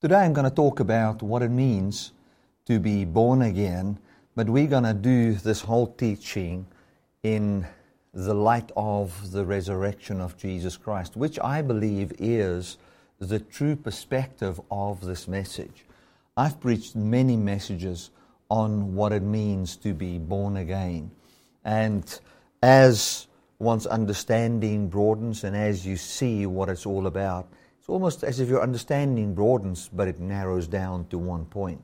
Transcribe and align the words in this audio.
Today 0.00 0.20
I'm 0.20 0.32
going 0.32 0.48
to 0.48 0.50
talk 0.50 0.80
about 0.80 1.22
what 1.22 1.42
it 1.42 1.50
means 1.50 2.12
to 2.64 2.80
be 2.80 3.04
born 3.04 3.42
again, 3.42 3.98
but 4.34 4.48
we're 4.48 4.66
going 4.66 4.84
to 4.84 4.94
do 4.94 5.34
this 5.34 5.60
whole 5.60 5.88
teaching 5.88 6.64
in 7.22 7.66
the 8.14 8.32
light 8.32 8.72
of 8.78 9.30
the 9.30 9.44
resurrection 9.44 10.22
of 10.22 10.38
Jesus 10.38 10.78
Christ, 10.78 11.18
which 11.18 11.38
I 11.40 11.60
believe 11.60 12.14
is 12.18 12.78
the 13.18 13.40
true 13.40 13.76
perspective 13.76 14.58
of 14.70 15.04
this 15.04 15.28
message. 15.28 15.84
I've 16.34 16.58
preached 16.62 16.96
many 16.96 17.36
messages 17.36 18.08
on 18.48 18.94
what 18.94 19.12
it 19.12 19.22
means 19.22 19.76
to 19.76 19.92
be 19.92 20.16
born 20.16 20.56
again. 20.56 21.10
And 21.62 22.20
as 22.62 23.26
one's 23.58 23.84
understanding 23.86 24.88
broadens 24.88 25.44
and 25.44 25.54
as 25.54 25.84
you 25.84 25.98
see 25.98 26.46
what 26.46 26.70
it's 26.70 26.86
all 26.86 27.06
about, 27.06 27.48
almost 27.90 28.24
as 28.24 28.40
if 28.40 28.48
your 28.48 28.62
understanding 28.62 29.34
broadens, 29.34 29.90
but 29.92 30.08
it 30.08 30.18
narrows 30.18 30.66
down 30.66 31.06
to 31.08 31.18
one 31.18 31.44
point. 31.44 31.82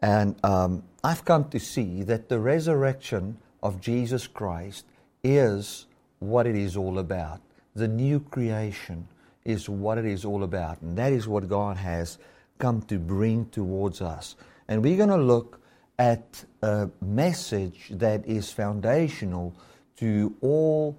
And 0.00 0.34
um, 0.44 0.82
I've 1.04 1.24
come 1.24 1.48
to 1.50 1.60
see 1.60 2.02
that 2.04 2.28
the 2.28 2.38
resurrection 2.38 3.38
of 3.62 3.80
Jesus 3.80 4.26
Christ 4.26 4.86
is 5.22 5.86
what 6.18 6.46
it 6.46 6.56
is 6.56 6.76
all 6.76 6.98
about. 6.98 7.40
The 7.74 7.88
new 7.88 8.20
creation 8.20 9.08
is 9.44 9.68
what 9.68 9.98
it 9.98 10.04
is 10.04 10.24
all 10.24 10.42
about. 10.42 10.80
And 10.82 10.96
that 10.98 11.12
is 11.12 11.28
what 11.28 11.48
God 11.48 11.76
has 11.76 12.18
come 12.58 12.82
to 12.82 12.98
bring 12.98 13.46
towards 13.46 14.00
us. 14.00 14.36
And 14.68 14.82
we're 14.82 14.96
going 14.96 15.08
to 15.08 15.16
look 15.16 15.60
at 15.98 16.44
a 16.62 16.90
message 17.00 17.88
that 17.90 18.26
is 18.26 18.52
foundational 18.52 19.54
to 19.96 20.34
all 20.40 20.98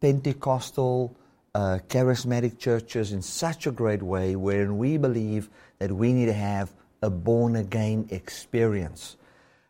Pentecostal 0.00 1.16
uh, 1.54 1.78
charismatic 1.88 2.58
churches 2.58 3.12
in 3.12 3.22
such 3.22 3.66
a 3.66 3.70
great 3.70 4.02
way 4.02 4.34
wherein 4.36 4.78
we 4.78 4.96
believe 4.96 5.48
that 5.78 5.92
we 5.92 6.12
need 6.12 6.26
to 6.26 6.32
have 6.32 6.72
a 7.02 7.10
born 7.10 7.56
again 7.56 8.06
experience. 8.10 9.16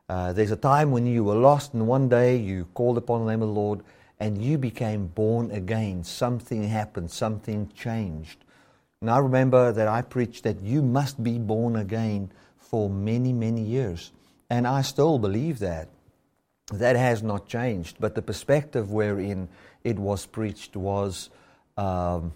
Uh, 0.09 0.33
there's 0.33 0.51
a 0.51 0.57
time 0.57 0.91
when 0.91 1.07
you 1.07 1.25
were 1.25 1.35
lost, 1.35 1.75
and 1.75 1.87
one 1.87 2.09
day 2.09 2.37
you 2.37 2.67
called 2.75 2.99
upon 2.99 3.25
the 3.25 3.31
name 3.31 3.43
of 3.43 3.49
the 3.49 3.55
Lord 3.55 3.81
and 4.21 4.43
you 4.43 4.57
became 4.57 5.07
born 5.07 5.51
again. 5.51 6.05
Something 6.05 6.69
happened, 6.69 7.11
something 7.11 7.71
changed. 7.75 8.45
And 9.01 9.11
I 9.11 9.19
remember 9.19 9.73
that 9.73 9.89
I 9.89 10.03
preached 10.03 10.45
that 10.45 10.63
you 10.63 10.83
must 10.83 11.23
be 11.23 11.39
born 11.39 11.77
again 11.77 12.31
for 12.59 12.89
many, 12.89 13.33
many 13.33 13.63
years. 13.63 14.13
And 14.49 14.67
I 14.67 14.83
still 14.83 15.19
believe 15.19 15.59
that. 15.59 15.89
That 16.73 16.97
has 16.97 17.23
not 17.23 17.47
changed. 17.47 17.97
But 18.01 18.15
the 18.15 18.23
perspective 18.23 18.91
wherein 18.91 19.49
it 19.83 19.99
was 19.99 20.25
preached 20.25 20.77
was 20.77 21.29
um, 21.77 22.33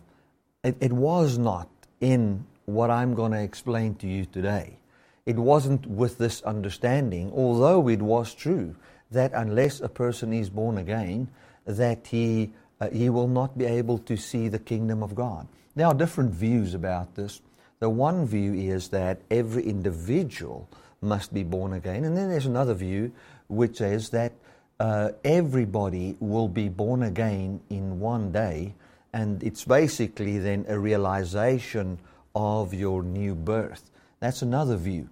it, 0.65 0.77
it 0.81 0.93
was 0.93 1.39
not 1.39 1.69
in 2.01 2.45
what 2.67 2.91
I'm 2.91 3.15
going 3.15 3.33
to 3.33 3.41
explain 3.41 3.95
to 3.97 4.07
you 4.07 4.27
today. 4.27 4.79
It 5.27 5.37
wasn't 5.37 5.87
with 5.87 6.19
this 6.19 6.43
understanding, 6.43 7.33
although 7.35 7.89
it 7.89 8.01
was 8.01 8.35
true 8.35 8.77
that 9.11 9.33
unless 9.35 9.81
a 9.81 9.89
person 9.89 10.33
is 10.33 10.51
born 10.51 10.79
again, 10.79 11.29
that 11.65 12.07
he, 12.07 12.51
uh, 12.81 12.91
he 12.91 13.11
will 13.11 13.29
not 13.29 13.57
be 13.57 13.65
able 13.65 13.99
to 13.99 14.17
see 14.17 14.49
the 14.49 14.59
kingdom 14.59 15.03
of 15.03 15.15
God. 15.15 15.47
There 15.77 15.87
are 15.87 15.95
different 15.95 16.33
views 16.33 16.75
about 16.75 17.15
this. 17.15 17.41
The 17.79 17.89
one 17.89 18.27
view 18.27 18.55
is 18.55 18.89
that 18.89 19.21
every 19.31 19.65
individual 19.65 20.69
must 21.01 21.33
be 21.33 21.45
born 21.45 21.75
again, 21.75 22.05
and 22.05 22.17
then 22.17 22.29
there's 22.29 22.47
another 22.47 22.75
view 22.75 23.13
which 23.49 23.77
says 23.77 24.11
that 24.11 24.33
uh, 24.81 25.11
everybody 25.25 26.17
will 26.21 26.49
be 26.49 26.69
born 26.69 27.03
again 27.03 27.61
in 27.71 28.01
one 28.01 28.33
day 28.33 28.75
and 29.19 29.43
it's 29.43 29.65
basically 29.65 30.39
then 30.39 30.65
a 30.69 30.79
realization 30.79 31.99
of 32.37 32.73
your 32.73 33.03
new 33.03 33.35
birth. 33.35 33.91
That's 34.21 34.43
another 34.43 34.77
view. 34.77 35.09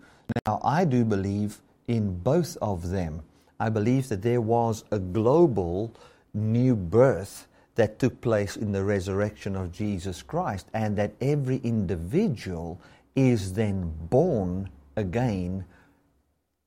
Now, 0.46 0.60
I 0.62 0.84
do 0.84 1.04
believe 1.04 1.60
in 1.88 2.16
both 2.20 2.56
of 2.62 2.90
them. 2.90 3.22
I 3.58 3.68
believe 3.68 4.08
that 4.10 4.22
there 4.22 4.40
was 4.40 4.84
a 4.92 5.00
global 5.00 5.92
new 6.34 6.76
birth 6.76 7.48
that 7.74 7.98
took 7.98 8.20
place 8.20 8.56
in 8.56 8.70
the 8.70 8.84
resurrection 8.84 9.56
of 9.56 9.72
Jesus 9.72 10.22
Christ, 10.22 10.68
and 10.72 10.96
that 10.96 11.12
every 11.20 11.56
individual 11.64 12.80
is 13.16 13.54
then 13.54 13.92
born 14.08 14.70
again 14.94 15.64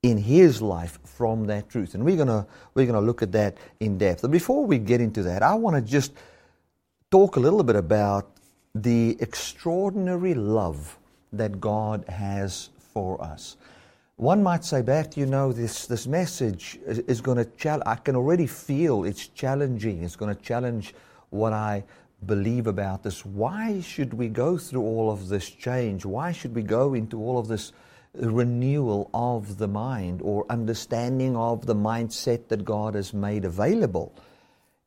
in 0.03 0.17
his 0.17 0.61
life 0.61 0.99
from 1.05 1.45
that 1.47 1.69
truth. 1.69 1.93
And 1.93 2.03
we're 2.03 2.17
going 2.17 2.27
to 2.27 2.45
we're 2.73 2.85
gonna 2.85 3.01
look 3.01 3.21
at 3.21 3.31
that 3.31 3.57
in 3.79 3.97
depth. 3.97 4.23
But 4.23 4.31
before 4.31 4.65
we 4.65 4.77
get 4.77 4.99
into 4.99 5.23
that, 5.23 5.41
I 5.41 5.53
want 5.55 5.77
to 5.77 5.81
just 5.81 6.13
talk 7.11 7.37
a 7.37 7.39
little 7.39 7.63
bit 7.63 7.75
about 7.75 8.29
the 8.75 9.17
extraordinary 9.19 10.35
love 10.35 10.99
that 11.33 11.59
God 11.59 12.05
has 12.07 12.69
for 12.93 13.19
us. 13.21 13.57
One 14.17 14.43
might 14.43 14.63
say, 14.63 14.83
back, 14.83 15.17
you 15.17 15.25
know, 15.25 15.51
this, 15.51 15.87
this 15.87 16.05
message 16.05 16.77
is, 16.85 16.99
is 16.99 17.21
going 17.21 17.37
to 17.37 17.45
challenge, 17.45 17.83
I 17.87 17.95
can 17.95 18.15
already 18.15 18.45
feel 18.45 19.05
it's 19.05 19.27
challenging. 19.27 20.03
It's 20.03 20.15
going 20.15 20.35
to 20.35 20.41
challenge 20.41 20.93
what 21.31 21.51
I 21.51 21.83
believe 22.25 22.67
about 22.67 23.01
this. 23.01 23.25
Why 23.25 23.81
should 23.81 24.13
we 24.13 24.27
go 24.27 24.57
through 24.57 24.81
all 24.81 25.09
of 25.09 25.29
this 25.29 25.49
change? 25.49 26.05
Why 26.05 26.31
should 26.31 26.53
we 26.53 26.61
go 26.61 26.93
into 26.93 27.17
all 27.19 27.39
of 27.39 27.47
this 27.47 27.71
renewal 28.13 29.09
of 29.13 29.57
the 29.57 29.67
mind 29.67 30.21
or 30.21 30.45
understanding 30.49 31.35
of 31.35 31.65
the 31.65 31.75
mindset 31.75 32.49
that 32.49 32.65
God 32.65 32.93
has 32.93 33.13
made 33.15 33.45
available? 33.45 34.13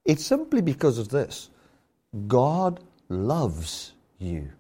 It's 0.05 0.25
simply 0.25 0.61
because 0.61 0.99
of 0.99 1.09
this. 1.09 1.49
God 2.27 2.81
loves 3.09 3.93
you. 4.19 4.51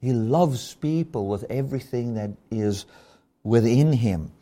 He 0.00 0.12
loves 0.12 0.74
people 0.74 1.26
with 1.26 1.44
everything 1.50 2.14
that 2.14 2.30
is 2.50 2.86
within 3.42 3.92
him. 3.92 4.32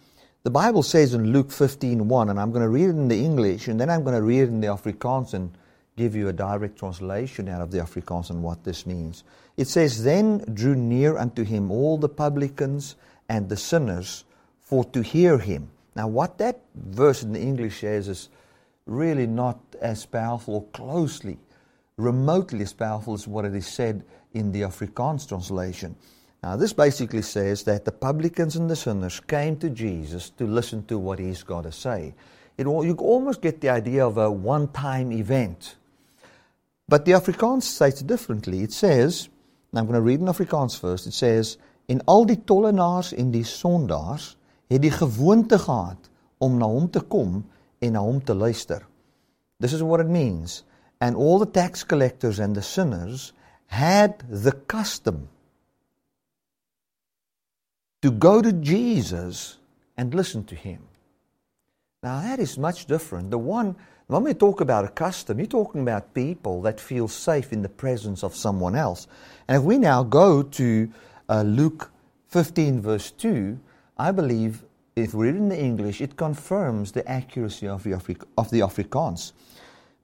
The 0.42 0.50
Bible 0.50 0.82
says 0.82 1.14
in 1.14 1.32
Luke 1.32 1.48
15:1, 1.48 2.30
and 2.30 2.38
I'm 2.38 2.52
going 2.52 2.62
to 2.62 2.68
read 2.68 2.86
it 2.86 2.90
in 2.90 3.08
the 3.08 3.24
English, 3.24 3.68
and 3.68 3.80
then 3.80 3.90
I'm 3.90 4.04
going 4.04 4.14
to 4.14 4.22
read 4.22 4.42
it 4.42 4.48
in 4.48 4.60
the 4.60 4.68
Afrikaans 4.68 5.34
and 5.34 5.50
give 5.96 6.14
you 6.14 6.28
a 6.28 6.32
direct 6.32 6.78
translation 6.78 7.48
out 7.48 7.60
of 7.60 7.70
the 7.70 7.78
Afrikaans 7.78 8.30
and 8.30 8.42
what 8.42 8.64
this 8.64 8.86
means. 8.86 9.24
It 9.56 9.66
says, 9.66 10.04
Then 10.04 10.44
drew 10.54 10.76
near 10.76 11.16
unto 11.16 11.42
him 11.42 11.70
all 11.70 11.98
the 11.98 12.08
publicans 12.08 12.94
and 13.28 13.48
the 13.48 13.56
sinners 13.56 14.24
for 14.60 14.84
to 14.84 15.02
hear 15.02 15.38
him. 15.38 15.70
Now, 15.96 16.06
what 16.06 16.38
that 16.38 16.60
verse 16.74 17.22
in 17.24 17.32
the 17.32 17.40
English 17.40 17.80
says 17.80 18.08
is 18.08 18.28
really 18.86 19.26
not 19.26 19.58
as 19.80 20.06
powerful 20.06 20.54
or 20.54 20.64
closely 20.66 21.38
remotely 21.98 22.62
as 22.62 22.72
powerful 22.72 23.12
as 23.12 23.28
what 23.28 23.44
it 23.44 23.54
is 23.54 23.66
said 23.66 24.04
in 24.32 24.52
the 24.52 24.62
Afrikaans 24.62 25.28
translation. 25.28 25.94
Now, 26.42 26.56
this 26.56 26.72
basically 26.72 27.22
says 27.22 27.64
that 27.64 27.84
the 27.84 27.92
publicans 27.92 28.56
and 28.56 28.70
the 28.70 28.76
sinners 28.76 29.20
came 29.20 29.56
to 29.58 29.68
Jesus 29.68 30.30
to 30.30 30.46
listen 30.46 30.84
to 30.86 30.96
what 30.96 31.18
he's 31.18 31.42
got 31.42 31.62
to 31.64 31.72
say. 31.72 32.14
It, 32.56 32.64
you 32.66 32.94
almost 33.00 33.42
get 33.42 33.60
the 33.60 33.70
idea 33.70 34.06
of 34.06 34.18
a 34.18 34.30
one 34.30 34.68
time 34.68 35.12
event. 35.12 35.76
But 36.88 37.04
the 37.04 37.12
Afrikaans 37.12 37.62
states 37.62 38.00
differently. 38.02 38.62
It 38.62 38.72
says, 38.72 39.28
and 39.72 39.80
I'm 39.80 39.86
going 39.86 39.96
to 39.96 40.00
read 40.00 40.20
in 40.20 40.26
Afrikaans 40.26 40.78
first, 40.78 41.06
it 41.06 41.12
says, 41.12 41.58
En 41.88 42.02
al 42.04 42.26
die 42.28 42.36
tollenaars 42.44 43.14
en 43.16 43.30
die 43.32 43.44
sondaars 43.48 44.34
het 44.68 44.82
die 44.82 44.92
gewoonte 44.92 45.58
gehad 45.58 46.10
om 46.38 46.58
na 46.60 46.66
hom 46.68 46.90
te 46.92 47.00
kom 47.00 47.40
en 47.80 47.92
na 47.92 48.02
hom 48.04 48.20
te 48.24 48.34
luister. 48.34 48.82
This 49.58 49.72
is 49.72 49.82
what 49.82 50.00
it 50.00 50.08
means 50.12 50.64
and 51.00 51.16
all 51.16 51.38
the 51.38 51.46
tax 51.46 51.84
collectors 51.84 52.38
and 52.38 52.54
the 52.54 52.62
sinners 52.62 53.32
had 53.66 54.18
the 54.28 54.52
custom 54.52 55.28
to 58.02 58.10
go 58.10 58.40
to 58.42 58.52
Jesus 58.52 59.58
and 59.96 60.14
listen 60.14 60.44
to 60.44 60.54
him. 60.54 60.82
Now, 62.02 62.20
that 62.20 62.38
is 62.38 62.56
much 62.56 62.86
different. 62.86 63.30
The 63.30 63.38
one, 63.38 63.74
when 64.06 64.22
we 64.22 64.34
talk 64.34 64.60
about 64.60 64.84
a 64.84 64.88
custom, 64.88 65.38
you're 65.38 65.46
talking 65.48 65.82
about 65.82 66.14
people 66.14 66.62
that 66.62 66.80
feel 66.80 67.08
safe 67.08 67.52
in 67.52 67.62
the 67.62 67.68
presence 67.68 68.22
of 68.22 68.36
someone 68.36 68.76
else. 68.76 69.08
And 69.48 69.58
if 69.58 69.62
we 69.64 69.78
now 69.78 70.04
go 70.04 70.42
to 70.42 70.90
uh, 71.28 71.42
Luke 71.42 71.90
15, 72.28 72.80
verse 72.80 73.10
2, 73.10 73.58
I 73.98 74.12
believe 74.12 74.64
if 74.94 75.12
we 75.12 75.26
read 75.26 75.36
in 75.36 75.48
the 75.48 75.58
English, 75.58 76.00
it 76.00 76.16
confirms 76.16 76.92
the 76.92 77.08
accuracy 77.08 77.66
of 77.66 77.82
the, 77.82 77.90
Afri- 77.90 78.24
of 78.36 78.50
the 78.50 78.60
Afrikaans 78.60 79.32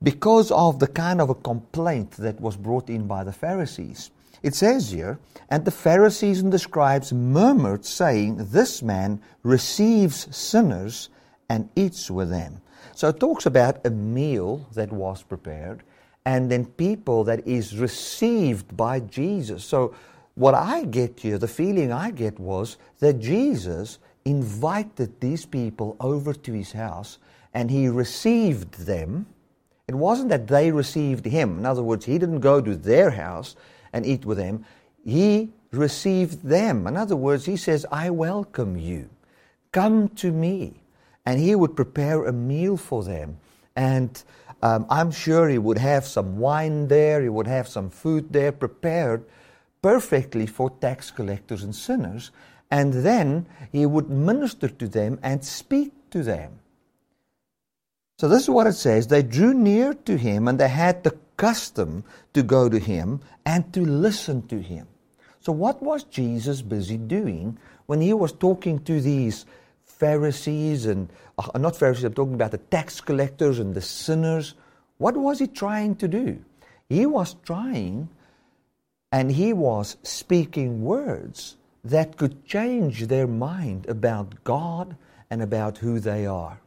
because 0.05 0.51
of 0.51 0.79
the 0.79 0.87
kind 0.87 1.21
of 1.21 1.31
a 1.31 1.35
complaint 1.35 2.13
that 2.13 2.41
was 2.41 2.57
brought 2.57 2.89
in 2.91 3.07
by 3.07 3.25
the 3.25 3.33
Pharisees. 3.33 4.11
It 4.43 4.55
says 4.55 4.91
here, 4.91 5.19
and 5.49 5.65
the 5.65 5.71
Pharisees 5.71 6.41
and 6.41 6.53
the 6.53 6.59
scribes 6.59 7.13
murmured, 7.13 7.87
saying, 7.87 8.37
This 8.37 8.83
man 8.83 9.23
receives 9.43 10.37
sinners 10.37 11.09
and 11.49 11.71
eats 11.75 12.11
with 12.11 12.29
them. 12.29 12.61
So 12.95 13.09
it 13.09 13.19
talks 13.19 13.47
about 13.47 13.85
a 13.87 13.91
meal 13.91 14.69
that 14.75 14.93
was 14.93 15.23
prepared 15.23 15.83
and 16.27 16.51
then 16.51 16.67
people 16.67 17.25
that 17.25 17.47
is 17.47 17.77
received 17.77 18.77
by 18.77 19.01
Jesus. 19.01 19.65
So 19.65 19.95
what 20.35 20.55
I 20.55 20.85
get 20.85 21.21
here, 21.21 21.39
the 21.39 21.49
feeling 21.49 21.93
I 21.93 22.11
get 22.11 22.39
was 22.39 22.77
that 23.01 23.21
Jesus 23.21 23.99
invited 24.25 25.21
these 25.21 25.45
people 25.45 25.97
over 26.01 26.33
to 26.33 26.53
his 26.53 26.73
house 26.73 27.19
and 27.53 27.71
he 27.71 27.89
received 27.89 28.87
them 28.87 29.27
it 29.87 29.95
wasn't 29.95 30.31
that 30.31 30.49
they 30.49 30.71
received 30.71 31.27
him. 31.27 31.59
In 31.59 31.67
other 31.67 31.83
words, 31.83 32.07
he 32.07 32.19
didn't 32.19 32.41
go 32.41 32.61
to 32.61 32.75
their 32.75 33.11
house 33.11 33.55
and 33.93 34.07
eat 34.07 34.25
with 34.25 34.39
them. 34.39 34.65
He 35.05 35.51
received 35.73 36.43
them. 36.43 36.87
In 36.87 36.97
other 36.97 37.17
words, 37.17 37.45
he 37.45 37.57
says, 37.57 37.85
I 37.93 38.11
welcome 38.11 38.77
you. 38.77 39.11
Come 39.73 40.09
to 40.11 40.31
me. 40.31 40.81
And 41.27 41.39
he 41.41 41.55
would 41.55 41.77
prepare 41.77 42.25
a 42.25 42.33
meal 42.33 42.77
for 42.77 43.05
them. 43.05 43.39
And 43.77 44.23
um, 44.63 44.87
I'm 44.89 45.11
sure 45.11 45.49
he 45.49 45.59
would 45.59 45.79
have 45.79 46.07
some 46.07 46.39
wine 46.39 46.89
there, 46.89 47.21
he 47.23 47.29
would 47.29 47.47
have 47.47 47.69
some 47.69 47.91
food 47.91 48.33
there 48.33 48.53
prepared 48.53 49.25
perfectly 49.83 50.47
for 50.47 50.71
tax 50.71 51.11
collectors 51.11 51.63
and 51.63 51.75
sinners. 51.75 52.31
And 52.71 52.93
then 52.93 53.47
he 53.71 53.85
would 53.85 54.09
minister 54.09 54.69
to 54.69 54.89
them 54.89 55.19
and 55.23 55.45
speak 55.45 55.93
to 56.11 56.23
them. 56.23 56.61
So, 58.17 58.29
this 58.29 58.43
is 58.43 58.51
what 58.51 58.69
it 58.69 58.75
says 58.75 59.09
they 59.09 59.23
drew 59.23 59.55
near 59.55 59.93
to 59.93 60.17
him 60.17 60.47
and 60.47 60.59
they 60.59 60.69
had 60.69 61.03
the 61.03 61.19
custom 61.37 62.05
to 62.33 62.43
go 62.43 62.69
to 62.69 62.79
him 62.79 63.21
and 63.45 63.73
to 63.75 63.81
listen 63.81 64.47
to 64.49 64.61
him. 64.61 64.87
So, 65.41 65.53
what 65.53 65.83
was 65.83 66.05
Jesus 66.05 66.63
busy 66.63 66.97
doing 66.97 67.59
when 67.87 68.01
he 68.01 68.13
was 68.13 68.33
talking 68.33 68.79
to 68.85 69.01
these 69.01 69.47
Pharisees 69.85 70.87
and 70.87 71.09
uh, 71.39 71.59
not 71.59 71.77
Pharisees, 71.77 72.05
I'm 72.05 72.15
talking 72.15 72.35
about 72.35 72.53
the 72.53 72.59
tax 72.59 73.01
collectors 73.01 73.59
and 73.59 73.75
the 73.75 73.83
sinners? 73.83 74.55
What 74.99 75.17
was 75.17 75.41
he 75.41 75.49
trying 75.49 75.97
to 75.97 76.07
do? 76.07 76.43
He 76.89 77.07
was 77.07 77.35
trying 77.45 78.09
and 79.11 79.33
he 79.33 79.53
was 79.53 79.97
speaking 80.05 80.85
words 80.85 81.57
that 81.85 82.17
could 82.17 82.45
change 82.45 83.09
their 83.09 83.27
mind 83.27 83.87
about 83.89 84.45
God 84.45 84.97
and 85.31 85.43
about 85.43 85.79
who 85.79 85.99
they 85.99 86.27
are. 86.27 86.61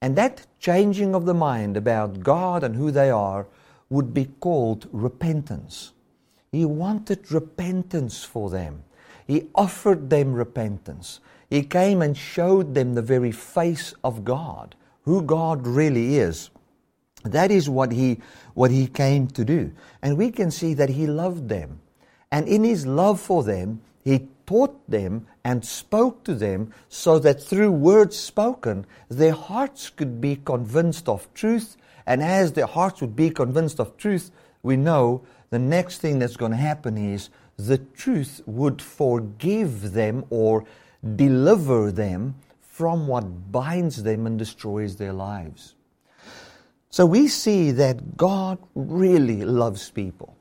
And 0.00 0.16
that 0.16 0.46
changing 0.58 1.14
of 1.14 1.24
the 1.24 1.34
mind 1.34 1.76
about 1.76 2.20
God 2.20 2.62
and 2.62 2.76
who 2.76 2.90
they 2.90 3.10
are 3.10 3.46
would 3.88 4.12
be 4.12 4.26
called 4.40 4.88
repentance. 4.92 5.92
He 6.52 6.64
wanted 6.64 7.30
repentance 7.32 8.24
for 8.24 8.50
them. 8.50 8.84
He 9.26 9.48
offered 9.54 10.10
them 10.10 10.34
repentance. 10.34 11.20
He 11.50 11.62
came 11.62 12.02
and 12.02 12.16
showed 12.16 12.74
them 12.74 12.94
the 12.94 13.02
very 13.02 13.32
face 13.32 13.94
of 14.02 14.24
God, 14.24 14.74
who 15.02 15.22
God 15.22 15.66
really 15.66 16.18
is. 16.18 16.50
That 17.24 17.50
is 17.50 17.68
what 17.68 17.92
he, 17.92 18.20
what 18.54 18.70
he 18.70 18.86
came 18.86 19.28
to 19.28 19.44
do. 19.44 19.72
And 20.02 20.16
we 20.16 20.30
can 20.30 20.50
see 20.50 20.74
that 20.74 20.90
he 20.90 21.06
loved 21.06 21.48
them. 21.48 21.80
And 22.30 22.46
in 22.48 22.64
his 22.64 22.86
love 22.86 23.20
for 23.20 23.42
them, 23.42 23.80
he 24.04 24.28
taught 24.46 24.88
them 24.88 25.26
and 25.46 25.64
spoke 25.64 26.24
to 26.24 26.34
them 26.34 26.72
so 26.88 27.20
that 27.20 27.40
through 27.40 27.70
words 27.70 28.16
spoken, 28.18 28.84
their 29.08 29.32
hearts 29.32 29.90
could 29.90 30.20
be 30.20 30.34
convinced 30.34 31.08
of 31.08 31.32
truth. 31.34 31.76
And 32.04 32.20
as 32.20 32.54
their 32.54 32.66
hearts 32.66 33.00
would 33.00 33.14
be 33.14 33.30
convinced 33.30 33.78
of 33.78 33.96
truth, 33.96 34.32
we 34.64 34.76
know 34.76 35.22
the 35.50 35.60
next 35.60 35.98
thing 35.98 36.18
that's 36.18 36.36
going 36.36 36.50
to 36.50 36.56
happen 36.56 36.98
is 36.98 37.30
the 37.56 37.78
truth 37.78 38.40
would 38.46 38.82
forgive 38.82 39.92
them 39.92 40.24
or 40.30 40.64
deliver 41.14 41.92
them 41.92 42.34
from 42.60 43.06
what 43.06 43.52
binds 43.52 44.02
them 44.02 44.26
and 44.26 44.40
destroys 44.40 44.96
their 44.96 45.12
lives. 45.12 45.76
So 46.90 47.06
we 47.06 47.28
see 47.28 47.70
that 47.70 48.16
God 48.16 48.58
really 48.74 49.44
loves 49.44 49.90
people. 49.90 50.35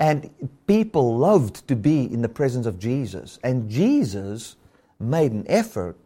And 0.00 0.30
people 0.66 1.18
loved 1.18 1.68
to 1.68 1.76
be 1.76 2.04
in 2.12 2.22
the 2.22 2.28
presence 2.28 2.64
of 2.64 2.78
Jesus. 2.78 3.38
And 3.44 3.70
Jesus 3.70 4.56
made 4.98 5.32
an 5.32 5.44
effort, 5.46 5.96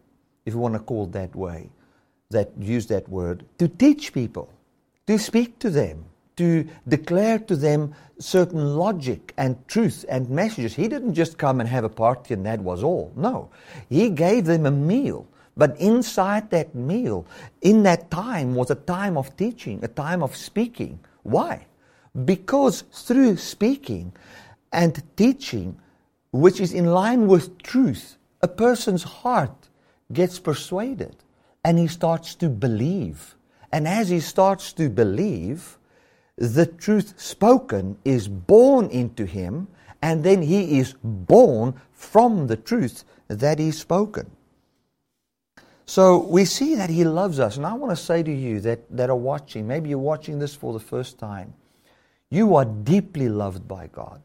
if 0.44 0.52
you 0.52 0.58
want 0.58 0.74
to 0.74 0.80
call 0.80 1.04
it 1.04 1.12
that 1.12 1.34
way, 1.34 1.70
that 2.30 2.50
use 2.58 2.86
that 2.88 3.08
word, 3.08 3.44
to 3.58 3.68
teach 3.68 4.12
people, 4.12 4.52
to 5.06 5.16
speak 5.16 5.60
to 5.60 5.70
them, 5.70 6.04
to 6.36 6.66
declare 6.88 7.38
to 7.38 7.54
them 7.54 7.94
certain 8.18 8.76
logic 8.76 9.32
and 9.36 9.56
truth 9.68 10.04
and 10.08 10.28
messages. 10.28 10.74
He 10.74 10.88
didn't 10.88 11.14
just 11.14 11.38
come 11.38 11.60
and 11.60 11.68
have 11.68 11.84
a 11.84 11.88
party 11.88 12.34
and 12.34 12.44
that 12.46 12.60
was 12.60 12.82
all. 12.82 13.12
No. 13.14 13.50
He 13.88 14.10
gave 14.10 14.44
them 14.44 14.66
a 14.66 14.72
meal. 14.72 15.28
But 15.56 15.78
inside 15.78 16.50
that 16.50 16.74
meal, 16.74 17.26
in 17.62 17.84
that 17.84 18.10
time, 18.10 18.56
was 18.56 18.70
a 18.70 18.74
time 18.74 19.16
of 19.16 19.36
teaching, 19.36 19.78
a 19.84 19.88
time 19.88 20.20
of 20.20 20.34
speaking. 20.34 20.98
Why? 21.22 21.66
Because 22.24 22.82
through 22.92 23.36
speaking 23.38 24.12
and 24.72 25.02
teaching, 25.16 25.76
which 26.30 26.60
is 26.60 26.72
in 26.72 26.86
line 26.86 27.26
with 27.26 27.62
truth, 27.62 28.16
a 28.42 28.48
person's 28.48 29.02
heart 29.02 29.68
gets 30.12 30.38
persuaded 30.38 31.16
and 31.64 31.78
he 31.78 31.86
starts 31.86 32.34
to 32.36 32.48
believe. 32.48 33.34
And 33.72 33.88
as 33.88 34.08
he 34.08 34.20
starts 34.20 34.72
to 34.74 34.88
believe, 34.88 35.78
the 36.36 36.66
truth 36.66 37.14
spoken 37.20 37.96
is 38.04 38.28
born 38.28 38.86
into 38.90 39.24
him, 39.24 39.68
and 40.02 40.22
then 40.22 40.42
he 40.42 40.78
is 40.78 40.94
born 41.02 41.80
from 41.92 42.46
the 42.46 42.56
truth 42.56 43.04
that 43.28 43.58
is 43.58 43.78
spoken. 43.78 44.30
So 45.86 46.18
we 46.18 46.44
see 46.44 46.74
that 46.74 46.90
he 46.90 47.04
loves 47.04 47.40
us. 47.40 47.56
And 47.56 47.66
I 47.66 47.72
want 47.74 47.90
to 47.90 47.96
say 47.96 48.22
to 48.22 48.32
you 48.32 48.60
that, 48.60 48.80
that 48.96 49.10
are 49.10 49.16
watching, 49.16 49.66
maybe 49.66 49.90
you're 49.90 49.98
watching 49.98 50.38
this 50.38 50.54
for 50.54 50.72
the 50.72 50.80
first 50.80 51.18
time, 51.18 51.54
you 52.34 52.56
are 52.56 52.64
deeply 52.64 53.28
loved 53.28 53.68
by 53.68 53.86
God. 53.88 54.20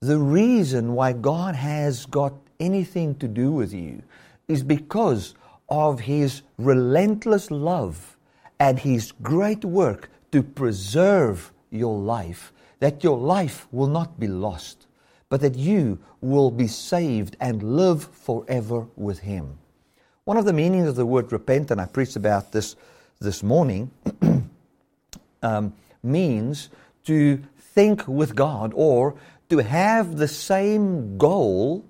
The 0.00 0.18
reason 0.18 0.94
why 0.94 1.12
God 1.12 1.54
has 1.54 2.06
got 2.06 2.34
anything 2.58 3.14
to 3.16 3.28
do 3.28 3.52
with 3.52 3.72
you 3.72 4.02
is 4.48 4.62
because 4.62 5.34
of 5.68 6.00
his 6.00 6.42
relentless 6.58 7.50
love 7.50 8.16
and 8.58 8.78
his 8.78 9.12
great 9.22 9.64
work 9.64 10.08
to 10.32 10.42
preserve 10.42 11.52
your 11.70 11.98
life, 11.98 12.52
that 12.80 13.04
your 13.04 13.18
life 13.18 13.66
will 13.72 13.88
not 13.88 14.18
be 14.18 14.28
lost, 14.28 14.86
but 15.28 15.40
that 15.40 15.56
you 15.56 15.98
will 16.20 16.50
be 16.50 16.66
saved 16.66 17.36
and 17.40 17.62
live 17.62 18.04
forever 18.04 18.86
with 18.96 19.20
him. 19.20 19.58
One 20.24 20.36
of 20.36 20.44
the 20.44 20.52
meanings 20.52 20.88
of 20.88 20.96
the 20.96 21.06
word 21.06 21.32
repent, 21.32 21.70
and 21.70 21.80
I 21.80 21.86
preached 21.86 22.16
about 22.16 22.52
this 22.52 22.76
this 23.20 23.42
morning, 23.42 23.90
um, 25.42 25.72
means 26.02 26.68
to 27.06 27.42
think 27.58 28.06
with 28.06 28.34
God 28.34 28.72
or 28.74 29.16
to 29.48 29.58
have 29.58 30.16
the 30.16 30.28
same 30.28 31.18
goal 31.18 31.84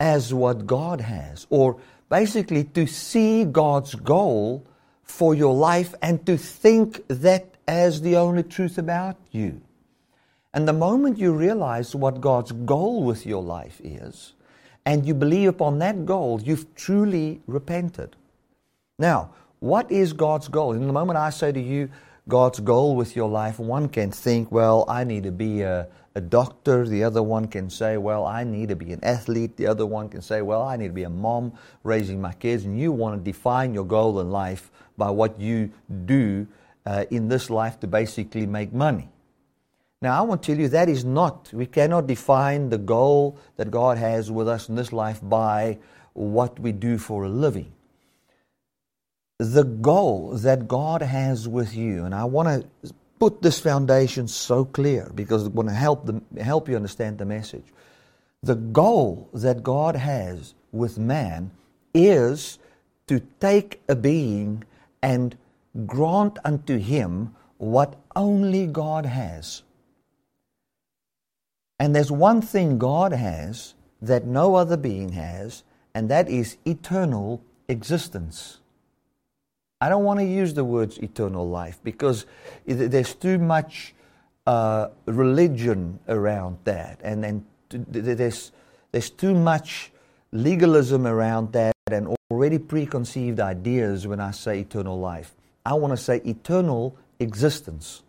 as 0.00 0.34
what 0.34 0.66
God 0.66 1.00
has, 1.00 1.46
or 1.50 1.80
basically 2.08 2.64
to 2.64 2.86
see 2.86 3.44
God's 3.44 3.94
goal 3.94 4.66
for 5.02 5.34
your 5.34 5.54
life 5.54 5.94
and 6.02 6.24
to 6.26 6.36
think 6.36 7.02
that 7.08 7.54
as 7.66 8.00
the 8.02 8.16
only 8.16 8.42
truth 8.42 8.76
about 8.76 9.16
you. 9.30 9.60
And 10.52 10.68
the 10.68 10.72
moment 10.72 11.18
you 11.18 11.32
realize 11.32 11.94
what 11.94 12.20
God's 12.20 12.52
goal 12.52 13.02
with 13.02 13.26
your 13.26 13.42
life 13.42 13.80
is, 13.82 14.34
and 14.86 15.06
you 15.06 15.14
believe 15.14 15.48
upon 15.48 15.78
that 15.78 16.04
goal, 16.04 16.40
you've 16.42 16.74
truly 16.74 17.40
repented. 17.46 18.16
Now, 18.98 19.30
what 19.60 19.90
is 19.90 20.12
God's 20.12 20.48
goal? 20.48 20.72
In 20.72 20.86
the 20.86 20.92
moment 20.92 21.18
I 21.18 21.30
say 21.30 21.52
to 21.52 21.60
you, 21.60 21.88
God's 22.26 22.60
goal 22.60 22.96
with 22.96 23.14
your 23.14 23.28
life, 23.28 23.58
one 23.58 23.88
can 23.88 24.10
think, 24.10 24.50
well, 24.50 24.86
I 24.88 25.04
need 25.04 25.24
to 25.24 25.32
be 25.32 25.60
a, 25.60 25.88
a 26.14 26.22
doctor. 26.22 26.88
The 26.88 27.04
other 27.04 27.22
one 27.22 27.48
can 27.48 27.68
say, 27.68 27.98
well, 27.98 28.24
I 28.24 28.44
need 28.44 28.70
to 28.70 28.76
be 28.76 28.92
an 28.92 29.04
athlete. 29.04 29.58
The 29.58 29.66
other 29.66 29.84
one 29.84 30.08
can 30.08 30.22
say, 30.22 30.40
well, 30.40 30.62
I 30.62 30.76
need 30.76 30.88
to 30.88 30.94
be 30.94 31.02
a 31.02 31.10
mom 31.10 31.52
raising 31.82 32.22
my 32.22 32.32
kids. 32.32 32.64
And 32.64 32.80
you 32.80 32.92
want 32.92 33.22
to 33.22 33.30
define 33.30 33.74
your 33.74 33.84
goal 33.84 34.20
in 34.20 34.30
life 34.30 34.70
by 34.96 35.10
what 35.10 35.38
you 35.38 35.70
do 36.06 36.46
uh, 36.86 37.04
in 37.10 37.28
this 37.28 37.50
life 37.50 37.78
to 37.80 37.86
basically 37.86 38.46
make 38.46 38.72
money. 38.72 39.10
Now, 40.00 40.18
I 40.18 40.22
want 40.22 40.42
to 40.42 40.52
tell 40.52 40.60
you 40.60 40.68
that 40.68 40.88
is 40.88 41.04
not, 41.04 41.50
we 41.52 41.66
cannot 41.66 42.06
define 42.06 42.70
the 42.70 42.78
goal 42.78 43.38
that 43.56 43.70
God 43.70 43.98
has 43.98 44.30
with 44.30 44.48
us 44.48 44.70
in 44.70 44.76
this 44.76 44.92
life 44.94 45.20
by 45.22 45.78
what 46.14 46.58
we 46.58 46.72
do 46.72 46.96
for 46.96 47.24
a 47.24 47.28
living. 47.28 47.73
The 49.52 49.64
goal 49.64 50.38
that 50.38 50.66
God 50.66 51.02
has 51.02 51.46
with 51.46 51.76
you, 51.76 52.04
and 52.04 52.14
I 52.14 52.24
want 52.24 52.48
to 52.82 52.94
put 53.18 53.42
this 53.42 53.60
foundation 53.60 54.26
so 54.26 54.64
clear 54.64 55.10
because 55.14 55.44
it's 55.44 55.54
going 55.54 55.66
to 55.66 55.74
help, 55.74 56.06
them, 56.06 56.24
help 56.40 56.68
you 56.68 56.76
understand 56.76 57.18
the 57.18 57.26
message. 57.26 57.66
The 58.42 58.54
goal 58.54 59.28
that 59.34 59.62
God 59.62 59.96
has 59.96 60.54
with 60.72 60.98
man 60.98 61.50
is 61.92 62.58
to 63.06 63.20
take 63.38 63.82
a 63.86 63.94
being 63.94 64.64
and 65.02 65.36
grant 65.86 66.38
unto 66.44 66.78
him 66.78 67.34
what 67.58 67.96
only 68.16 68.66
God 68.66 69.04
has. 69.04 69.62
And 71.78 71.94
there's 71.94 72.10
one 72.10 72.40
thing 72.40 72.78
God 72.78 73.12
has 73.12 73.74
that 74.00 74.24
no 74.24 74.54
other 74.54 74.78
being 74.78 75.12
has, 75.12 75.64
and 75.94 76.08
that 76.08 76.28
is 76.28 76.56
eternal 76.64 77.42
existence. 77.68 78.60
I 79.84 79.90
don't 79.90 80.04
want 80.04 80.18
to 80.20 80.24
use 80.24 80.54
the 80.54 80.64
words 80.64 80.96
eternal 80.96 81.46
life 81.46 81.78
because 81.84 82.24
there's 82.64 83.12
too 83.12 83.36
much 83.36 83.94
uh, 84.46 84.88
religion 85.04 85.98
around 86.08 86.56
that, 86.64 87.00
and, 87.02 87.22
and 87.22 87.44
there's, 87.68 88.50
there's 88.92 89.10
too 89.10 89.34
much 89.34 89.92
legalism 90.32 91.06
around 91.06 91.52
that, 91.52 91.74
and 91.90 92.16
already 92.30 92.56
preconceived 92.56 93.40
ideas 93.40 94.06
when 94.06 94.20
I 94.20 94.30
say 94.30 94.60
eternal 94.60 94.98
life. 94.98 95.34
I 95.66 95.74
want 95.74 95.90
to 95.90 95.98
say 95.98 96.22
eternal 96.24 96.96
existence. 97.20 98.02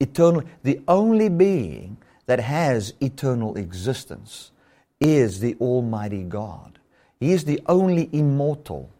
Eternal, 0.00 0.42
the 0.64 0.80
only 0.88 1.28
being 1.28 1.98
that 2.26 2.40
has 2.40 2.94
eternal 3.00 3.56
existence 3.56 4.50
is 4.98 5.38
the 5.38 5.54
Almighty 5.60 6.24
God. 6.24 6.80
He 7.20 7.30
is 7.30 7.44
the 7.44 7.60
only 7.66 8.08
immortal, 8.12 8.90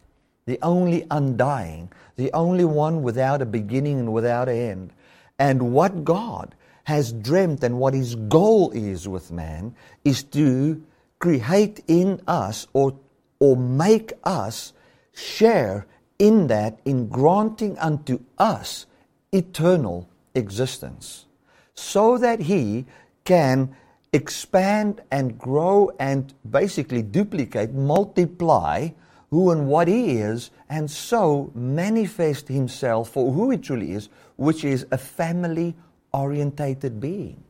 the 0.49 0.57
only 0.63 1.05
undying, 1.11 1.91
the 2.15 2.33
only 2.33 2.65
one 2.65 3.03
without 3.03 3.39
a 3.39 3.45
beginning 3.45 3.99
and 3.99 4.11
without 4.11 4.49
an 4.49 4.55
end. 4.57 4.93
And 5.37 5.73
what 5.73 6.03
God 6.03 6.55
has 6.85 7.13
dreamt 7.13 7.63
and 7.63 7.77
what 7.77 7.93
his 7.93 8.15
goal 8.15 8.71
is 8.71 9.07
with 9.07 9.31
man 9.31 9.75
is 10.03 10.23
to 10.23 10.83
create 11.19 11.83
in 11.87 12.19
us 12.27 12.65
or, 12.73 12.97
or 13.39 13.55
make 13.55 14.11
us 14.23 14.73
share 15.13 15.85
in 16.17 16.47
that 16.47 16.79
in 16.83 17.09
granting 17.09 17.77
unto 17.77 18.19
us 18.39 18.87
eternal 19.31 20.09
existence 20.33 21.27
so 21.75 22.17
that 22.17 22.39
he 22.39 22.87
can 23.23 23.75
expand 24.13 24.99
and 25.11 25.37
grow 25.37 25.91
and 25.99 26.33
basically 26.49 27.03
duplicate, 27.03 27.71
multiply 27.71 28.89
who 29.29 29.51
and 29.51 29.67
what 29.67 29.87
he 29.87 30.17
is, 30.17 30.51
and 30.69 30.89
so 30.89 31.51
manifest 31.53 32.47
himself 32.47 33.09
for 33.09 33.31
who 33.31 33.51
he 33.51 33.57
truly 33.57 33.91
is, 33.91 34.09
which 34.37 34.63
is 34.63 34.85
a 34.91 34.97
family 34.97 35.75
orientated 36.13 36.99
being. 36.99 37.43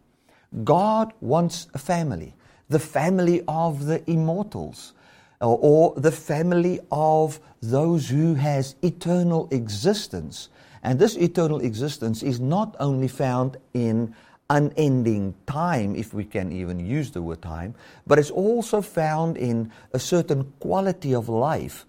God 0.64 1.14
wants 1.22 1.68
a 1.74 1.78
family, 1.78 2.36
the 2.70 2.80
family 2.80 3.44
of 3.48 3.86
the 3.86 4.10
immortals, 4.10 4.94
or, 5.42 5.94
the 5.96 6.12
family 6.12 6.80
of 6.92 7.40
those 7.62 8.10
who 8.10 8.34
has 8.34 8.76
eternal 8.82 9.48
existence. 9.52 10.50
And 10.84 11.00
this 11.00 11.16
eternal 11.16 11.62
existence 11.62 12.24
is 12.24 12.40
not 12.40 12.76
only 12.80 13.08
found 13.08 13.58
in 13.74 14.14
unending 14.50 15.36
time, 15.46 15.96
if 15.96 16.14
we 16.14 16.24
can 16.24 16.52
even 16.52 16.80
use 16.80 17.12
the 17.12 17.22
word 17.22 17.42
time, 17.42 17.76
but 18.08 18.18
it's 18.18 18.32
also 18.32 18.82
found 18.82 19.38
in 19.38 19.72
a 19.94 20.00
certain 20.00 20.52
quality 20.60 21.14
of 21.14 21.30
life. 21.30 21.86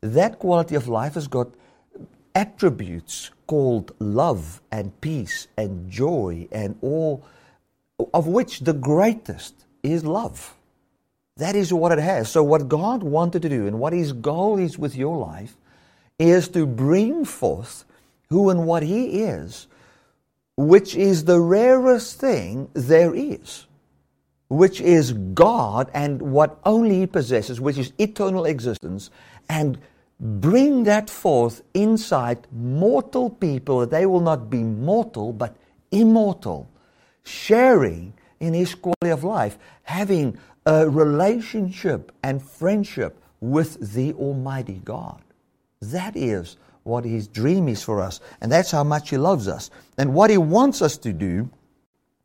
That 0.00 0.38
quality 0.38 0.74
of 0.74 0.88
life 0.88 1.14
has 1.14 1.28
got 1.28 1.48
attributes 2.34 3.30
called 3.46 3.94
love 3.98 4.60
and 4.70 4.98
peace 5.00 5.46
and 5.56 5.90
joy 5.90 6.48
and 6.50 6.76
all, 6.80 7.24
of 8.12 8.26
which 8.26 8.60
the 8.60 8.72
greatest 8.72 9.66
is 9.82 10.04
love. 10.04 10.54
That 11.36 11.54
is 11.54 11.72
what 11.72 11.92
it 11.92 11.98
has. 11.98 12.30
So, 12.30 12.42
what 12.42 12.68
God 12.68 13.02
wanted 13.02 13.42
to 13.42 13.48
do 13.48 13.66
and 13.66 13.78
what 13.78 13.92
His 13.92 14.12
goal 14.12 14.58
is 14.58 14.78
with 14.78 14.96
your 14.96 15.16
life 15.16 15.56
is 16.18 16.48
to 16.48 16.66
bring 16.66 17.24
forth 17.24 17.84
who 18.28 18.50
and 18.50 18.66
what 18.66 18.82
He 18.82 19.22
is 19.22 19.66
which 20.56 20.94
is 20.94 21.24
the 21.24 21.40
rarest 21.40 22.20
thing 22.20 22.68
there 22.74 23.14
is, 23.14 23.66
which 24.48 24.80
is 24.80 25.12
God 25.12 25.90
and 25.94 26.20
what 26.20 26.58
only 26.64 27.00
He 27.00 27.06
possesses, 27.06 27.60
which 27.60 27.78
is 27.78 27.92
eternal 27.98 28.44
existence, 28.44 29.10
and 29.48 29.78
bring 30.20 30.84
that 30.84 31.10
forth 31.10 31.62
inside 31.74 32.46
mortal 32.52 33.30
people 33.30 33.80
that 33.80 33.90
they 33.90 34.06
will 34.06 34.20
not 34.20 34.50
be 34.50 34.62
mortal 34.62 35.32
but 35.32 35.56
immortal, 35.90 36.68
sharing 37.24 38.12
in 38.40 38.54
His 38.54 38.74
quality 38.74 39.10
of 39.10 39.24
life, 39.24 39.58
having 39.84 40.38
a 40.66 40.88
relationship 40.88 42.12
and 42.22 42.42
friendship 42.42 43.18
with 43.40 43.94
the 43.94 44.12
Almighty 44.12 44.80
God. 44.84 45.22
That 45.80 46.16
is 46.16 46.56
what 46.84 47.04
His 47.04 47.28
dream 47.28 47.68
is 47.68 47.82
for 47.82 48.00
us. 48.00 48.20
And 48.40 48.50
that's 48.50 48.70
how 48.70 48.84
much 48.84 49.10
He 49.10 49.16
loves 49.16 49.48
us. 49.48 49.70
And 49.98 50.14
what 50.14 50.30
He 50.30 50.38
wants 50.38 50.82
us 50.82 50.96
to 50.98 51.12
do 51.12 51.50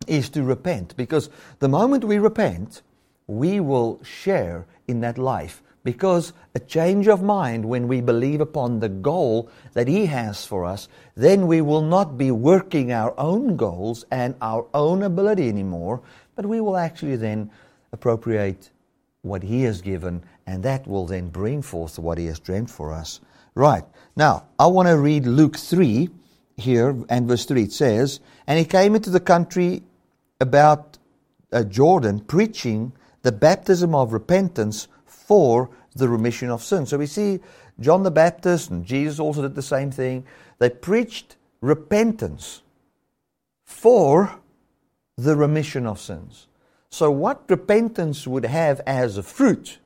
is 0.07 0.29
to 0.29 0.43
repent. 0.43 0.95
Because 0.97 1.29
the 1.59 1.67
moment 1.67 2.03
we 2.03 2.17
repent, 2.17 2.81
we 3.27 3.59
will 3.59 4.01
share 4.03 4.65
in 4.87 5.01
that 5.01 5.17
life. 5.17 5.61
Because 5.83 6.33
a 6.53 6.59
change 6.59 7.07
of 7.07 7.23
mind, 7.23 7.63
when 7.63 7.87
we 7.87 8.01
believe 8.01 8.41
upon 8.41 8.79
the 8.79 8.89
goal 8.89 9.49
that 9.73 9.87
He 9.87 10.05
has 10.07 10.45
for 10.45 10.65
us, 10.65 10.89
then 11.15 11.47
we 11.47 11.61
will 11.61 11.81
not 11.81 12.17
be 12.17 12.29
working 12.29 12.91
our 12.91 13.17
own 13.17 13.55
goals 13.55 14.05
and 14.11 14.35
our 14.41 14.65
own 14.73 15.03
ability 15.03 15.47
anymore, 15.47 16.01
but 16.35 16.45
we 16.45 16.59
will 16.59 16.75
actually 16.75 17.15
then 17.15 17.49
appropriate 17.93 18.69
what 19.21 19.43
He 19.43 19.63
has 19.63 19.81
given, 19.81 20.23
and 20.45 20.61
that 20.63 20.85
will 20.87 21.05
then 21.05 21.29
bring 21.29 21.61
forth 21.61 21.97
what 21.97 22.17
He 22.17 22.25
has 22.25 22.39
dreamed 22.39 22.69
for 22.69 22.91
us. 22.91 23.21
Right. 23.55 23.85
Now, 24.17 24.47
I 24.57 24.65
want 24.65 24.87
to 24.87 24.97
read 24.97 25.27
Luke 25.27 25.57
3 25.57 26.09
here, 26.57 26.95
and 27.07 27.27
verse 27.27 27.45
3. 27.45 27.61
It 27.61 27.71
says, 27.71 28.19
And 28.47 28.57
he 28.57 28.65
came 28.65 28.95
into 28.95 29.11
the 29.11 29.19
country 29.19 29.83
about 30.41 30.97
uh, 31.53 31.63
Jordan, 31.63 32.21
preaching 32.21 32.93
the 33.21 33.31
baptism 33.31 33.93
of 33.93 34.13
repentance 34.13 34.87
for 35.05 35.69
the 35.95 36.09
remission 36.09 36.49
of 36.49 36.63
sins. 36.63 36.89
So 36.89 36.97
we 36.97 37.05
see 37.05 37.41
John 37.79 38.01
the 38.01 38.09
Baptist 38.09 38.71
and 38.71 38.83
Jesus 38.83 39.19
also 39.19 39.43
did 39.43 39.53
the 39.53 39.61
same 39.61 39.91
thing. 39.91 40.25
They 40.57 40.71
preached 40.71 41.35
repentance 41.61 42.63
for 43.65 44.39
the 45.15 45.35
remission 45.35 45.85
of 45.85 45.99
sins. 45.99 46.47
So, 46.89 47.11
what 47.11 47.43
repentance 47.49 48.25
would 48.25 48.45
have 48.45 48.81
as 48.87 49.17
a 49.17 49.23
fruit 49.23 49.77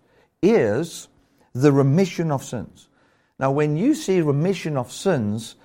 is 0.42 1.10
the 1.54 1.72
remission 1.74 2.32
of 2.32 2.44
sins. 2.44 2.88
Now, 3.42 3.50
when 3.50 3.76
you 3.76 3.96
see 3.96 4.22
remission 4.22 4.78
of 4.78 4.92
sins 4.92 5.56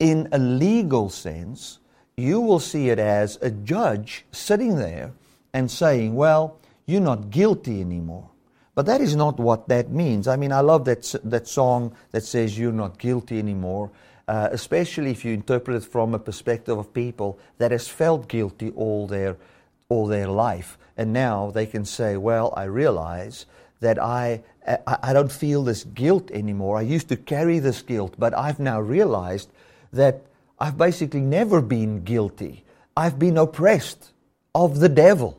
in 0.00 0.28
a 0.32 0.38
legal 0.38 1.08
sense, 1.08 1.78
you 2.16 2.40
will 2.40 2.58
see 2.58 2.90
it 2.90 2.98
as 2.98 3.38
a 3.40 3.50
judge 3.50 4.26
sitting 4.32 4.76
there 4.76 5.12
and 5.52 5.70
saying, 5.70 6.16
Well, 6.16 6.58
you're 6.86 7.00
not 7.00 7.30
guilty 7.30 7.80
anymore. 7.80 8.30
But 8.74 8.86
that 8.86 9.00
is 9.00 9.14
not 9.14 9.38
what 9.38 9.68
that 9.68 9.90
means. 9.90 10.26
I 10.26 10.34
mean, 10.34 10.50
I 10.50 10.60
love 10.60 10.84
that, 10.86 11.14
that 11.22 11.46
song 11.46 11.94
that 12.10 12.24
says 12.24 12.58
you're 12.58 12.72
not 12.72 12.98
guilty 12.98 13.38
anymore, 13.38 13.92
uh, 14.26 14.48
especially 14.50 15.12
if 15.12 15.24
you 15.24 15.32
interpret 15.32 15.76
it 15.76 15.86
from 15.86 16.12
a 16.12 16.18
perspective 16.18 16.76
of 16.76 16.92
people 16.92 17.38
that 17.58 17.70
has 17.70 17.86
felt 17.86 18.26
guilty 18.26 18.70
all 18.70 19.06
their, 19.06 19.36
all 19.88 20.08
their 20.08 20.26
life. 20.26 20.76
And 20.96 21.12
now 21.12 21.52
they 21.52 21.66
can 21.66 21.84
say, 21.84 22.16
well, 22.16 22.52
I 22.56 22.64
realize 22.64 23.46
that 23.84 24.02
I, 24.02 24.42
I 24.86 25.12
don't 25.12 25.30
feel 25.30 25.62
this 25.62 25.84
guilt 25.84 26.30
anymore. 26.30 26.78
I 26.78 26.82
used 26.82 27.08
to 27.10 27.16
carry 27.16 27.58
this 27.58 27.82
guilt, 27.82 28.14
but 28.18 28.36
I've 28.36 28.58
now 28.58 28.80
realized 28.80 29.50
that 29.92 30.22
I've 30.58 30.78
basically 30.78 31.20
never 31.20 31.60
been 31.60 32.02
guilty. 32.02 32.64
I've 32.96 33.18
been 33.18 33.36
oppressed 33.36 34.12
of 34.54 34.80
the 34.80 34.88
devil. 34.88 35.38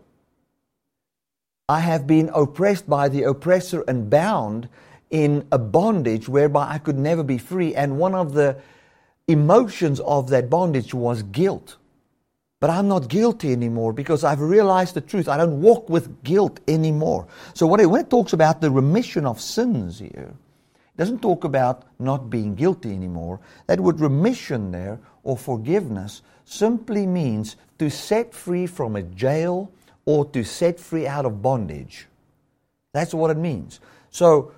I 1.67 1.79
have 1.79 2.05
been 2.05 2.29
oppressed 2.35 2.87
by 2.87 3.09
the 3.09 3.23
oppressor 3.23 3.83
and 3.87 4.11
bound 4.11 4.69
in 5.09 5.47
a 5.51 5.57
bondage 5.57 6.29
whereby 6.29 6.69
I 6.69 6.77
could 6.77 6.97
never 6.97 7.23
be 7.23 7.39
free. 7.39 7.73
And 7.73 7.97
one 7.97 8.13
of 8.13 8.33
the 8.33 8.57
emotions 9.27 9.99
of 10.01 10.29
that 10.29 10.51
bondage 10.51 10.93
was 10.93 11.23
guilt. 11.23 11.77
But 12.65 12.73
I'm 12.73 12.87
not 12.87 13.09
guilty 13.09 13.51
anymore 13.51 13.93
because 13.93 14.23
I've 14.23 14.41
realized 14.41 14.95
the 14.95 15.01
truth. 15.01 15.29
I 15.29 15.37
don't 15.37 15.61
walk 15.61 15.87
with 15.87 16.23
guilt 16.23 16.59
anymore. 16.67 17.27
So 17.53 17.67
when 17.67 17.79
it 17.79 18.09
talks 18.09 18.33
about 18.33 18.59
the 18.59 18.71
remission 18.71 19.27
of 19.27 19.39
sins 19.39 19.99
here, 19.99 20.33
it 20.33 20.97
doesn't 20.97 21.21
talk 21.21 21.43
about 21.43 21.83
not 21.99 22.31
being 22.31 22.55
guilty 22.55 22.91
anymore. 22.91 23.39
That 23.67 23.81
word 23.81 23.99
remission 23.99 24.71
there 24.71 24.99
or 25.21 25.37
forgiveness 25.37 26.23
simply 26.45 27.05
means 27.05 27.55
to 27.77 27.91
set 27.91 28.33
free 28.33 28.65
from 28.65 28.95
a 28.95 29.03
jail 29.03 29.71
or 30.05 30.25
to 30.31 30.43
set 30.43 30.79
free 30.79 31.05
out 31.05 31.25
of 31.25 31.43
bondage. 31.43 32.07
That's 32.95 33.13
what 33.13 33.29
it 33.29 33.37
means. 33.37 33.79
So, 34.09 34.53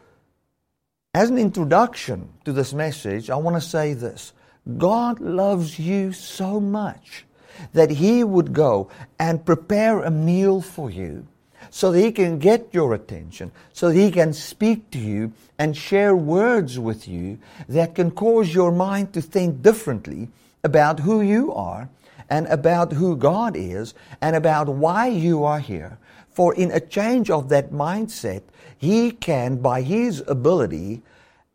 as 1.14 1.30
an 1.30 1.38
introduction 1.38 2.30
to 2.46 2.54
this 2.54 2.74
message, 2.74 3.30
I 3.30 3.36
want 3.36 3.58
to 3.58 3.70
say 3.70 3.96
this 3.96 4.32
God 4.78 5.20
loves 5.20 5.78
you 5.78 6.14
so 6.14 6.62
much 6.62 7.26
that 7.74 7.92
He 7.92 8.24
would 8.24 8.54
go 8.54 8.90
and 9.20 9.46
prepare 9.46 10.02
a 10.02 10.12
meal 10.12 10.62
for 10.62 10.90
you 10.90 11.28
so 11.70 11.92
that 11.92 12.00
He 12.00 12.12
can 12.12 12.40
get 12.40 12.68
your 12.72 12.94
attention, 12.94 13.52
so 13.74 13.90
that 13.90 13.96
He 13.96 14.12
can 14.12 14.34
speak 14.34 14.90
to 14.92 15.00
you 15.00 15.34
and 15.58 15.76
share 15.76 16.16
words 16.16 16.80
with 16.80 17.08
you 17.08 17.40
that 17.68 17.96
can 17.96 18.12
cause 18.12 18.54
your 18.54 18.72
mind 18.72 19.14
to 19.14 19.22
think 19.22 19.62
differently 19.62 20.30
about 20.64 21.00
who 21.02 21.22
you 21.22 21.54
are 21.54 21.90
and 22.30 22.48
about 22.48 22.94
who 22.94 23.16
God 23.16 23.56
is 23.56 23.94
and 24.22 24.36
about 24.36 24.68
why 24.68 25.08
you 25.08 25.44
are 25.44 25.60
here. 25.60 25.98
For 26.32 26.54
in 26.54 26.72
a 26.72 26.80
change 26.80 27.30
of 27.30 27.50
that 27.50 27.72
mindset, 27.72 28.44
He 28.78 29.12
can, 29.12 29.58
by 29.58 29.82
His 29.82 30.24
ability, 30.28 31.02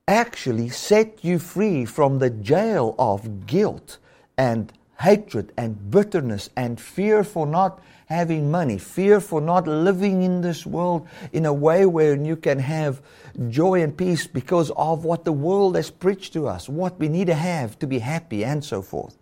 actually 0.08 0.68
set 0.68 1.24
you 1.24 1.38
free 1.38 1.84
from 1.84 2.18
the 2.18 2.30
jail 2.30 2.94
of 2.98 3.46
guilt 3.46 3.98
and 4.36 4.72
hatred 5.02 5.52
and 5.56 5.90
bitterness 5.90 6.48
and 6.56 6.80
fear 6.80 7.24
for 7.24 7.44
not 7.44 7.82
having 8.06 8.50
money, 8.50 8.78
fear 8.78 9.20
for 9.20 9.40
not 9.40 9.66
living 9.66 10.22
in 10.22 10.42
this 10.42 10.64
world 10.64 11.08
in 11.32 11.44
a 11.44 11.52
way 11.52 11.84
where 11.86 12.14
you 12.14 12.36
can 12.36 12.58
have 12.58 13.02
joy 13.48 13.82
and 13.82 13.96
peace 13.96 14.26
because 14.26 14.70
of 14.76 15.04
what 15.04 15.24
the 15.24 15.32
world 15.32 15.74
has 15.74 15.90
preached 15.90 16.32
to 16.32 16.46
us, 16.46 16.68
what 16.68 16.98
we 17.00 17.08
need 17.08 17.26
to 17.26 17.34
have 17.34 17.76
to 17.78 17.86
be 17.86 17.98
happy, 17.98 18.44
and 18.44 18.64
so 18.64 18.80
forth. 18.80 19.18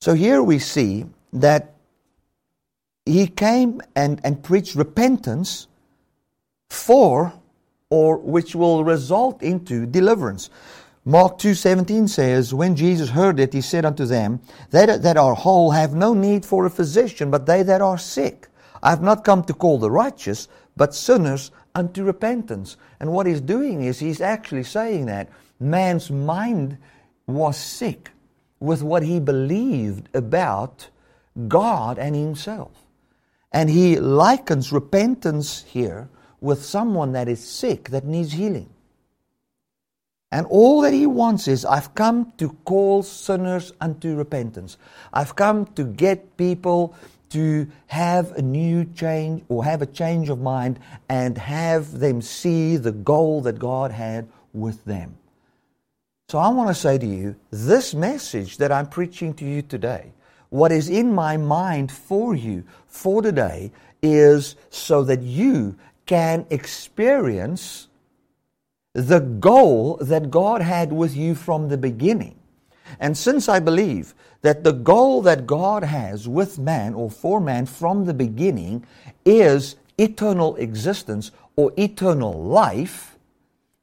So 0.00 0.12
here 0.12 0.42
we 0.42 0.58
see 0.58 1.06
that 1.32 1.74
he 3.06 3.26
came 3.26 3.80
and, 3.96 4.20
and 4.24 4.42
preached 4.42 4.74
repentance 4.74 5.68
for 6.68 7.32
or 7.88 8.18
which 8.18 8.54
will 8.54 8.84
result 8.84 9.42
into 9.42 9.86
deliverance. 9.86 10.50
Mark 11.06 11.38
2:17 11.38 12.08
says, 12.08 12.54
When 12.54 12.76
Jesus 12.76 13.10
heard 13.10 13.38
it, 13.38 13.52
he 13.52 13.60
said 13.60 13.84
unto 13.84 14.06
them, 14.06 14.40
They 14.70 14.86
that 14.86 15.18
are 15.18 15.34
whole 15.34 15.72
have 15.72 15.94
no 15.94 16.14
need 16.14 16.46
for 16.46 16.64
a 16.64 16.70
physician, 16.70 17.30
but 17.30 17.44
they 17.44 17.62
that 17.62 17.82
are 17.82 17.98
sick. 17.98 18.48
I 18.82 18.90
have 18.90 19.02
not 19.02 19.22
come 19.24 19.44
to 19.44 19.52
call 19.52 19.78
the 19.78 19.90
righteous, 19.90 20.48
but 20.76 20.94
sinners 20.94 21.50
unto 21.74 22.04
repentance. 22.04 22.78
And 23.00 23.12
what 23.12 23.26
he's 23.26 23.42
doing 23.42 23.82
is 23.82 23.98
he's 23.98 24.22
actually 24.22 24.62
saying 24.62 25.06
that 25.06 25.28
man's 25.60 26.10
mind 26.10 26.78
was 27.26 27.58
sick 27.58 28.10
with 28.58 28.82
what 28.82 29.02
he 29.02 29.20
believed 29.20 30.08
about 30.14 30.88
God 31.48 31.98
and 31.98 32.16
himself. 32.16 32.72
And 33.52 33.68
he 33.68 34.00
likens 34.00 34.72
repentance 34.72 35.64
here 35.64 36.08
with 36.40 36.64
someone 36.64 37.12
that 37.12 37.28
is 37.28 37.46
sick, 37.46 37.90
that 37.90 38.04
needs 38.04 38.32
healing. 38.32 38.73
And 40.34 40.48
all 40.48 40.80
that 40.80 40.92
he 40.92 41.06
wants 41.06 41.46
is, 41.46 41.64
I've 41.64 41.94
come 41.94 42.32
to 42.38 42.48
call 42.64 43.04
sinners 43.04 43.72
unto 43.80 44.16
repentance. 44.16 44.76
I've 45.12 45.36
come 45.36 45.64
to 45.76 45.84
get 45.84 46.36
people 46.36 46.96
to 47.30 47.68
have 47.86 48.32
a 48.32 48.42
new 48.42 48.84
change 48.84 49.44
or 49.48 49.64
have 49.64 49.80
a 49.80 49.86
change 49.86 50.30
of 50.30 50.40
mind 50.40 50.80
and 51.08 51.38
have 51.38 52.00
them 52.00 52.20
see 52.20 52.76
the 52.76 52.90
goal 52.90 53.42
that 53.42 53.60
God 53.60 53.92
had 53.92 54.26
with 54.52 54.84
them. 54.84 55.14
So 56.28 56.38
I 56.38 56.48
want 56.48 56.68
to 56.68 56.74
say 56.74 56.98
to 56.98 57.06
you, 57.06 57.36
this 57.52 57.94
message 57.94 58.56
that 58.56 58.72
I'm 58.72 58.88
preaching 58.88 59.34
to 59.34 59.44
you 59.44 59.62
today, 59.62 60.14
what 60.50 60.72
is 60.72 60.88
in 60.88 61.12
my 61.14 61.36
mind 61.36 61.92
for 61.92 62.34
you 62.34 62.64
for 62.88 63.22
today 63.22 63.70
is 64.02 64.56
so 64.70 65.04
that 65.04 65.22
you 65.22 65.76
can 66.06 66.44
experience 66.50 67.86
the 68.94 69.18
goal 69.18 69.96
that 70.00 70.30
God 70.30 70.62
had 70.62 70.92
with 70.92 71.16
you 71.16 71.34
from 71.34 71.68
the 71.68 71.76
beginning. 71.76 72.36
And 73.00 73.18
since 73.18 73.48
I 73.48 73.58
believe 73.58 74.14
that 74.42 74.62
the 74.62 74.72
goal 74.72 75.20
that 75.22 75.46
God 75.46 75.82
has 75.82 76.28
with 76.28 76.58
man 76.58 76.94
or 76.94 77.10
for 77.10 77.40
man 77.40 77.66
from 77.66 78.04
the 78.04 78.14
beginning 78.14 78.86
is 79.24 79.76
eternal 79.98 80.54
existence 80.56 81.32
or 81.56 81.72
eternal 81.76 82.40
life, 82.40 83.18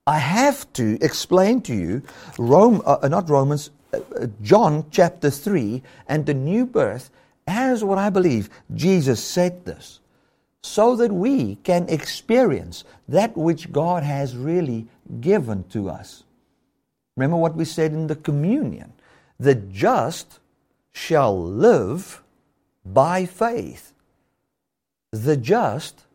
I 0.08 0.18
have 0.18 0.72
to 0.74 0.98
explain 1.02 1.62
to 1.64 1.76
you 1.76 2.02
Rome, 2.38 2.82
uh, 2.86 3.08
not 3.10 3.30
Romans, 3.30 3.70
uh, 3.94 4.00
uh 4.16 4.28
John 4.42 4.86
chapter 4.92 5.30
3 5.30 5.84
and 6.08 6.26
the 6.26 6.34
new 6.34 6.66
birth 6.66 7.12
as 7.48 7.84
what 7.84 7.98
I 7.98 8.10
believe 8.10 8.50
Jesus 8.74 9.22
said 9.22 9.66
this 9.66 10.00
so 10.64 10.96
that 10.96 11.12
we 11.12 11.56
can 11.64 11.90
experience 11.90 12.84
that 13.08 13.36
which 13.36 13.72
God 13.72 14.04
has 14.04 14.38
really 14.38 14.88
given 15.20 15.64
to 15.70 15.90
us. 15.90 16.24
Remember 17.16 17.38
what 17.38 17.56
we 17.56 17.66
said 17.66 17.92
in 17.92 18.08
the 18.08 18.16
communion 18.16 18.94
the 19.40 19.56
just 19.56 20.40
shall 20.92 21.40
live 21.40 22.22
by 22.86 23.26
faith. 23.26 23.94
The 25.12 25.36
just 25.36 26.06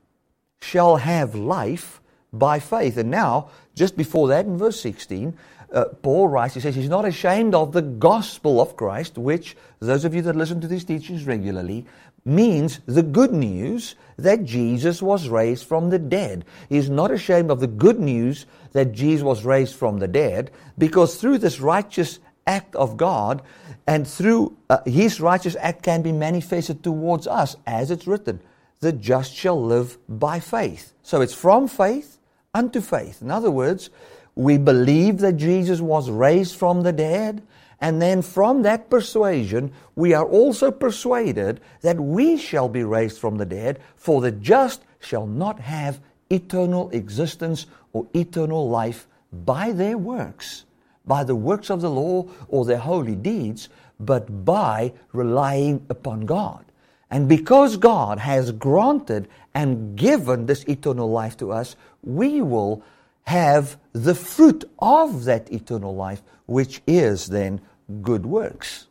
shall 0.60 0.96
have 0.96 1.34
life 1.34 2.00
by 2.32 2.60
faith. 2.60 2.96
And 2.96 3.10
now, 3.10 3.50
just 3.74 3.96
before 3.96 4.28
that, 4.28 4.46
in 4.46 4.56
verse 4.56 4.80
16, 4.80 5.36
uh, 5.72 5.86
Paul 6.02 6.28
writes, 6.28 6.54
he 6.54 6.60
says, 6.60 6.76
he's 6.76 6.88
not 6.88 7.04
ashamed 7.04 7.54
of 7.54 7.72
the 7.72 7.82
gospel 7.82 8.60
of 8.60 8.76
Christ, 8.76 9.18
which, 9.18 9.56
those 9.80 10.04
of 10.04 10.14
you 10.14 10.22
that 10.22 10.36
listen 10.36 10.60
to 10.60 10.68
these 10.68 10.84
teachings 10.84 11.24
regularly, 11.24 11.84
means 12.26 12.80
the 12.86 13.02
good 13.02 13.32
news 13.32 13.94
that 14.18 14.44
Jesus 14.44 15.00
was 15.00 15.28
raised 15.28 15.66
from 15.66 15.90
the 15.90 15.98
dead. 15.98 16.44
He's 16.68 16.90
not 16.90 17.10
ashamed 17.10 17.50
of 17.50 17.60
the 17.60 17.66
good 17.66 18.00
news 18.00 18.46
that 18.72 18.92
Jesus 18.92 19.22
was 19.22 19.44
raised 19.44 19.76
from 19.76 19.98
the 19.98 20.08
dead 20.08 20.50
because 20.76 21.16
through 21.16 21.38
this 21.38 21.60
righteous 21.60 22.18
act 22.46 22.74
of 22.76 22.96
God 22.96 23.42
and 23.86 24.06
through 24.06 24.56
uh, 24.70 24.78
his 24.84 25.20
righteous 25.20 25.56
act 25.60 25.82
can 25.82 26.02
be 26.02 26.12
manifested 26.12 26.82
towards 26.82 27.26
us 27.26 27.56
as 27.66 27.90
it's 27.90 28.06
written, 28.06 28.40
the 28.80 28.92
just 28.92 29.34
shall 29.34 29.62
live 29.62 29.98
by 30.08 30.40
faith. 30.40 30.92
So 31.02 31.20
it's 31.20 31.34
from 31.34 31.68
faith 31.68 32.18
unto 32.54 32.80
faith. 32.80 33.22
In 33.22 33.30
other 33.30 33.50
words, 33.50 33.90
we 34.34 34.58
believe 34.58 35.18
that 35.18 35.36
Jesus 35.36 35.80
was 35.80 36.10
raised 36.10 36.56
from 36.56 36.82
the 36.82 36.92
dead 36.92 37.42
and 37.80 38.00
then 38.00 38.22
from 38.22 38.62
that 38.62 38.88
persuasion, 38.88 39.72
we 39.94 40.14
are 40.14 40.24
also 40.24 40.70
persuaded 40.70 41.60
that 41.82 42.00
we 42.00 42.38
shall 42.38 42.68
be 42.68 42.84
raised 42.84 43.18
from 43.18 43.36
the 43.36 43.44
dead, 43.44 43.80
for 43.96 44.20
the 44.20 44.32
just 44.32 44.82
shall 44.98 45.26
not 45.26 45.60
have 45.60 46.00
eternal 46.30 46.90
existence 46.90 47.66
or 47.92 48.06
eternal 48.14 48.68
life 48.68 49.06
by 49.32 49.72
their 49.72 49.98
works, 49.98 50.64
by 51.06 51.22
the 51.22 51.36
works 51.36 51.70
of 51.70 51.80
the 51.80 51.90
law 51.90 52.26
or 52.48 52.64
their 52.64 52.78
holy 52.78 53.14
deeds, 53.14 53.68
but 54.00 54.44
by 54.44 54.92
relying 55.12 55.84
upon 55.90 56.26
God. 56.26 56.64
And 57.10 57.28
because 57.28 57.76
God 57.76 58.18
has 58.18 58.52
granted 58.52 59.28
and 59.54 59.96
given 59.96 60.46
this 60.46 60.64
eternal 60.64 61.10
life 61.10 61.36
to 61.38 61.52
us, 61.52 61.76
we 62.02 62.40
will 62.40 62.82
have 63.24 63.76
the 63.92 64.14
fruit 64.14 64.64
of 64.78 65.24
that 65.24 65.52
eternal 65.52 65.94
life, 65.94 66.22
which 66.46 66.80
is 66.86 67.26
then 67.26 67.60
good 68.02 68.24
works, 68.24 68.86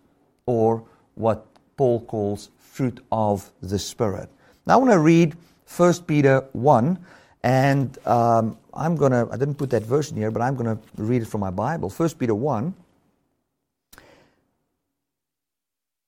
or 0.46 0.84
what 1.16 1.46
Paul 1.78 2.02
calls 2.02 2.50
fruit 2.60 3.00
of 3.12 3.52
the 3.62 3.80
Spirit. 3.80 4.30
Now 4.66 4.76
I 4.76 4.78
want 4.78 4.92
to 4.92 5.00
read 5.00 5.36
1 5.76 5.94
Peter 6.04 6.46
1, 6.54 7.00
and 7.44 8.08
um, 8.08 8.58
I'm 8.74 8.96
going 8.96 9.12
to, 9.12 9.28
I 9.32 9.38
didn't 9.38 9.56
put 9.56 9.70
that 9.72 9.84
verse 9.84 10.12
in 10.12 10.18
here, 10.18 10.32
but 10.32 10.42
I'm 10.42 10.56
going 10.56 10.78
to 10.78 10.84
read 10.98 11.22
it 11.22 11.28
from 11.28 11.42
my 11.42 11.52
Bible. 11.52 11.90
1 11.90 12.10
Peter 12.12 12.36
1. 12.36 12.74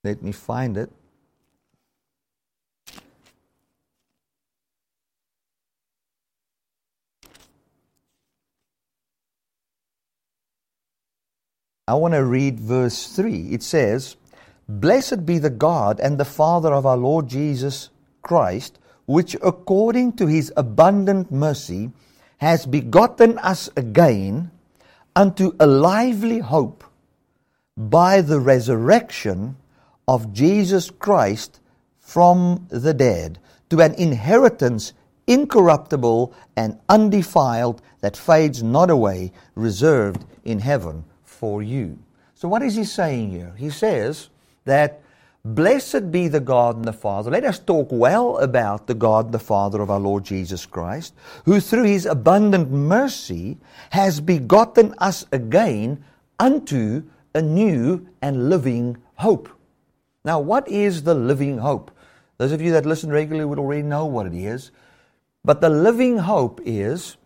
Let 0.03 0.21
me 0.21 0.31
find 0.31 0.77
it. 0.77 0.91
I 11.89 11.93
want 11.93 12.15
to 12.15 12.25
read 12.25 12.59
verse 12.59 13.07
3. 13.07 13.53
It 13.53 13.63
says, 13.63 14.17
Blessed 14.67 15.25
be 15.25 15.37
the 15.37 15.49
God 15.49 16.01
and 16.01 16.17
the 16.17 16.25
Father 16.25 16.73
of 16.73 16.85
our 16.85 16.97
Lord 16.97 17.29
Jesus 17.29 17.89
Christ, 18.21 18.77
which 19.05 19.37
according 19.41 20.17
to 20.17 20.27
his 20.27 20.51
abundant 20.57 21.31
mercy 21.31 21.91
has 22.39 22.65
begotten 22.65 23.37
us 23.39 23.69
again 23.77 24.51
unto 25.15 25.55
a 25.61 25.65
lively 25.65 26.39
hope 26.39 26.83
by 27.77 28.19
the 28.19 28.41
resurrection 28.41 29.55
of 30.09 30.33
Jesus 30.33 30.91
Christ 30.91 31.61
from 32.01 32.67
the 32.67 32.93
dead, 32.93 33.39
to 33.69 33.79
an 33.79 33.93
inheritance 33.93 34.91
incorruptible 35.25 36.33
and 36.57 36.81
undefiled 36.89 37.81
that 38.01 38.17
fades 38.17 38.61
not 38.61 38.89
away, 38.89 39.31
reserved 39.55 40.25
in 40.43 40.59
heaven 40.59 41.05
for 41.37 41.61
you. 41.61 41.97
So, 42.35 42.47
what 42.47 42.61
is 42.61 42.75
he 42.75 42.83
saying 42.83 43.31
here? 43.31 43.53
He 43.57 43.69
says 43.69 44.29
that 44.65 45.01
blessed 45.43 46.11
be 46.11 46.27
the 46.27 46.39
God 46.39 46.75
and 46.75 46.85
the 46.85 46.93
Father. 46.93 47.31
Let 47.31 47.45
us 47.45 47.59
talk 47.59 47.87
well 47.91 48.37
about 48.39 48.87
the 48.87 48.93
God 48.93 49.31
the 49.31 49.39
Father 49.39 49.81
of 49.81 49.89
our 49.89 49.99
Lord 49.99 50.23
Jesus 50.23 50.65
Christ, 50.65 51.13
who 51.45 51.59
through 51.59 51.85
his 51.85 52.05
abundant 52.05 52.69
mercy 52.71 53.57
has 53.91 54.19
begotten 54.19 54.93
us 54.97 55.25
again 55.31 56.03
unto 56.39 57.03
a 57.33 57.41
new 57.41 58.07
and 58.21 58.49
living 58.49 58.97
hope. 59.15 59.49
Now, 60.25 60.39
what 60.39 60.67
is 60.67 61.03
the 61.03 61.15
living 61.15 61.59
hope? 61.59 61.91
Those 62.37 62.51
of 62.51 62.61
you 62.61 62.71
that 62.73 62.85
listen 62.85 63.09
regularly 63.09 63.45
would 63.45 63.59
already 63.59 63.83
know 63.83 64.05
what 64.05 64.27
it 64.27 64.35
is. 64.35 64.71
But 65.43 65.61
the 65.61 65.69
living 65.69 66.17
hope 66.17 66.59
is 66.65 67.17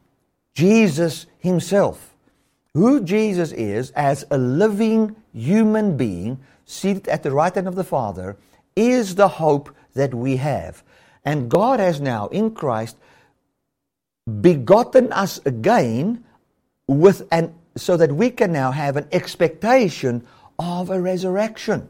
Jesus 0.54 1.26
Himself 1.40 2.11
who 2.74 3.02
Jesus 3.02 3.52
is 3.52 3.92
as 3.92 4.26
a 4.32 4.38
living 4.38 5.16
human 5.34 5.98
being 5.98 6.40
seated 6.66 7.08
at 7.08 7.24
the 7.24 7.32
right 7.32 7.54
hand 7.54 7.68
of 7.68 7.76
the 7.76 7.84
Father 7.84 8.38
is 8.76 9.16
the 9.16 9.28
hope 9.28 9.76
that 9.94 10.14
we 10.14 10.38
have. 10.38 10.84
And 11.26 11.50
God 11.50 11.80
has 11.80 12.00
now 12.00 12.28
in 12.28 12.52
Christ 12.52 12.98
begotten 14.40 15.12
us 15.12 15.40
again 15.46 16.24
with 16.88 17.28
an 17.32 17.54
so 17.76 17.96
that 17.98 18.12
we 18.12 18.30
can 18.30 18.52
now 18.52 18.72
have 18.72 18.98
an 18.98 19.08
expectation 19.12 20.26
of 20.60 20.90
a 20.90 21.00
resurrection. 21.00 21.90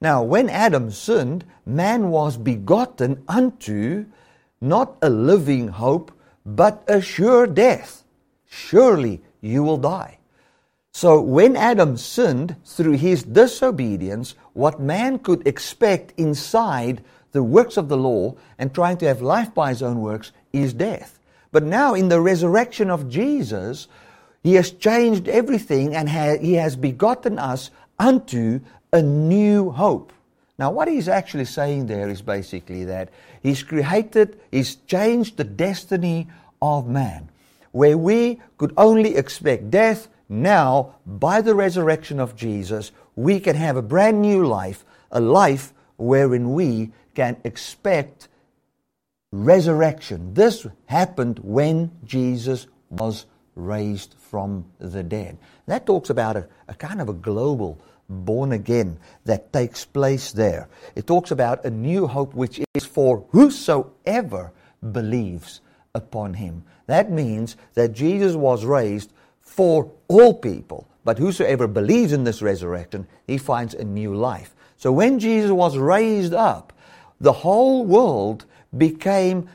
Now, 0.00 0.22
when 0.22 0.48
Adam 0.48 0.90
sinned, 0.90 1.44
man 1.66 2.10
was 2.10 2.36
begotten 2.36 3.22
unto 3.28 4.06
not 4.60 4.96
a 5.02 5.10
living 5.10 5.68
hope, 5.68 6.12
but 6.44 6.84
a 6.88 7.00
sure 7.00 7.46
death. 7.46 8.04
Surely 8.46 9.22
you 9.40 9.62
will 9.62 9.76
die. 9.76 10.18
So 10.92 11.20
when 11.20 11.54
Adam 11.54 11.96
sinned 11.96 12.56
through 12.64 12.92
his 12.92 13.22
disobedience, 13.22 14.34
what 14.52 14.80
man 14.80 15.18
could 15.18 15.46
expect 15.46 16.12
inside 16.16 17.04
the 17.32 17.42
works 17.42 17.76
of 17.76 17.88
the 17.88 17.96
law 17.96 18.34
and 18.58 18.74
trying 18.74 18.96
to 18.98 19.06
have 19.06 19.22
life 19.22 19.54
by 19.54 19.68
his 19.68 19.82
own 19.82 20.00
works 20.00 20.32
is 20.52 20.72
death. 20.72 21.20
But 21.52 21.62
now, 21.62 21.94
in 21.94 22.08
the 22.08 22.20
resurrection 22.20 22.90
of 22.90 23.08
Jesus, 23.08 23.88
he 24.42 24.54
has 24.54 24.70
changed 24.70 25.28
everything 25.28 25.94
and 25.94 26.08
ha- 26.08 26.38
he 26.38 26.54
has 26.54 26.76
begotten 26.76 27.38
us 27.38 27.70
unto 27.98 28.60
a 28.92 29.02
new 29.02 29.70
hope. 29.70 30.12
Now, 30.58 30.70
what 30.70 30.88
he's 30.88 31.08
actually 31.08 31.44
saying 31.44 31.86
there 31.86 32.08
is 32.08 32.20
basically 32.20 32.84
that 32.86 33.10
he's 33.42 33.62
created, 33.62 34.40
he's 34.50 34.76
changed 34.76 35.36
the 35.36 35.44
destiny 35.44 36.26
of 36.60 36.88
man. 36.88 37.28
Where 37.78 37.96
we 37.96 38.40
could 38.56 38.72
only 38.76 39.14
expect 39.14 39.70
death, 39.70 40.08
now, 40.28 40.96
by 41.06 41.40
the 41.40 41.54
resurrection 41.54 42.18
of 42.18 42.34
Jesus, 42.34 42.90
we 43.14 43.38
can 43.38 43.54
have 43.54 43.76
a 43.76 43.82
brand 43.82 44.20
new 44.20 44.44
life, 44.44 44.84
a 45.12 45.20
life 45.20 45.72
wherein 45.96 46.54
we 46.54 46.90
can 47.14 47.36
expect 47.44 48.26
resurrection. 49.30 50.34
This 50.34 50.66
happened 50.86 51.38
when 51.38 51.92
Jesus 52.02 52.66
was 52.90 53.26
raised 53.54 54.16
from 54.28 54.64
the 54.80 55.04
dead. 55.04 55.38
That 55.66 55.86
talks 55.86 56.10
about 56.10 56.36
a, 56.36 56.48
a 56.66 56.74
kind 56.74 57.00
of 57.00 57.08
a 57.08 57.14
global 57.30 57.80
born 58.08 58.50
again 58.50 58.98
that 59.24 59.52
takes 59.52 59.84
place 59.84 60.32
there. 60.32 60.68
It 60.96 61.06
talks 61.06 61.30
about 61.30 61.64
a 61.64 61.70
new 61.70 62.08
hope 62.08 62.34
which 62.34 62.60
is 62.74 62.84
for 62.84 63.24
whosoever 63.30 64.50
believes 64.92 65.60
upon 65.94 66.34
him. 66.34 66.64
That 66.86 67.10
means 67.10 67.56
that 67.74 67.92
Jesus 67.92 68.34
was 68.34 68.64
raised 68.64 69.12
for 69.40 69.90
all 70.08 70.34
people, 70.34 70.88
but 71.04 71.18
whosoever 71.18 71.66
believes 71.66 72.12
in 72.12 72.24
this 72.24 72.42
resurrection, 72.42 73.06
he 73.26 73.38
finds 73.38 73.74
a 73.74 73.84
new 73.84 74.14
life. 74.14 74.54
So 74.76 74.92
when 74.92 75.18
Jesus 75.18 75.50
was 75.50 75.76
raised 75.76 76.34
up, 76.34 76.72
the 77.20 77.32
whole 77.32 77.84
world 77.84 78.44
became 78.76 79.48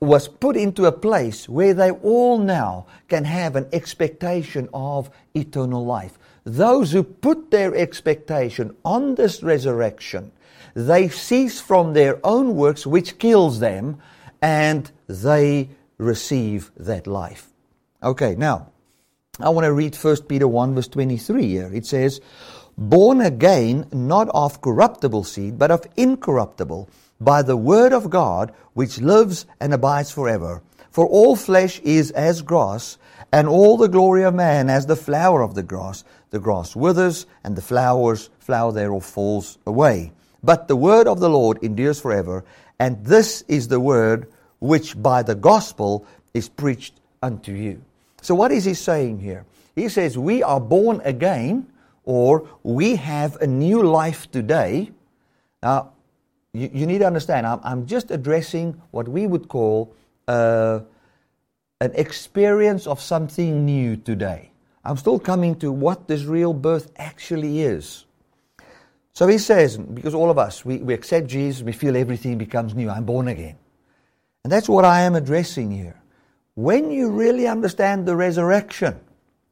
was 0.00 0.28
put 0.28 0.56
into 0.56 0.86
a 0.86 0.92
place 0.92 1.48
where 1.48 1.74
they 1.74 1.90
all 1.90 2.38
now 2.38 2.86
can 3.08 3.24
have 3.24 3.56
an 3.56 3.68
expectation 3.72 4.68
of 4.72 5.10
eternal 5.34 5.84
life. 5.84 6.18
Those 6.44 6.92
who 6.92 7.02
put 7.02 7.50
their 7.50 7.74
expectation 7.74 8.76
on 8.84 9.14
this 9.14 9.42
resurrection, 9.42 10.32
they 10.74 11.08
cease 11.08 11.60
from 11.60 11.92
their 11.92 12.18
own 12.24 12.54
works, 12.56 12.86
which 12.86 13.18
kills 13.18 13.60
them, 13.60 14.00
and 14.42 14.90
they 15.08 15.70
receive 15.96 16.72
that 16.76 17.06
life. 17.06 17.48
Okay, 18.02 18.34
now, 18.34 18.72
I 19.40 19.48
want 19.48 19.64
to 19.64 19.72
read 19.72 19.94
1 19.94 20.16
Peter 20.22 20.48
1, 20.48 20.74
verse 20.74 20.88
23 20.88 21.46
here. 21.46 21.70
It 21.72 21.86
says, 21.86 22.20
Born 22.76 23.20
again, 23.20 23.86
not 23.92 24.28
of 24.30 24.60
corruptible 24.60 25.24
seed, 25.24 25.58
but 25.58 25.70
of 25.70 25.86
incorruptible, 25.96 26.90
by 27.20 27.42
the 27.42 27.56
word 27.56 27.92
of 27.92 28.10
God, 28.10 28.52
which 28.74 29.00
lives 29.00 29.46
and 29.60 29.72
abides 29.72 30.10
forever. 30.10 30.62
For 30.90 31.06
all 31.06 31.36
flesh 31.36 31.80
is 31.80 32.10
as 32.10 32.42
grass, 32.42 32.98
and 33.32 33.48
all 33.48 33.76
the 33.76 33.88
glory 33.88 34.24
of 34.24 34.34
man 34.34 34.68
as 34.68 34.86
the 34.86 34.96
flower 34.96 35.40
of 35.42 35.54
the 35.54 35.62
grass. 35.62 36.04
The 36.30 36.40
grass 36.40 36.74
withers, 36.74 37.26
and 37.44 37.56
the 37.56 37.62
flowers, 37.62 38.28
flower 38.38 38.72
thereof 38.72 39.04
falls 39.04 39.58
away. 39.66 40.12
But 40.42 40.66
the 40.66 40.76
word 40.76 41.06
of 41.06 41.20
the 41.20 41.30
Lord 41.30 41.58
endures 41.62 42.00
forever, 42.00 42.44
and 42.82 43.04
this 43.04 43.44
is 43.46 43.68
the 43.68 43.78
word 43.78 44.26
which 44.58 45.00
by 45.00 45.22
the 45.22 45.36
gospel 45.36 46.04
is 46.34 46.48
preached 46.48 46.94
unto 47.22 47.52
you. 47.52 47.80
So 48.22 48.34
what 48.34 48.50
is 48.50 48.64
he 48.64 48.74
saying 48.74 49.20
here? 49.20 49.46
He 49.76 49.88
says 49.88 50.18
we 50.18 50.42
are 50.42 50.58
born 50.58 51.00
again, 51.04 51.68
or 52.04 52.48
we 52.64 52.96
have 52.96 53.36
a 53.36 53.46
new 53.46 53.84
life 53.84 54.28
today. 54.32 54.90
Now, 55.62 55.92
you, 56.52 56.70
you 56.74 56.86
need 56.86 56.98
to 56.98 57.06
understand, 57.06 57.46
I'm, 57.46 57.60
I'm, 57.62 57.86
just 57.86 58.10
addressing 58.10 58.82
what 58.90 59.06
we 59.06 59.28
would 59.28 59.46
call 59.46 59.94
uh, 60.26 60.80
an 61.80 61.92
experience 61.94 62.88
of 62.88 63.00
something 63.00 63.64
new 63.64 63.94
today. 63.94 64.50
I'm 64.84 64.96
still 64.96 65.20
coming 65.20 65.54
to 65.60 65.70
what 65.70 66.08
this 66.08 66.24
real 66.24 66.52
birth 66.52 66.90
actually 66.96 67.62
is. 67.62 68.06
So 69.14 69.26
he 69.26 69.38
says, 69.38 69.76
because 69.76 70.14
all 70.14 70.30
of 70.30 70.38
us, 70.38 70.64
we, 70.64 70.78
we 70.78 70.94
accept 70.94 71.26
Jesus, 71.26 71.62
we 71.62 71.72
feel 71.72 71.96
everything 71.96 72.38
becomes 72.38 72.74
new. 72.74 72.88
I'm 72.88 73.04
born 73.04 73.28
again. 73.28 73.56
And 74.44 74.52
that's 74.52 74.68
what 74.68 74.84
I 74.84 75.02
am 75.02 75.14
addressing 75.14 75.70
here. 75.70 76.00
When 76.54 76.90
you 76.90 77.10
really 77.10 77.46
understand 77.46 78.06
the 78.06 78.16
resurrection 78.16 78.98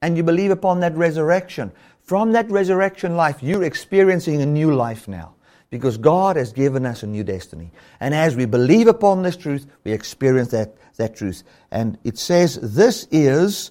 and 0.02 0.16
you 0.16 0.22
believe 0.22 0.50
upon 0.50 0.80
that 0.80 0.96
resurrection, 0.96 1.72
from 2.02 2.32
that 2.32 2.50
resurrection 2.50 3.16
life, 3.16 3.42
you're 3.42 3.64
experiencing 3.64 4.42
a 4.42 4.46
new 4.46 4.74
life 4.74 5.06
now 5.06 5.34
because 5.70 5.96
God 5.96 6.36
has 6.36 6.52
given 6.52 6.84
us 6.84 7.02
a 7.02 7.06
new 7.06 7.22
destiny. 7.22 7.70
And 8.00 8.14
as 8.14 8.34
we 8.34 8.44
believe 8.44 8.88
upon 8.88 9.22
this 9.22 9.36
truth, 9.36 9.66
we 9.84 9.92
experience 9.92 10.50
that, 10.50 10.74
that 10.96 11.14
truth. 11.14 11.44
And 11.70 11.96
it 12.02 12.18
says, 12.18 12.56
This 12.74 13.06
is, 13.10 13.70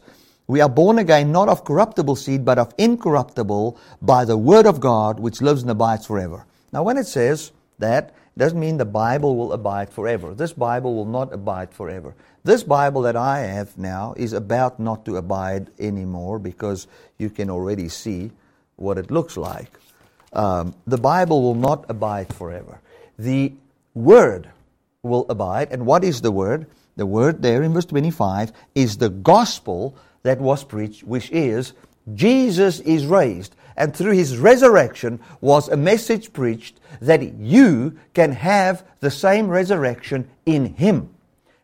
we 0.49 0.61
are 0.61 0.67
born 0.67 0.97
again 0.97 1.31
not 1.31 1.47
of 1.47 1.63
corruptible 1.63 2.15
seed, 2.15 2.43
but 2.43 2.57
of 2.57 2.73
incorruptible 2.79 3.77
by 4.01 4.25
the 4.25 4.35
word 4.35 4.65
of 4.65 4.79
God, 4.79 5.19
which 5.19 5.43
lives 5.43 5.61
and 5.61 5.69
abides 5.69 6.07
forever. 6.07 6.43
Now, 6.73 6.81
when 6.81 6.97
it 6.97 7.05
says 7.05 7.51
that, 7.77 8.15
it 8.35 8.39
doesn't 8.39 8.59
mean 8.59 8.77
the 8.77 8.83
Bible 8.83 9.35
will 9.35 9.53
abide 9.53 9.91
forever. 9.91 10.33
This 10.33 10.51
Bible 10.51 10.95
will 10.95 11.05
not 11.05 11.31
abide 11.31 11.71
forever. 11.71 12.15
This 12.43 12.63
Bible 12.63 13.03
that 13.03 13.15
I 13.15 13.41
have 13.41 13.77
now 13.77 14.15
is 14.17 14.33
about 14.33 14.79
not 14.79 15.05
to 15.05 15.17
abide 15.17 15.67
anymore 15.77 16.39
because 16.39 16.87
you 17.19 17.29
can 17.29 17.51
already 17.51 17.87
see 17.87 18.31
what 18.75 18.97
it 18.97 19.11
looks 19.11 19.37
like. 19.37 19.77
Um, 20.33 20.73
the 20.87 20.97
Bible 20.97 21.43
will 21.43 21.61
not 21.61 21.85
abide 21.89 22.33
forever. 22.33 22.81
The 23.19 23.53
Word 23.93 24.49
will 25.03 25.27
abide. 25.29 25.71
And 25.71 25.85
what 25.85 26.03
is 26.03 26.21
the 26.21 26.31
Word? 26.31 26.65
The 26.95 27.05
Word 27.05 27.43
there 27.43 27.61
in 27.61 27.71
verse 27.71 27.85
25 27.85 28.51
is 28.73 28.97
the 28.97 29.09
gospel 29.09 29.95
that 30.23 30.39
was 30.39 30.63
preached, 30.63 31.03
which 31.03 31.31
is 31.31 31.73
Jesus 32.13 32.79
is 32.81 33.05
raised. 33.05 33.55
And 33.77 33.95
through 33.95 34.13
his 34.13 34.37
resurrection 34.37 35.19
was 35.39 35.69
a 35.69 35.77
message 35.77 36.33
preached 36.33 36.79
that 37.01 37.21
you 37.35 37.97
can 38.13 38.33
have 38.33 38.83
the 38.99 39.11
same 39.11 39.47
resurrection 39.47 40.29
in 40.45 40.75
him. 40.75 41.09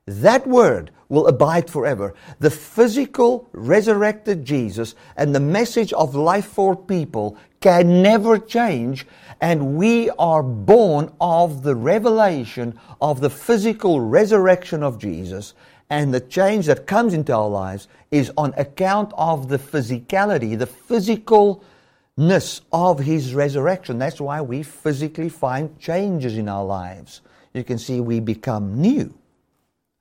That 0.06 0.48
word 0.48 0.92
will 1.10 1.28
abide 1.28 1.70
forever. 1.70 2.14
The 2.40 2.50
physical 2.50 3.50
resurrected 3.52 4.46
Jesus 4.46 4.96
and 5.18 5.34
the 5.36 5.40
message 5.40 5.94
of 5.94 6.16
life 6.16 6.46
for 6.46 6.76
people 6.76 7.38
can 7.60 8.02
never 8.02 8.38
change. 8.38 9.06
And 9.42 9.76
we 9.76 10.10
are 10.12 10.44
born 10.44 11.12
of 11.20 11.64
the 11.64 11.76
revelation 11.76 12.80
of 13.02 13.22
the 13.22 13.30
physical 13.30 14.00
resurrection 14.00 14.84
of 14.84 15.00
Jesus. 15.00 15.54
And 15.90 16.14
the 16.14 16.20
change 16.20 16.66
that 16.66 16.88
comes 16.88 17.14
into 17.14 17.34
our 17.34 17.48
lives 17.48 17.88
is 18.12 18.32
on 18.38 18.54
account 18.58 19.14
of 19.18 19.50
the 19.50 19.60
physicality, 19.60 20.58
the 20.58 20.66
physicalness 20.68 22.62
of 22.72 23.00
His 23.00 23.36
resurrection. 23.36 24.00
That's 24.00 24.20
why 24.20 24.42
we 24.42 24.64
physically 24.64 25.30
find 25.30 25.80
changes 25.80 26.38
in 26.38 26.50
our 26.50 26.66
lives. 26.66 27.22
You 27.54 27.64
can 27.64 27.78
see 27.78 28.00
we 28.00 28.20
become 28.20 28.82
new. 28.82 29.14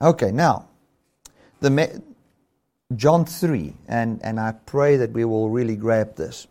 Okay, 0.01 0.33
now, 0.33 0.68
the 1.61 2.03
John 2.97 3.25
3, 3.25 3.75
and, 3.88 4.20
and 4.23 4.40
I 4.40 4.53
pray 4.66 4.97
that 4.97 5.12
we 5.12 5.25
will 5.25 5.51
really 5.51 5.77
grab 5.77 6.16
this. 6.16 6.47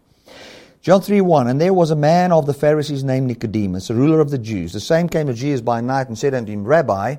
John 0.81 1.01
3 1.01 1.21
1 1.21 1.47
And 1.47 1.61
there 1.61 1.73
was 1.73 1.91
a 1.91 1.95
man 1.95 2.31
of 2.31 2.45
the 2.45 2.53
Pharisees 2.53 3.03
named 3.03 3.27
Nicodemus, 3.27 3.89
a 3.89 3.93
ruler 3.93 4.19
of 4.19 4.31
the 4.31 4.37
Jews. 4.37 4.73
The 4.73 4.79
same 4.79 5.07
came 5.07 5.27
to 5.27 5.33
Jesus 5.33 5.61
by 5.61 5.81
night 5.81 6.07
and 6.07 6.17
said 6.17 6.33
unto 6.33 6.51
him, 6.51 6.65
Rabbi, 6.65 7.15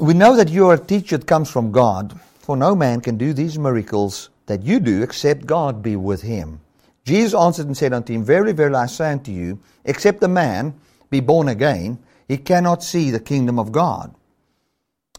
we 0.00 0.14
know 0.14 0.36
that 0.36 0.48
you 0.48 0.68
are 0.68 0.74
a 0.74 0.78
teacher 0.78 1.18
that 1.18 1.26
comes 1.26 1.50
from 1.50 1.72
God, 1.72 2.18
for 2.38 2.56
no 2.56 2.74
man 2.74 3.00
can 3.00 3.16
do 3.16 3.32
these 3.32 3.58
miracles 3.58 4.30
that 4.46 4.62
you 4.62 4.80
do 4.80 5.02
except 5.02 5.46
God 5.46 5.82
be 5.82 5.94
with 5.96 6.22
him. 6.22 6.60
Jesus 7.04 7.34
answered 7.34 7.66
and 7.66 7.76
said 7.76 7.92
unto 7.92 8.12
him, 8.12 8.24
Verily, 8.24 8.52
verily, 8.52 8.76
I 8.76 8.86
say 8.86 9.12
unto 9.12 9.30
you, 9.30 9.58
except 9.84 10.22
a 10.22 10.28
man 10.28 10.74
be 11.10 11.20
born 11.20 11.48
again, 11.48 11.98
he 12.28 12.38
cannot 12.38 12.82
see 12.82 13.10
the 13.10 13.20
kingdom 13.20 13.58
of 13.58 13.72
God. 13.72 14.14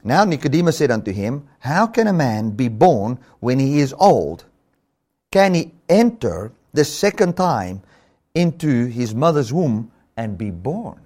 Now 0.03 0.23
Nicodemus 0.23 0.77
said 0.77 0.91
unto 0.91 1.11
him, 1.11 1.47
How 1.59 1.87
can 1.87 2.07
a 2.07 2.13
man 2.13 2.51
be 2.51 2.67
born 2.67 3.19
when 3.39 3.59
he 3.59 3.79
is 3.79 3.93
old? 3.99 4.45
Can 5.31 5.53
he 5.53 5.73
enter 5.89 6.51
the 6.73 6.85
second 6.85 7.35
time 7.35 7.81
into 8.33 8.85
his 8.87 9.13
mother's 9.13 9.53
womb 9.53 9.91
and 10.17 10.37
be 10.37 10.49
born? 10.49 10.99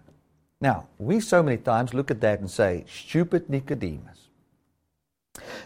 Now, 0.62 0.88
we 0.98 1.20
so 1.20 1.44
many 1.44 1.58
times 1.58 1.94
look 1.94 2.10
at 2.12 2.22
that 2.22 2.40
and 2.40 2.50
say, 2.50 2.86
Stupid 2.88 3.50
Nicodemus. 3.50 4.28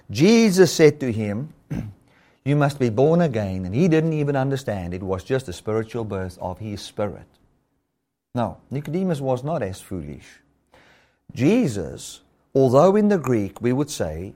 Jesus 0.10 0.74
said 0.74 1.00
to 1.00 1.12
him, 1.12 1.54
You 2.46 2.56
must 2.56 2.80
be 2.80 2.90
born 2.90 3.22
again. 3.22 3.66
And 3.66 3.76
he 3.76 3.88
didn't 3.88 4.14
even 4.14 4.36
understand. 4.36 4.94
It 4.94 5.04
was 5.04 5.24
just 5.24 5.48
a 5.48 5.54
spiritual 5.54 6.06
birth 6.06 6.38
of 6.42 6.60
his 6.60 6.82
spirit. 6.82 7.28
No, 8.34 8.58
Nicodemus 8.72 9.22
was 9.22 9.44
not 9.44 9.62
as 9.62 9.82
foolish. 9.82 10.26
Jesus 11.36 12.22
although 12.54 12.96
in 12.96 13.08
the 13.10 13.18
Greek 13.18 13.62
we 13.62 13.74
would 13.74 13.90
say 13.90 14.34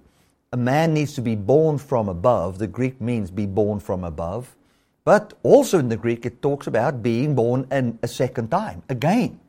a 0.51 0.57
man 0.57 0.93
needs 0.93 1.13
to 1.15 1.21
be 1.21 1.35
born 1.35 1.77
from 1.77 2.07
above, 2.07 2.59
the 2.59 2.67
Greek 2.67 3.01
means 3.01 3.31
be 3.31 3.45
born 3.45 3.79
from 3.79 4.03
above, 4.03 4.55
but 5.03 5.33
also 5.41 5.79
in 5.79 5.89
the 5.89 5.97
Greek 5.97 6.25
it 6.25 6.41
talks 6.41 6.67
about 6.67 7.01
being 7.01 7.33
born 7.33 7.67
an, 7.71 7.97
a 8.03 8.07
second 8.07 8.49
time, 8.49 8.83
again. 8.89 9.39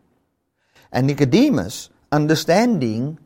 And 0.94 1.08
Nicodemus, 1.08 1.90
understanding 2.12 3.18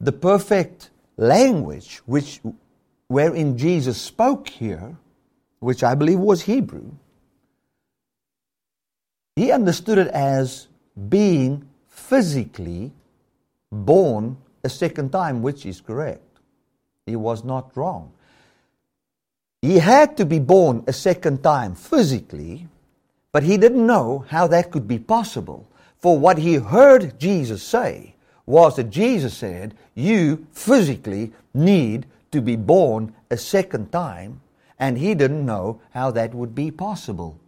the 0.00 0.10
perfect 0.10 0.90
language 1.18 2.00
which 2.06 2.40
wherein 3.08 3.58
Jesus 3.58 4.00
spoke 4.00 4.48
here, 4.48 4.96
which 5.60 5.84
I 5.84 5.94
believe 5.94 6.18
was 6.18 6.42
Hebrew, 6.42 6.92
he 9.36 9.52
understood 9.52 9.98
it 9.98 10.08
as 10.08 10.68
being 11.08 11.68
physically 11.88 12.92
born 13.70 14.38
a 14.64 14.70
second 14.70 15.12
time, 15.12 15.42
which 15.42 15.66
is 15.66 15.82
correct. 15.82 16.40
He 17.04 17.16
was 17.16 17.44
not 17.44 17.76
wrong. 17.76 18.12
He 19.60 19.78
had 19.78 20.16
to 20.16 20.24
be 20.24 20.38
born 20.38 20.84
a 20.86 20.92
second 20.92 21.42
time 21.42 21.74
physically, 21.74 22.66
but 23.30 23.42
he 23.42 23.58
didn't 23.58 23.86
know 23.86 24.24
how 24.28 24.46
that 24.46 24.70
could 24.70 24.88
be 24.88 24.98
possible. 24.98 25.68
For 25.98 26.18
what 26.18 26.38
he 26.38 26.54
heard 26.54 27.18
Jesus 27.18 27.62
say 27.62 28.14
was 28.46 28.76
that 28.76 28.90
Jesus 28.90 29.36
said, 29.36 29.74
You 29.94 30.46
physically 30.52 31.32
need 31.52 32.06
to 32.30 32.40
be 32.40 32.56
born 32.56 33.14
a 33.30 33.36
second 33.36 33.90
time, 33.90 34.40
and 34.78 34.96
he 34.96 35.14
didn't 35.14 35.44
know 35.44 35.80
how 35.90 36.10
that 36.12 36.34
would 36.34 36.54
be 36.54 36.70
possible. 36.70 37.38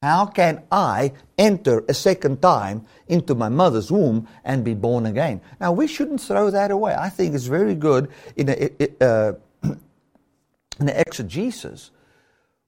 How 0.00 0.26
can 0.26 0.62
I 0.70 1.12
enter 1.36 1.84
a 1.88 1.94
second 1.94 2.40
time 2.40 2.86
into 3.08 3.34
my 3.34 3.48
mother's 3.48 3.90
womb 3.90 4.28
and 4.44 4.64
be 4.64 4.74
born 4.74 5.06
again? 5.06 5.40
Now, 5.60 5.72
we 5.72 5.88
shouldn't 5.88 6.20
throw 6.20 6.50
that 6.50 6.70
away. 6.70 6.94
I 6.94 7.08
think 7.08 7.34
it's 7.34 7.46
very 7.46 7.74
good 7.74 8.08
in, 8.36 8.48
a, 8.48 9.04
uh, 9.04 9.32
in 10.80 10.88
exegesis 10.88 11.90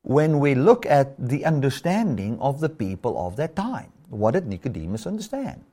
when 0.03 0.41
we 0.41 0.57
look 0.57 0.85
at 0.87 1.15
the 1.19 1.45
understanding 1.45 2.37
of 2.41 2.59
the 2.59 2.69
people 2.69 3.17
of 3.27 3.37
that 3.37 3.55
time. 3.55 3.93
What 4.11 4.33
did 4.33 4.47
Nicodemus 4.47 5.07
understand? 5.07 5.65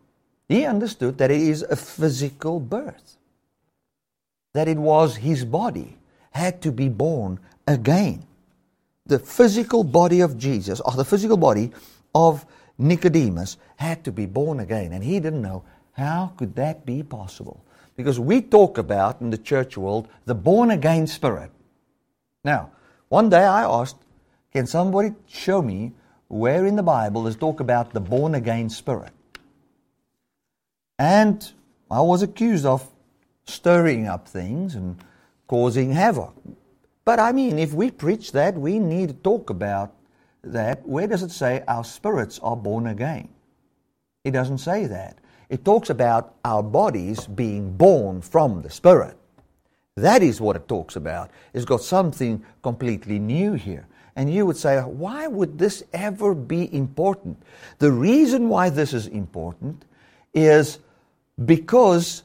He 0.47 0.65
understood 0.65 1.17
that 1.17 1.31
it 1.31 1.41
is 1.41 1.63
a 1.63 1.75
physical 1.75 2.59
birth, 2.59 3.17
that 4.53 4.67
it 4.67 4.77
was 4.77 5.17
his 5.17 5.43
body 5.43 5.97
had 6.31 6.61
to 6.61 6.71
be 6.71 6.87
born 6.87 7.39
again 7.67 8.27
the 9.07 9.19
physical 9.19 9.83
body 9.83 10.21
of 10.21 10.37
Jesus, 10.37 10.79
or 10.81 10.91
the 10.93 11.05
physical 11.05 11.37
body 11.37 11.71
of 12.13 12.45
Nicodemus, 12.77 13.57
had 13.77 14.03
to 14.03 14.11
be 14.11 14.25
born 14.25 14.59
again. 14.59 14.93
And 14.93 15.03
he 15.03 15.19
didn't 15.19 15.41
know 15.41 15.63
how 15.93 16.33
could 16.37 16.55
that 16.55 16.85
be 16.85 17.03
possible. 17.03 17.63
Because 17.95 18.19
we 18.19 18.41
talk 18.41 18.77
about 18.77 19.21
in 19.21 19.31
the 19.31 19.37
church 19.37 19.77
world 19.77 20.07
the 20.25 20.35
born 20.35 20.71
again 20.71 21.07
spirit. 21.07 21.51
Now, 22.43 22.71
one 23.09 23.29
day 23.29 23.43
I 23.43 23.63
asked, 23.63 23.97
can 24.51 24.67
somebody 24.67 25.13
show 25.27 25.61
me 25.61 25.93
where 26.27 26.65
in 26.65 26.75
the 26.75 26.83
Bible 26.83 27.27
is 27.27 27.35
talk 27.35 27.59
about 27.59 27.93
the 27.93 27.99
born 27.99 28.35
again 28.35 28.69
spirit? 28.69 29.11
And 30.99 31.49
I 31.89 32.01
was 32.01 32.21
accused 32.21 32.65
of 32.65 32.89
stirring 33.45 34.07
up 34.07 34.27
things 34.27 34.75
and 34.75 34.97
causing 35.47 35.91
havoc. 35.91 36.33
But 37.05 37.19
I 37.19 37.31
mean, 37.31 37.57
if 37.57 37.73
we 37.73 37.91
preach 37.91 38.33
that, 38.33 38.55
we 38.55 38.79
need 38.79 39.09
to 39.09 39.15
talk 39.15 39.49
about 39.49 39.93
that. 40.43 40.85
Where 40.87 41.07
does 41.07 41.23
it 41.23 41.31
say 41.31 41.63
our 41.67 41.83
spirits 41.83 42.39
are 42.39 42.57
born 42.57 42.87
again? 42.87 43.29
It 44.23 44.31
doesn't 44.31 44.57
say 44.57 44.87
that. 44.87 45.17
It 45.49 45.63
talks 45.63 45.89
about 45.89 46.35
our 46.43 46.61
bodies 46.61 47.25
being 47.25 47.77
born 47.77 48.21
from 48.21 48.61
the 48.61 48.69
Spirit. 48.69 49.15
That 49.95 50.21
is 50.21 50.41
what 50.41 50.57
it 50.57 50.67
talks 50.67 50.95
about. 50.95 51.31
It's 51.53 51.65
got 51.65 51.81
something 51.81 52.43
completely 52.61 53.19
new 53.19 53.53
here. 53.53 53.87
And 54.17 54.33
you 54.33 54.47
would 54.47 54.57
say, 54.57 54.81
why 54.81 55.27
would 55.27 55.59
this 55.59 55.83
ever 55.93 56.33
be 56.33 56.73
important? 56.73 57.37
The 57.77 57.91
reason 57.91 58.49
why 58.49 58.71
this 58.71 58.91
is 58.91 59.05
important 59.05 59.85
is 60.33 60.79
because 61.45 62.23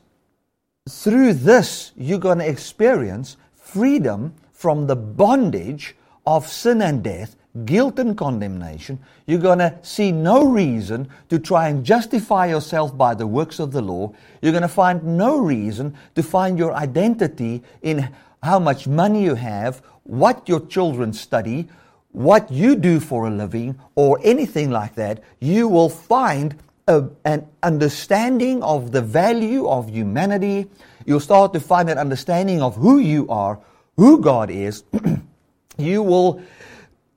through 0.89 1.35
this 1.35 1.93
you're 1.95 2.19
going 2.19 2.39
to 2.39 2.49
experience 2.49 3.37
freedom 3.55 4.35
from 4.53 4.87
the 4.87 4.97
bondage 4.97 5.95
of 6.27 6.49
sin 6.49 6.81
and 6.81 7.05
death, 7.05 7.37
guilt 7.67 7.99
and 7.99 8.17
condemnation, 8.17 8.99
you're 9.27 9.39
going 9.39 9.59
to 9.59 9.79
see 9.83 10.13
no 10.13 10.47
reason 10.47 11.11
to 11.29 11.39
try 11.39 11.69
and 11.69 11.85
justify 11.85 12.47
yourself 12.47 12.97
by 12.97 13.15
the 13.15 13.27
works 13.27 13.59
of 13.59 13.71
the 13.71 13.83
law. 13.83 14.11
You're 14.41 14.53
going 14.53 14.63
to 14.63 14.69
find 14.69 15.19
no 15.19 15.37
reason 15.37 15.95
to 16.15 16.23
find 16.23 16.59
your 16.59 16.73
identity 16.73 17.63
in 17.83 18.09
how 18.43 18.59
much 18.59 18.87
money 18.87 19.25
you 19.25 19.35
have, 19.35 19.83
what 20.05 20.49
your 20.49 20.61
children 20.67 21.13
study, 21.13 21.69
what 22.13 22.51
you 22.51 22.77
do 22.77 23.01
for 23.01 23.27
a 23.27 23.31
living, 23.31 23.79
or 23.95 24.21
anything 24.23 24.71
like 24.71 24.95
that. 24.95 25.23
You 25.41 25.69
will 25.69 25.89
find 25.89 26.57
a, 26.87 27.09
an 27.25 27.47
understanding 27.63 28.63
of 28.63 28.93
the 28.93 29.03
value 29.03 29.69
of 29.69 29.91
humanity. 29.91 30.69
You'll 31.07 31.21
start 31.21 31.53
to 31.55 31.61
find 31.61 31.91
an 31.91 31.99
understanding 31.99 32.63
of 32.63 32.77
who 32.77 32.99
you 32.99 33.29
are, 33.29 33.59
who 33.97 34.21
God 34.21 34.51
is, 34.51 34.85
you 35.79 36.03
will 36.03 36.43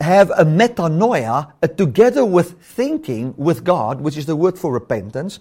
have 0.02 0.30
a 0.32 0.44
metanoia 0.44 1.54
uh, 1.64 1.68
together 1.68 2.26
with 2.26 2.62
thinking 2.62 3.34
with 3.38 3.64
God, 3.64 4.02
which 4.02 4.18
is 4.18 4.26
the 4.26 4.36
word 4.36 4.60
for 4.60 4.72
repentance, 4.74 5.40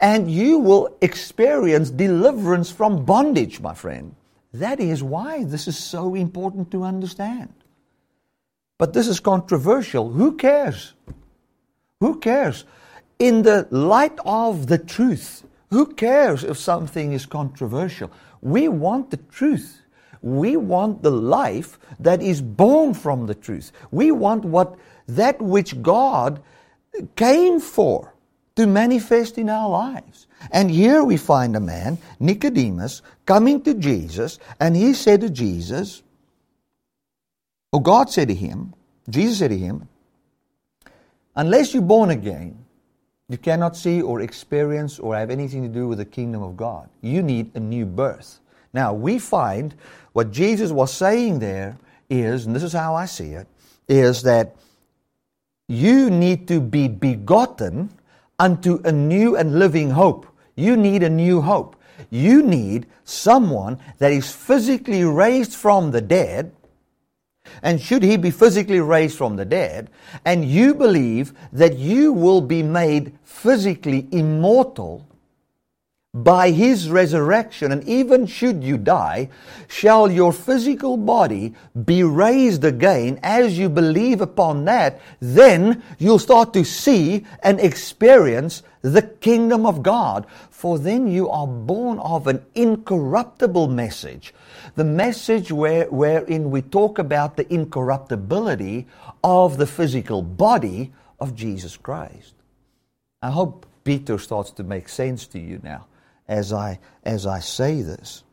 and 0.00 0.30
you 0.30 0.58
will 0.58 0.96
experience 1.02 1.90
deliverance 1.90 2.70
from 2.70 3.04
bondage, 3.04 3.60
my 3.60 3.74
friend. 3.74 4.14
That 4.52 4.80
is 4.80 5.02
why 5.02 5.44
this 5.44 5.66
is 5.66 5.76
so 5.76 6.14
important 6.14 6.70
to 6.70 6.84
understand. 6.84 7.52
But 8.78 8.92
this 8.92 9.08
is 9.08 9.20
controversial. 9.20 10.10
Who 10.10 10.36
cares? 10.36 10.94
Who 12.00 12.18
cares? 12.18 12.64
In 13.18 13.42
the 13.42 13.66
light 13.70 14.18
of 14.24 14.66
the 14.66 14.78
truth, 14.78 15.44
who 15.70 15.86
cares 15.86 16.44
if 16.44 16.58
something 16.58 17.12
is 17.12 17.24
controversial? 17.24 18.10
We 18.42 18.68
want 18.68 19.10
the 19.10 19.16
truth. 19.16 19.80
We 20.20 20.56
want 20.56 21.02
the 21.02 21.10
life 21.10 21.78
that 22.00 22.20
is 22.20 22.42
born 22.42 22.94
from 22.94 23.26
the 23.26 23.34
truth. 23.34 23.72
We 23.90 24.10
want 24.10 24.44
what 24.44 24.76
that 25.08 25.40
which 25.40 25.80
God 25.82 26.42
came 27.14 27.60
for 27.60 28.12
to 28.56 28.66
manifest 28.66 29.38
in 29.38 29.48
our 29.48 29.68
lives. 29.68 30.26
And 30.50 30.70
here 30.70 31.04
we 31.04 31.16
find 31.16 31.56
a 31.56 31.60
man, 31.60 31.98
Nicodemus, 32.20 33.02
coming 33.24 33.62
to 33.62 33.74
Jesus, 33.74 34.38
and 34.60 34.76
he 34.76 34.94
said 34.94 35.20
to 35.20 35.30
Jesus, 35.30 36.02
or 37.76 37.82
God 37.82 38.08
said 38.08 38.28
to 38.28 38.34
him, 38.34 38.72
Jesus 39.06 39.40
said 39.40 39.50
to 39.50 39.58
him, 39.58 39.86
unless 41.34 41.74
you're 41.74 41.82
born 41.82 42.08
again, 42.08 42.64
you 43.28 43.36
cannot 43.36 43.76
see 43.76 44.00
or 44.00 44.22
experience 44.22 44.98
or 44.98 45.14
have 45.14 45.30
anything 45.30 45.62
to 45.62 45.68
do 45.68 45.86
with 45.86 45.98
the 45.98 46.06
kingdom 46.06 46.42
of 46.42 46.56
God. 46.56 46.88
You 47.02 47.20
need 47.20 47.50
a 47.54 47.60
new 47.60 47.84
birth. 47.84 48.40
Now, 48.72 48.94
we 48.94 49.18
find 49.18 49.74
what 50.14 50.30
Jesus 50.30 50.70
was 50.70 50.90
saying 50.90 51.40
there 51.40 51.76
is, 52.08 52.46
and 52.46 52.56
this 52.56 52.62
is 52.62 52.72
how 52.72 52.94
I 52.94 53.04
see 53.04 53.32
it, 53.32 53.46
is 53.88 54.22
that 54.22 54.56
you 55.68 56.08
need 56.08 56.48
to 56.48 56.62
be 56.62 56.88
begotten 56.88 57.90
unto 58.38 58.80
a 58.86 58.90
new 58.92 59.36
and 59.36 59.58
living 59.58 59.90
hope. 59.90 60.26
You 60.54 60.78
need 60.78 61.02
a 61.02 61.10
new 61.10 61.42
hope. 61.42 61.76
You 62.08 62.42
need 62.42 62.86
someone 63.04 63.78
that 63.98 64.12
is 64.12 64.32
physically 64.32 65.04
raised 65.04 65.52
from 65.52 65.90
the 65.90 66.00
dead. 66.00 66.55
And 67.62 67.80
should 67.80 68.02
he 68.02 68.16
be 68.16 68.30
physically 68.30 68.80
raised 68.80 69.16
from 69.16 69.36
the 69.36 69.44
dead, 69.44 69.90
and 70.24 70.44
you 70.44 70.74
believe 70.74 71.32
that 71.52 71.78
you 71.78 72.12
will 72.12 72.40
be 72.40 72.62
made 72.62 73.18
physically 73.24 74.08
immortal 74.12 75.06
by 76.16 76.50
his 76.50 76.88
resurrection, 76.88 77.72
and 77.72 77.84
even 77.84 78.26
should 78.26 78.64
you 78.64 78.78
die, 78.78 79.28
shall 79.68 80.10
your 80.10 80.32
physical 80.32 80.96
body 80.96 81.54
be 81.84 82.02
raised 82.02 82.64
again 82.64 83.20
as 83.22 83.58
you 83.58 83.68
believe 83.68 84.22
upon 84.22 84.64
that, 84.64 84.98
then 85.20 85.82
you'll 85.98 86.18
start 86.18 86.54
to 86.54 86.64
see 86.64 87.26
and 87.42 87.60
experience 87.60 88.62
the 88.80 89.02
kingdom 89.02 89.66
of 89.66 89.82
God. 89.82 90.26
For 90.48 90.78
then 90.78 91.06
you 91.06 91.28
are 91.28 91.46
born 91.46 91.98
of 91.98 92.26
an 92.26 92.42
incorruptible 92.54 93.68
message. 93.68 94.32
The 94.74 94.84
message 94.84 95.52
where, 95.52 95.86
wherein 95.86 96.50
we 96.50 96.62
talk 96.62 96.98
about 96.98 97.36
the 97.36 97.52
incorruptibility 97.52 98.86
of 99.22 99.56
the 99.56 99.66
physical 99.66 100.22
body 100.22 100.92
of 101.20 101.34
Jesus 101.34 101.76
Christ. 101.76 102.34
I 103.22 103.30
hope 103.30 103.66
Peter 103.84 104.18
starts 104.18 104.50
to 104.52 104.64
make 104.64 104.88
sense 104.88 105.26
to 105.28 105.38
you 105.38 105.60
now 105.62 105.86
as 106.28 106.52
I, 106.52 106.78
as 107.04 107.26
I 107.26 107.40
say 107.40 107.82
this. 107.82 108.24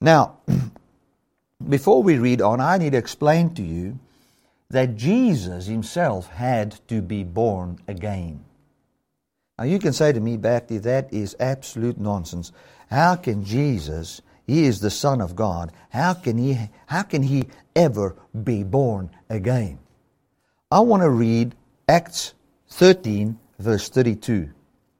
Now, 0.00 0.38
before 1.68 2.02
we 2.02 2.18
read 2.18 2.42
on, 2.42 2.60
I 2.60 2.78
need 2.78 2.92
to 2.92 2.98
explain 2.98 3.54
to 3.54 3.62
you 3.62 3.98
that 4.70 4.96
Jesus 4.96 5.66
himself 5.66 6.28
had 6.28 6.78
to 6.88 7.00
be 7.00 7.24
born 7.24 7.78
again. 7.88 8.44
Now, 9.58 9.64
you 9.64 9.78
can 9.78 9.92
say 9.92 10.12
to 10.12 10.20
me, 10.20 10.36
Bhakti, 10.36 10.78
that 10.78 11.12
is 11.12 11.36
absolute 11.40 11.98
nonsense. 11.98 12.52
How 12.90 13.16
can 13.16 13.44
Jesus, 13.44 14.20
he 14.46 14.64
is 14.64 14.80
the 14.80 14.90
Son 14.90 15.20
of 15.20 15.34
God, 15.34 15.72
how 15.90 16.14
can 16.14 16.38
he, 16.38 16.58
how 16.86 17.02
can 17.02 17.22
he 17.22 17.44
ever 17.74 18.16
be 18.44 18.62
born 18.62 19.10
again? 19.28 19.78
I 20.70 20.80
want 20.80 21.02
to 21.02 21.10
read 21.10 21.54
Acts 21.88 22.34
13, 22.70 23.38
verse 23.58 23.88
32. 23.88 24.50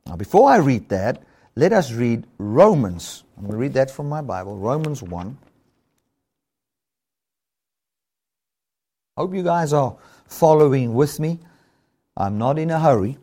Now, 0.07 0.17
before 0.17 0.51
I 0.51 0.57
read 0.57 0.89
that, 0.89 1.23
let 1.55 1.73
us 1.73 1.93
read 1.93 2.27
Romans. 2.39 3.25
I'm 3.37 3.45
going 3.45 3.53
to 3.53 3.59
read 3.59 3.75
that 3.75 3.91
from 3.91 4.09
my 4.09 4.21
Bible, 4.21 4.57
Romans 4.57 5.03
1. 5.03 5.39
Hope 9.17 9.35
you 9.35 9.43
guys 9.43 9.73
are 9.73 9.97
following 10.27 10.93
with 10.95 11.19
me. 11.19 11.39
I'm 12.17 12.37
not 12.37 12.59
in 12.59 12.71
a 12.71 12.79
hurry. 12.79 13.17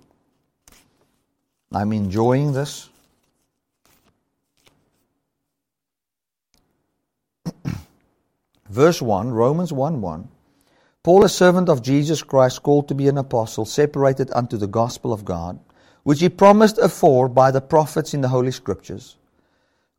I'm 1.72 1.92
enjoying 1.94 2.54
this. 2.54 2.90
Verse 8.74 9.04
1, 9.04 9.30
Romans 9.30 9.72
1 9.72 10.02
1. 10.02 10.30
Paul, 11.04 11.24
a 11.24 11.30
servant 11.30 11.70
of 11.70 11.84
Jesus 11.84 12.24
Christ, 12.24 12.64
called 12.64 12.88
to 12.88 12.96
be 12.96 13.08
an 13.08 13.20
apostle, 13.20 13.66
separated 13.66 14.32
unto 14.34 14.58
the 14.58 14.66
gospel 14.66 15.14
of 15.14 15.24
God, 15.24 15.60
which 16.02 16.22
he 16.22 16.28
promised 16.28 16.80
afore 16.80 17.30
by 17.30 17.52
the 17.52 17.62
prophets 17.62 18.16
in 18.16 18.22
the 18.22 18.30
Holy 18.30 18.50
Scriptures, 18.50 19.16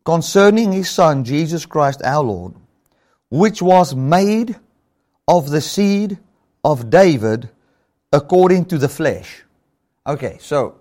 concerning 0.05 0.73
his 0.73 0.91
Son, 0.91 1.23
Jesus 1.23 1.67
Christ 1.67 2.03
our 2.03 2.25
Lord, 2.25 2.55
which 3.31 3.63
was 3.63 3.95
made 3.95 4.57
of 5.29 5.51
the 5.51 5.61
seed 5.61 6.19
of 6.65 6.91
David 6.91 7.51
according 8.13 8.65
to 8.65 8.79
the 8.79 8.89
flesh. 8.89 9.45
Okay, 10.05 10.39
so 10.41 10.81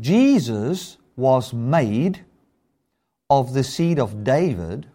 Jesus 0.00 0.96
was 1.14 1.54
made 1.54 2.24
of 3.30 3.54
the 3.54 3.62
seed 3.62 4.00
of 4.00 4.24
David 4.24 4.88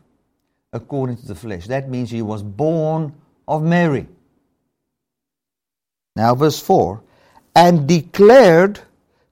according 0.73 1.17
to 1.17 1.27
the 1.27 1.35
flesh. 1.35 1.67
That 1.67 1.89
means 1.89 2.09
he 2.09 2.21
was 2.21 2.43
born 2.43 3.13
of 3.47 3.63
Mary. 3.63 4.07
Now, 6.15 6.35
verse 6.35 6.59
4 6.59 7.01
and 7.55 7.87
declared 7.87 8.79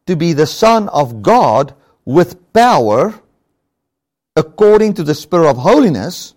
to 0.06 0.16
be 0.16 0.34
the 0.34 0.48
Son 0.48 0.90
of 0.90 1.22
God 1.22 1.74
with 2.06 2.52
power 2.54 3.22
according 4.36 4.94
to 4.96 5.04
the 5.04 5.16
Spirit 5.16 5.50
of 5.50 5.58
holiness 5.58 6.34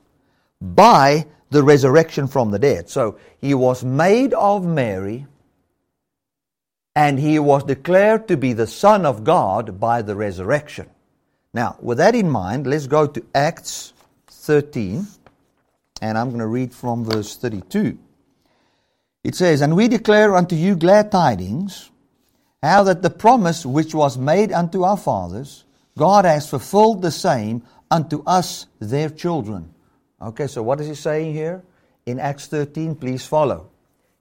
by 0.60 1.26
the 1.50 1.62
resurrection 1.62 2.26
from 2.26 2.50
the 2.50 2.58
dead. 2.58 2.88
So 2.88 3.18
he 3.40 3.54
was 3.54 3.84
made 3.84 4.34
of 4.34 4.64
Mary 4.64 5.26
and 6.94 7.18
he 7.18 7.38
was 7.38 7.64
declared 7.64 8.28
to 8.28 8.36
be 8.36 8.52
the 8.52 8.66
Son 8.66 9.06
of 9.06 9.24
God 9.24 9.80
by 9.80 10.02
the 10.02 10.16
resurrection. 10.16 10.88
Now, 11.54 11.76
with 11.80 11.98
that 11.98 12.14
in 12.14 12.30
mind, 12.30 12.66
let's 12.66 12.86
go 12.86 13.06
to 13.06 13.24
Acts 13.34 13.92
13, 14.50 15.06
and 16.02 16.18
I'm 16.18 16.28
going 16.28 16.40
to 16.40 16.46
read 16.46 16.74
from 16.74 17.04
verse 17.04 17.36
32. 17.36 17.98
It 19.22 19.34
says, 19.34 19.60
And 19.60 19.76
we 19.76 19.86
declare 19.86 20.34
unto 20.34 20.56
you 20.56 20.74
glad 20.76 21.12
tidings, 21.12 21.90
how 22.62 22.82
that 22.84 23.02
the 23.02 23.10
promise 23.10 23.64
which 23.64 23.94
was 23.94 24.18
made 24.18 24.52
unto 24.52 24.82
our 24.82 24.96
fathers, 24.96 25.64
God 25.96 26.24
has 26.24 26.50
fulfilled 26.50 27.02
the 27.02 27.10
same 27.10 27.62
unto 27.90 28.22
us, 28.26 28.66
their 28.80 29.08
children 29.08 29.72
Okay, 30.22 30.46
so 30.46 30.62
what 30.62 30.80
is 30.80 30.86
he 30.86 30.94
saying 30.94 31.32
here? 31.32 31.62
In 32.04 32.18
Acts 32.18 32.46
13, 32.46 32.94
please 32.94 33.24
follow. 33.24 33.70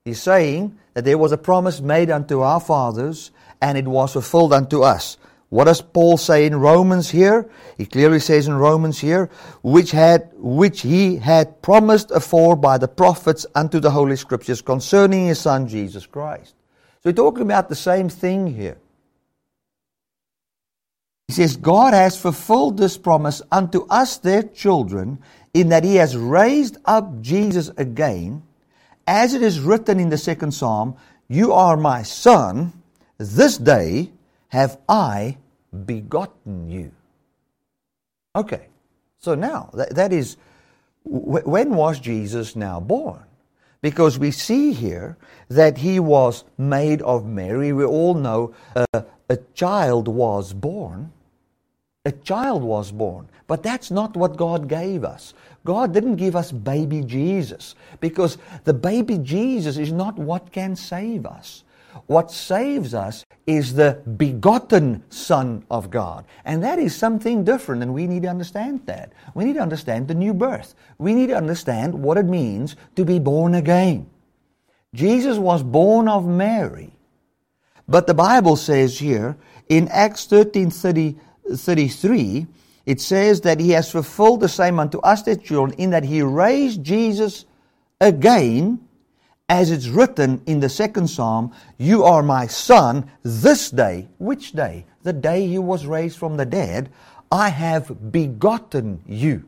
He's 0.05 0.21
saying 0.21 0.77
that 0.93 1.03
there 1.03 1.17
was 1.17 1.33
a 1.33 1.37
promise 1.37 1.81
made 1.81 2.09
unto 2.09 2.39
our 2.39 2.59
fathers 2.59 3.31
and 3.61 3.77
it 3.77 3.85
was 3.85 4.13
fulfilled 4.13 4.53
unto 4.53 4.81
us. 4.81 5.17
What 5.49 5.65
does 5.65 5.81
Paul 5.81 6.17
say 6.17 6.45
in 6.45 6.55
Romans 6.55 7.09
here? 7.09 7.49
He 7.77 7.85
clearly 7.85 8.19
says 8.19 8.47
in 8.47 8.53
Romans 8.53 8.99
here, 8.99 9.31
which 9.63 9.91
had 9.91 10.29
which 10.35 10.81
he 10.81 11.17
had 11.17 11.61
promised 11.63 12.11
afore 12.11 12.55
by 12.55 12.77
the 12.77 12.87
prophets 12.87 13.47
unto 13.55 13.79
the 13.79 13.89
holy 13.89 14.15
scriptures 14.15 14.61
concerning 14.61 15.25
his 15.27 15.39
son 15.39 15.67
Jesus 15.67 16.05
Christ. 16.05 16.53
So 17.01 17.09
we're 17.09 17.13
talking 17.13 17.41
about 17.41 17.67
the 17.67 17.75
same 17.75 18.09
thing 18.09 18.53
here. 18.53 18.77
He 21.27 21.33
says, 21.33 21.57
God 21.57 21.93
has 21.93 22.19
fulfilled 22.19 22.77
this 22.77 22.97
promise 22.97 23.41
unto 23.51 23.85
us, 23.87 24.17
their 24.17 24.43
children, 24.43 25.19
in 25.53 25.69
that 25.69 25.83
he 25.83 25.95
has 25.95 26.15
raised 26.17 26.77
up 26.85 27.21
Jesus 27.21 27.69
again, 27.77 28.43
as 29.07 29.33
it 29.33 29.41
is 29.41 29.59
written 29.59 29.99
in 29.99 30.09
the 30.09 30.17
second 30.17 30.53
psalm, 30.53 30.95
You 31.27 31.53
are 31.53 31.77
my 31.77 32.03
son, 32.03 32.73
this 33.17 33.57
day 33.57 34.11
have 34.49 34.79
I 34.87 35.37
begotten 35.85 36.69
you. 36.69 36.91
Okay, 38.35 38.67
so 39.17 39.35
now 39.35 39.69
that, 39.73 39.95
that 39.95 40.13
is, 40.13 40.37
when 41.03 41.75
was 41.75 41.99
Jesus 41.99 42.55
now 42.55 42.79
born? 42.79 43.23
Because 43.81 44.19
we 44.19 44.31
see 44.31 44.73
here 44.73 45.17
that 45.47 45.77
he 45.77 45.99
was 45.99 46.43
made 46.57 47.01
of 47.01 47.25
Mary. 47.25 47.71
We 47.71 47.85
all 47.85 48.13
know 48.13 48.53
uh, 48.75 49.01
a 49.29 49.37
child 49.53 50.07
was 50.07 50.53
born. 50.53 51.11
A 52.05 52.11
child 52.11 52.61
was 52.61 52.91
born. 52.91 53.29
But 53.47 53.63
that's 53.63 53.89
not 53.89 54.17
what 54.17 54.37
God 54.37 54.67
gave 54.67 55.03
us. 55.03 55.33
God 55.65 55.93
didn't 55.93 56.17
give 56.17 56.35
us 56.35 56.51
baby 56.51 57.01
Jesus 57.01 57.75
because 57.99 58.37
the 58.63 58.73
baby 58.73 59.17
Jesus 59.17 59.77
is 59.77 59.91
not 59.91 60.17
what 60.17 60.51
can 60.51 60.75
save 60.75 61.25
us. 61.25 61.63
What 62.07 62.31
saves 62.31 62.93
us 62.93 63.25
is 63.45 63.73
the 63.73 64.01
begotten 64.17 65.03
Son 65.09 65.65
of 65.69 65.89
God. 65.89 66.25
And 66.45 66.63
that 66.63 66.79
is 66.79 66.95
something 66.95 67.43
different, 67.43 67.81
and 67.81 67.93
we 67.93 68.07
need 68.07 68.23
to 68.23 68.29
understand 68.29 68.85
that. 68.85 69.13
We 69.33 69.45
need 69.45 69.53
to 69.53 69.61
understand 69.61 70.07
the 70.07 70.15
new 70.15 70.33
birth. 70.33 70.75
We 70.97 71.13
need 71.13 71.27
to 71.27 71.37
understand 71.37 71.93
what 71.93 72.17
it 72.17 72.25
means 72.25 72.75
to 72.95 73.05
be 73.05 73.19
born 73.19 73.55
again. 73.55 74.09
Jesus 74.93 75.37
was 75.37 75.63
born 75.63 76.07
of 76.07 76.27
Mary. 76.27 76.91
But 77.87 78.07
the 78.07 78.13
Bible 78.13 78.55
says 78.55 78.99
here 78.99 79.37
in 79.67 79.87
Acts 79.87 80.25
13 80.25 80.69
30, 80.69 81.17
33 81.55 82.47
it 82.89 82.99
says 82.99 83.41
that 83.41 83.59
he 83.59 83.69
has 83.71 83.91
fulfilled 83.91 84.39
the 84.39 84.49
same 84.49 84.79
unto 84.79 84.97
us, 85.01 85.21
their 85.21 85.35
children, 85.35 85.77
in 85.77 85.91
that 85.91 86.03
he 86.03 86.23
raised 86.23 86.83
Jesus 86.83 87.45
again, 88.01 88.79
as 89.49 89.71
it's 89.71 89.87
written 89.87 90.41
in 90.45 90.59
the 90.59 90.69
second 90.69 91.07
psalm, 91.09 91.51
You 91.77 92.03
are 92.03 92.23
my 92.23 92.47
son, 92.47 93.11
this 93.23 93.71
day. 93.71 94.07
Which 94.19 94.51
day? 94.53 94.85
The 95.03 95.13
day 95.13 95.47
he 95.47 95.57
was 95.57 95.85
raised 95.85 96.17
from 96.17 96.37
the 96.37 96.45
dead. 96.45 96.89
I 97.31 97.49
have 97.49 98.11
begotten 98.11 99.01
you. 99.07 99.45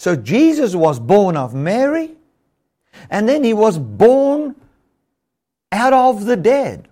So 0.00 0.16
Jesus 0.16 0.74
was 0.74 0.98
born 0.98 1.36
of 1.36 1.54
Mary, 1.54 2.12
and 3.08 3.28
then 3.28 3.44
he 3.44 3.52
was 3.52 3.78
born 3.78 4.56
out 5.72 5.92
of 5.92 6.24
the 6.24 6.36
dead 6.36 6.88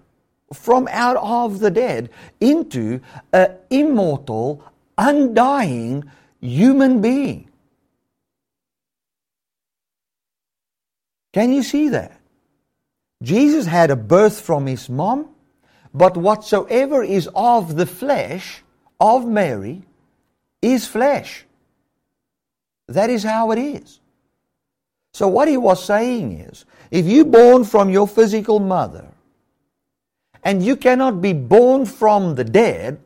from 0.52 0.88
out 0.90 1.16
of 1.16 1.58
the 1.58 1.70
dead 1.70 2.10
into 2.40 3.00
an 3.32 3.54
immortal, 3.70 4.62
undying 4.96 6.04
human 6.40 7.00
being. 7.00 7.47
Can 11.38 11.52
you 11.52 11.62
see 11.62 11.90
that? 11.90 12.18
Jesus 13.22 13.64
had 13.64 13.92
a 13.92 13.94
birth 13.94 14.40
from 14.40 14.66
his 14.66 14.88
mom, 14.88 15.28
but 15.94 16.16
whatsoever 16.16 17.00
is 17.04 17.28
of 17.32 17.76
the 17.76 17.86
flesh 17.86 18.64
of 18.98 19.24
Mary 19.24 19.82
is 20.60 20.88
flesh. 20.88 21.44
That 22.88 23.08
is 23.08 23.22
how 23.22 23.52
it 23.52 23.58
is. 23.60 24.00
So, 25.12 25.28
what 25.28 25.46
he 25.46 25.56
was 25.56 25.84
saying 25.84 26.40
is 26.40 26.64
if 26.90 27.06
you're 27.06 27.24
born 27.24 27.62
from 27.62 27.88
your 27.88 28.08
physical 28.08 28.58
mother, 28.58 29.06
and 30.42 30.60
you 30.60 30.74
cannot 30.74 31.22
be 31.22 31.34
born 31.34 31.86
from 31.86 32.34
the 32.34 32.42
dead, 32.42 32.98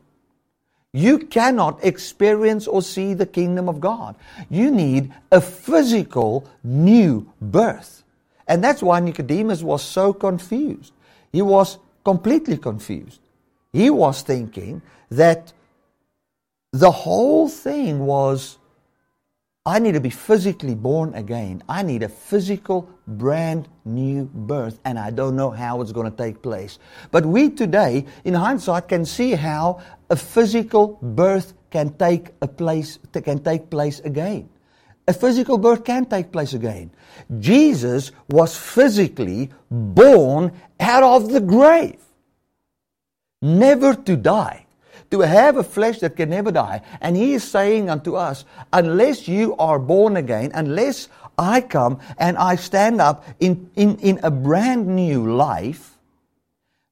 you 0.91 1.19
cannot 1.19 1.85
experience 1.85 2.65
or 2.65 2.81
see 2.81 3.13
the 3.13 3.27
kingdom 3.27 3.69
of 3.69 3.79
God. 3.79 4.15
You 4.49 4.71
need 4.71 5.13
a 5.31 5.39
physical 5.39 6.49
new 6.63 7.31
birth. 7.39 8.02
And 8.47 8.63
that's 8.63 8.83
why 8.83 8.99
Nicodemus 8.99 9.63
was 9.63 9.81
so 9.81 10.13
confused. 10.13 10.93
He 11.31 11.41
was 11.41 11.77
completely 12.03 12.57
confused. 12.57 13.19
He 13.71 13.89
was 13.89 14.21
thinking 14.21 14.81
that 15.09 15.53
the 16.71 16.91
whole 16.91 17.47
thing 17.47 17.99
was 17.99 18.57
I 19.65 19.79
need 19.79 19.93
to 19.93 20.01
be 20.01 20.09
physically 20.09 20.75
born 20.75 21.13
again. 21.13 21.63
I 21.69 21.83
need 21.83 22.03
a 22.03 22.09
physical, 22.09 22.89
brand 23.07 23.69
new 23.85 24.25
birth, 24.25 24.77
and 24.83 24.99
I 24.99 25.09
don't 25.09 25.37
know 25.37 25.51
how 25.51 25.81
it's 25.81 25.93
going 25.93 26.11
to 26.11 26.17
take 26.17 26.41
place. 26.41 26.79
But 27.11 27.25
we 27.25 27.49
today, 27.49 28.05
in 28.25 28.33
hindsight, 28.33 28.89
can 28.89 29.05
see 29.05 29.31
how 29.31 29.81
a 30.09 30.17
physical 30.17 30.99
birth 31.01 31.53
can 31.71 31.93
take 31.93 32.31
a 32.41 32.47
place 32.47 32.99
can 33.23 33.39
take 33.39 33.69
place 33.69 34.01
again. 34.01 34.49
A 35.07 35.13
physical 35.13 35.57
birth 35.57 35.83
can 35.83 36.05
take 36.05 36.31
place 36.31 36.53
again. 36.53 36.91
Jesus 37.39 38.11
was 38.29 38.57
physically 38.57 39.49
born 39.69 40.51
out 40.79 41.03
of 41.03 41.31
the 41.31 41.41
grave, 41.41 41.99
never 43.41 43.93
to 43.95 44.15
die 44.15 44.65
to 45.13 45.19
have 45.19 45.57
a 45.57 45.63
flesh 45.63 45.99
that 45.99 46.15
can 46.15 46.31
never 46.31 46.51
die. 46.51 46.81
And 46.99 47.15
he 47.15 47.33
is 47.33 47.43
saying 47.43 47.87
unto 47.87 48.15
us, 48.15 48.45
unless 48.73 49.27
you 49.27 49.55
are 49.57 49.77
born 49.77 50.17
again, 50.17 50.51
unless 50.55 51.07
I 51.37 51.61
come 51.61 51.99
and 52.17 52.35
I 52.35 52.55
stand 52.55 52.99
up 52.99 53.23
in, 53.39 53.69
in, 53.75 53.97
in 53.97 54.19
a 54.23 54.31
brand 54.31 54.87
new 54.87 55.31
life, 55.35 55.99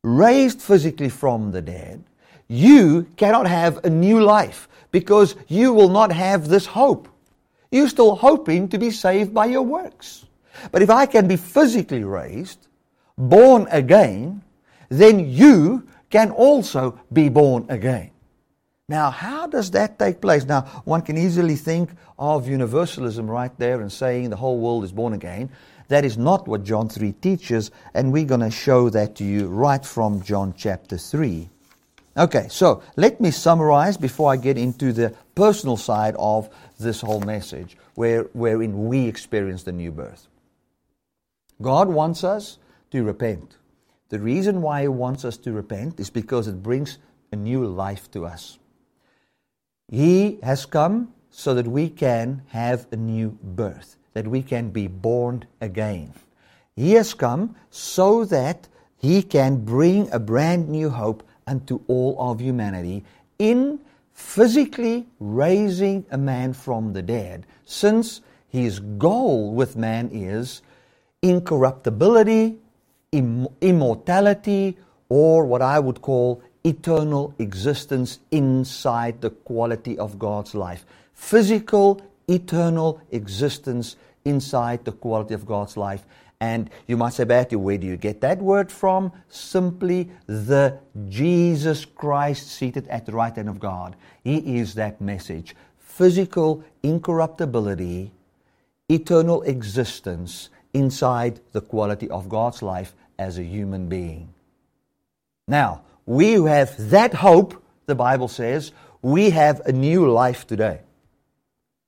raised 0.03 0.61
physically 0.61 1.09
from 1.09 1.51
the 1.51 1.63
dead, 1.63 2.03
you 2.47 3.07
cannot 3.15 3.47
have 3.47 3.83
a 3.83 3.89
new 3.89 4.21
life 4.21 4.67
because 4.91 5.35
you 5.47 5.73
will 5.73 5.89
not 5.89 6.11
have 6.11 6.47
this 6.47 6.67
hope. 6.67 7.07
You're 7.71 7.87
still 7.87 8.15
hoping 8.15 8.67
to 8.69 8.77
be 8.77 8.91
saved 8.91 9.33
by 9.33 9.45
your 9.45 9.63
works. 9.63 10.25
But 10.71 10.81
if 10.81 10.89
I 10.89 11.05
can 11.05 11.27
be 11.27 11.37
physically 11.37 12.03
raised, 12.03 12.67
born 13.17 13.67
again, 13.71 14.43
then 14.89 15.29
you 15.29 15.87
can 16.09 16.31
also 16.31 16.99
be 17.13 17.29
born 17.29 17.65
again. 17.69 18.11
Now, 18.89 19.09
how 19.09 19.47
does 19.47 19.71
that 19.71 19.97
take 19.97 20.19
place? 20.19 20.43
Now, 20.43 20.63
one 20.83 21.01
can 21.01 21.17
easily 21.17 21.55
think 21.55 21.91
of 22.19 22.45
universalism 22.45 23.31
right 23.31 23.57
there 23.57 23.79
and 23.79 23.89
saying 23.89 24.29
the 24.29 24.35
whole 24.35 24.59
world 24.59 24.83
is 24.83 24.91
born 24.91 25.13
again. 25.13 25.49
That 25.87 26.03
is 26.03 26.17
not 26.17 26.45
what 26.45 26.65
John 26.65 26.89
3 26.89 27.13
teaches, 27.13 27.71
and 27.93 28.11
we're 28.11 28.25
going 28.25 28.41
to 28.41 28.51
show 28.51 28.89
that 28.89 29.15
to 29.15 29.23
you 29.23 29.47
right 29.47 29.85
from 29.85 30.21
John 30.21 30.53
chapter 30.57 30.97
3. 30.97 31.49
Okay, 32.21 32.45
so 32.51 32.83
let 32.97 33.19
me 33.19 33.31
summarize 33.31 33.97
before 33.97 34.31
I 34.31 34.35
get 34.35 34.55
into 34.55 34.93
the 34.93 35.15
personal 35.33 35.75
side 35.75 36.15
of 36.19 36.51
this 36.79 37.01
whole 37.01 37.21
message, 37.21 37.75
where, 37.95 38.25
wherein 38.33 38.87
we 38.87 39.07
experience 39.07 39.63
the 39.63 39.71
new 39.71 39.91
birth. 39.91 40.27
God 41.63 41.89
wants 41.89 42.23
us 42.23 42.59
to 42.91 43.01
repent. 43.03 43.57
The 44.09 44.19
reason 44.19 44.61
why 44.61 44.83
He 44.83 44.87
wants 44.87 45.25
us 45.25 45.35
to 45.37 45.51
repent 45.51 45.99
is 45.99 46.11
because 46.11 46.47
it 46.47 46.61
brings 46.61 46.99
a 47.31 47.35
new 47.35 47.65
life 47.65 48.11
to 48.11 48.27
us. 48.27 48.59
He 49.87 50.37
has 50.43 50.67
come 50.67 51.15
so 51.31 51.55
that 51.55 51.65
we 51.65 51.89
can 51.89 52.43
have 52.49 52.85
a 52.91 52.97
new 52.97 53.35
birth, 53.41 53.97
that 54.13 54.27
we 54.27 54.43
can 54.43 54.69
be 54.69 54.85
born 54.85 55.45
again. 55.59 56.13
He 56.75 56.91
has 56.91 57.15
come 57.15 57.55
so 57.71 58.25
that 58.25 58.67
He 58.95 59.23
can 59.23 59.65
bring 59.65 60.07
a 60.11 60.19
brand 60.19 60.69
new 60.69 60.91
hope 60.91 61.23
unto 61.51 61.81
all 61.87 62.15
of 62.17 62.39
humanity 62.39 63.03
in 63.37 63.79
physically 64.13 65.05
raising 65.19 66.05
a 66.09 66.17
man 66.17 66.53
from 66.53 66.93
the 66.93 67.01
dead, 67.01 67.45
since 67.65 68.21
his 68.47 68.79
goal 68.79 69.53
with 69.53 69.75
man 69.75 70.09
is 70.11 70.61
incorruptibility, 71.21 72.57
Im- 73.11 73.47
immortality, 73.59 74.77
or 75.09 75.45
what 75.45 75.61
I 75.61 75.79
would 75.79 76.01
call 76.01 76.41
eternal 76.63 77.33
existence 77.37 78.19
inside 78.31 79.19
the 79.19 79.31
quality 79.31 79.99
of 79.99 80.17
God's 80.17 80.55
life. 80.55 80.85
Physical, 81.13 82.01
eternal 82.27 83.01
existence 83.11 83.97
inside 84.23 84.85
the 84.85 84.93
quality 84.93 85.33
of 85.33 85.45
God's 85.45 85.75
life. 85.75 86.05
And 86.41 86.71
you 86.87 86.97
might 86.97 87.13
say, 87.13 87.23
Bertie, 87.23 87.55
where 87.55 87.77
do 87.77 87.85
you 87.85 87.97
get 87.97 88.21
that 88.21 88.39
word 88.39 88.71
from? 88.71 89.11
Simply 89.29 90.09
the 90.25 90.79
Jesus 91.07 91.85
Christ 91.85 92.47
seated 92.47 92.87
at 92.87 93.05
the 93.05 93.11
right 93.11 93.33
hand 93.33 93.47
of 93.47 93.59
God. 93.59 93.95
He 94.23 94.57
is 94.57 94.73
that 94.73 94.99
message. 94.99 95.55
Physical 95.77 96.63
incorruptibility, 96.81 98.11
eternal 98.89 99.43
existence 99.43 100.49
inside 100.73 101.39
the 101.51 101.61
quality 101.61 102.09
of 102.09 102.27
God's 102.27 102.63
life 102.63 102.95
as 103.19 103.37
a 103.37 103.43
human 103.43 103.87
being. 103.87 104.33
Now, 105.47 105.83
we 106.07 106.33
who 106.33 106.47
have 106.47 106.89
that 106.89 107.13
hope, 107.13 107.63
the 107.85 107.93
Bible 107.93 108.27
says, 108.27 108.71
we 109.03 109.29
have 109.29 109.59
a 109.67 109.71
new 109.71 110.09
life 110.09 110.47
today. 110.47 110.81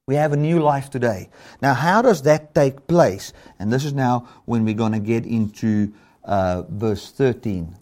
We 0.06 0.16
have 0.16 0.34
a 0.34 0.38
new 0.38 0.60
life 0.60 0.90
today. 0.90 1.30
Now, 1.62 1.74
how 1.74 2.02
does 2.02 2.24
that 2.24 2.54
take 2.54 2.88
place? 2.88 3.32
And 3.58 3.72
this 3.72 3.86
is 3.86 3.94
now 3.94 4.28
when 4.44 4.66
we're 4.66 4.74
going 4.74 4.92
to 4.92 5.00
get 5.00 5.26
into 5.26 5.94
uh, 6.26 6.64
verse 6.64 7.10
13. 7.12 7.74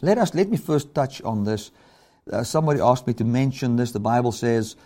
Let 0.00 0.16
us 0.16 0.32
let 0.32 0.48
me 0.48 0.56
first 0.56 0.94
touch 0.94 1.20
on 1.20 1.44
this. 1.44 1.72
Uh, 2.32 2.42
somebody 2.42 2.80
asked 2.80 3.06
me 3.06 3.12
to 3.14 3.24
mention 3.24 3.76
this. 3.76 3.92
The 3.92 4.00
Bible 4.00 4.32
says 4.32 4.76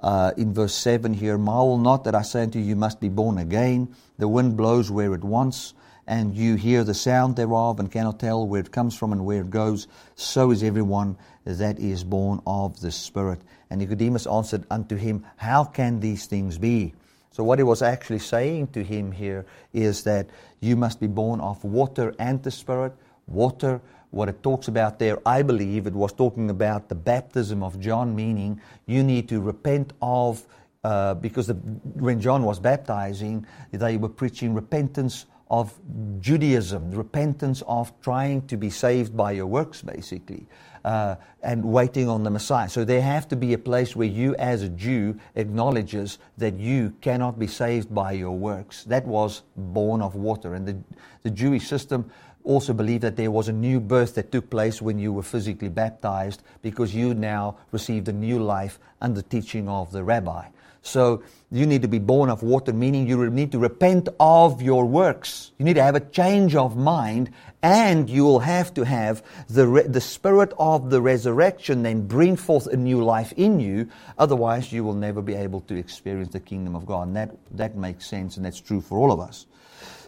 uh, 0.00 0.32
in 0.36 0.52
verse 0.52 0.74
7 0.74 1.14
here, 1.14 1.38
Marvel 1.38 1.78
not 1.78 2.02
that 2.02 2.16
I 2.16 2.22
say 2.22 2.42
unto 2.42 2.58
you, 2.58 2.64
you 2.64 2.76
must 2.76 2.98
be 2.98 3.08
born 3.08 3.38
again. 3.38 3.94
The 4.18 4.26
wind 4.26 4.56
blows 4.56 4.90
where 4.90 5.14
it 5.14 5.22
wants 5.22 5.74
and 6.06 6.34
you 6.34 6.56
hear 6.56 6.84
the 6.84 6.94
sound 6.94 7.36
thereof 7.36 7.78
and 7.78 7.90
cannot 7.90 8.18
tell 8.18 8.46
where 8.46 8.60
it 8.60 8.72
comes 8.72 8.96
from 8.96 9.12
and 9.12 9.24
where 9.24 9.42
it 9.42 9.50
goes, 9.50 9.86
so 10.16 10.50
is 10.50 10.62
everyone 10.62 11.16
that 11.44 11.78
is 11.78 12.04
born 12.04 12.40
of 12.46 12.80
the 12.80 12.90
Spirit. 12.90 13.40
And 13.70 13.80
Nicodemus 13.80 14.26
answered 14.26 14.64
unto 14.70 14.96
him, 14.96 15.24
How 15.36 15.64
can 15.64 16.00
these 16.00 16.26
things 16.26 16.58
be? 16.58 16.94
So, 17.30 17.44
what 17.44 17.58
he 17.58 17.62
was 17.62 17.80
actually 17.80 18.18
saying 18.18 18.68
to 18.68 18.84
him 18.84 19.10
here 19.10 19.46
is 19.72 20.04
that 20.04 20.28
you 20.60 20.76
must 20.76 21.00
be 21.00 21.06
born 21.06 21.40
of 21.40 21.64
water 21.64 22.14
and 22.18 22.42
the 22.42 22.50
Spirit. 22.50 22.92
Water, 23.26 23.80
what 24.10 24.28
it 24.28 24.42
talks 24.42 24.68
about 24.68 24.98
there, 24.98 25.18
I 25.24 25.42
believe 25.42 25.86
it 25.86 25.94
was 25.94 26.12
talking 26.12 26.50
about 26.50 26.90
the 26.90 26.94
baptism 26.94 27.62
of 27.62 27.80
John, 27.80 28.14
meaning 28.14 28.60
you 28.84 29.02
need 29.02 29.30
to 29.30 29.40
repent 29.40 29.94
of, 30.02 30.46
uh, 30.84 31.14
because 31.14 31.46
the, 31.46 31.54
when 31.54 32.20
John 32.20 32.42
was 32.42 32.60
baptizing, 32.60 33.46
they 33.70 33.96
were 33.96 34.10
preaching 34.10 34.52
repentance 34.52 35.24
of 35.52 35.78
Judaism, 36.20 36.92
repentance 36.92 37.62
of 37.68 37.92
trying 38.00 38.46
to 38.46 38.56
be 38.56 38.70
saved 38.70 39.14
by 39.14 39.32
your 39.32 39.46
works, 39.46 39.82
basically, 39.82 40.46
uh, 40.82 41.16
and 41.42 41.62
waiting 41.62 42.08
on 42.08 42.24
the 42.24 42.30
Messiah. 42.30 42.70
So 42.70 42.86
there 42.86 43.02
have 43.02 43.28
to 43.28 43.36
be 43.36 43.52
a 43.52 43.58
place 43.58 43.94
where 43.94 44.08
you, 44.08 44.34
as 44.36 44.62
a 44.62 44.70
Jew, 44.70 45.20
acknowledges 45.34 46.18
that 46.38 46.54
you 46.54 46.94
cannot 47.02 47.38
be 47.38 47.46
saved 47.46 47.94
by 47.94 48.12
your 48.12 48.32
works. 48.32 48.84
That 48.84 49.06
was 49.06 49.42
born 49.54 50.00
of 50.00 50.14
water, 50.14 50.54
and 50.54 50.66
the, 50.66 50.78
the 51.22 51.30
Jewish 51.30 51.68
system 51.68 52.10
also 52.44 52.72
believed 52.72 53.02
that 53.02 53.16
there 53.16 53.30
was 53.30 53.48
a 53.48 53.52
new 53.52 53.78
birth 53.78 54.14
that 54.14 54.32
took 54.32 54.48
place 54.48 54.80
when 54.80 54.98
you 54.98 55.12
were 55.12 55.22
physically 55.22 55.68
baptized 55.68 56.42
because 56.62 56.94
you 56.94 57.12
now 57.12 57.58
received 57.72 58.08
a 58.08 58.12
new 58.12 58.42
life 58.42 58.80
under 59.02 59.20
the 59.20 59.28
teaching 59.28 59.68
of 59.68 59.92
the 59.92 60.02
rabbi. 60.02 60.48
So 60.82 61.22
you 61.50 61.64
need 61.64 61.82
to 61.82 61.88
be 61.88 61.98
born 61.98 62.28
of 62.28 62.42
water, 62.42 62.72
meaning 62.72 63.06
you 63.06 63.30
need 63.30 63.52
to 63.52 63.58
repent 63.58 64.08
of 64.18 64.60
your 64.60 64.84
works. 64.84 65.52
You 65.58 65.64
need 65.64 65.74
to 65.74 65.82
have 65.82 65.94
a 65.94 66.00
change 66.00 66.56
of 66.56 66.76
mind, 66.76 67.30
and 67.62 68.10
you 68.10 68.24
will 68.24 68.40
have 68.40 68.74
to 68.74 68.84
have 68.84 69.22
the, 69.48 69.66
re- 69.68 69.86
the 69.86 70.00
spirit 70.00 70.52
of 70.58 70.90
the 70.90 71.00
resurrection 71.00 71.82
then 71.82 72.06
bring 72.06 72.36
forth 72.36 72.66
a 72.66 72.76
new 72.76 73.04
life 73.04 73.32
in 73.36 73.60
you. 73.60 73.88
Otherwise, 74.18 74.72
you 74.72 74.82
will 74.82 74.94
never 74.94 75.22
be 75.22 75.34
able 75.34 75.60
to 75.62 75.76
experience 75.76 76.32
the 76.32 76.40
kingdom 76.40 76.74
of 76.74 76.84
God. 76.84 77.08
And 77.08 77.16
that, 77.16 77.30
that 77.52 77.76
makes 77.76 78.06
sense, 78.06 78.36
and 78.36 78.44
that's 78.44 78.60
true 78.60 78.80
for 78.80 78.98
all 78.98 79.12
of 79.12 79.20
us. 79.20 79.46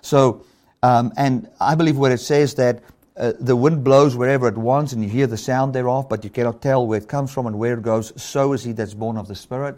So, 0.02 0.44
um, 0.82 1.12
and 1.16 1.48
I 1.60 1.76
believe 1.76 1.96
where 1.96 2.12
it 2.12 2.20
says 2.20 2.54
that 2.56 2.82
uh, 3.16 3.32
the 3.38 3.54
wind 3.54 3.84
blows 3.84 4.16
wherever 4.16 4.48
it 4.48 4.58
wants, 4.58 4.92
and 4.92 5.04
you 5.04 5.08
hear 5.08 5.28
the 5.28 5.36
sound 5.36 5.72
thereof, 5.72 6.08
but 6.08 6.24
you 6.24 6.30
cannot 6.30 6.60
tell 6.60 6.84
where 6.84 6.98
it 6.98 7.08
comes 7.08 7.32
from 7.32 7.46
and 7.46 7.58
where 7.58 7.74
it 7.74 7.82
goes, 7.82 8.12
so 8.20 8.52
is 8.54 8.64
he 8.64 8.72
that's 8.72 8.94
born 8.94 9.16
of 9.16 9.28
the 9.28 9.36
Spirit. 9.36 9.76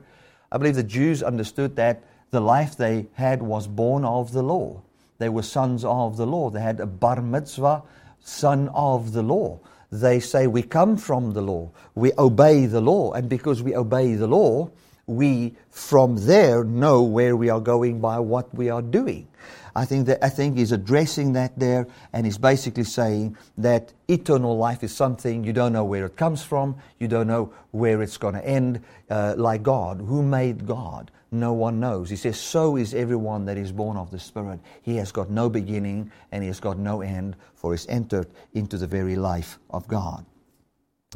I 0.51 0.59
believe 0.59 0.77
the 0.77 0.83
Jews 0.83 1.23
understood 1.23 1.77
that 1.77 2.03
the 2.31 2.41
life 2.41 2.77
they 2.77 3.07
had 3.15 3.43
was 3.43 3.67
born 3.67 4.05
of 4.05 4.33
the 4.33 4.43
law. 4.43 4.83
They 5.19 5.29
were 5.29 5.43
sons 5.43 5.85
of 5.85 6.17
the 6.17 6.27
law. 6.27 6.51
They 6.51 6.61
had 6.61 6.81
a 6.81 6.87
bar 6.87 7.23
mitzvah, 7.23 7.83
son 8.21 8.69
of 8.75 9.13
the 9.13 9.23
law. 9.23 9.61
They 9.91 10.21
say, 10.21 10.47
We 10.47 10.63
come 10.63 10.97
from 10.97 11.33
the 11.33 11.41
law. 11.41 11.71
We 11.95 12.13
obey 12.19 12.67
the 12.67 12.81
law. 12.81 13.13
And 13.13 13.29
because 13.29 13.63
we 13.63 13.75
obey 13.75 14.15
the 14.15 14.27
law, 14.27 14.71
we 15.07 15.55
from 15.71 16.17
there 16.27 16.65
know 16.65 17.03
where 17.03 17.37
we 17.37 17.49
are 17.49 17.61
going 17.61 18.01
by 18.01 18.19
what 18.19 18.53
we 18.55 18.69
are 18.71 18.83
doing. 18.83 19.29
I 19.77 19.85
think 19.85 20.07
that 20.07 20.25
I 20.25 20.31
think 20.31 20.57
he's 20.57 20.73
addressing 20.73 21.35
that 21.35 21.59
there, 21.59 21.87
and 22.13 22.25
he's 22.25 22.39
basically 22.39 22.85
saying 22.85 23.37
that 23.59 23.93
eternal 24.09 24.57
life 24.57 24.83
is 24.83 24.97
something 24.97 25.45
you 25.45 25.53
don't 25.53 25.75
know 25.75 25.85
where 25.85 26.07
it 26.07 26.17
comes 26.17 26.43
from, 26.43 26.77
you 26.99 27.09
don't 27.09 27.27
know 27.27 27.53
where 27.73 28.03
it's 28.03 28.17
going 28.17 28.35
to 28.35 28.45
end. 28.45 28.83
Uh, 29.11 29.35
like 29.37 29.63
God, 29.63 29.99
who 29.99 30.23
made 30.23 30.67
God? 30.67 31.11
No 31.31 31.53
one 31.53 31.79
knows. 31.79 32.09
He 32.09 32.17
says, 32.17 32.41
"So 32.41 32.77
is 32.77 32.95
everyone 32.95 33.45
that 33.45 33.59
is 33.59 33.71
born 33.71 33.99
of 33.99 34.11
the 34.11 34.19
Spirit. 34.19 34.61
He 34.81 34.97
has 34.97 35.13
got 35.13 35.29
no 35.29 35.51
beginning 35.51 36.11
and 36.33 36.43
he 36.43 36.49
has 36.49 36.61
got 36.61 36.79
no 36.79 37.03
end, 37.03 37.37
for 37.55 37.73
he's 37.73 37.87
entered 37.89 38.29
into 38.55 38.79
the 38.79 38.87
very 38.87 39.17
life 39.17 39.59
of 39.69 39.87
God." 39.87 40.25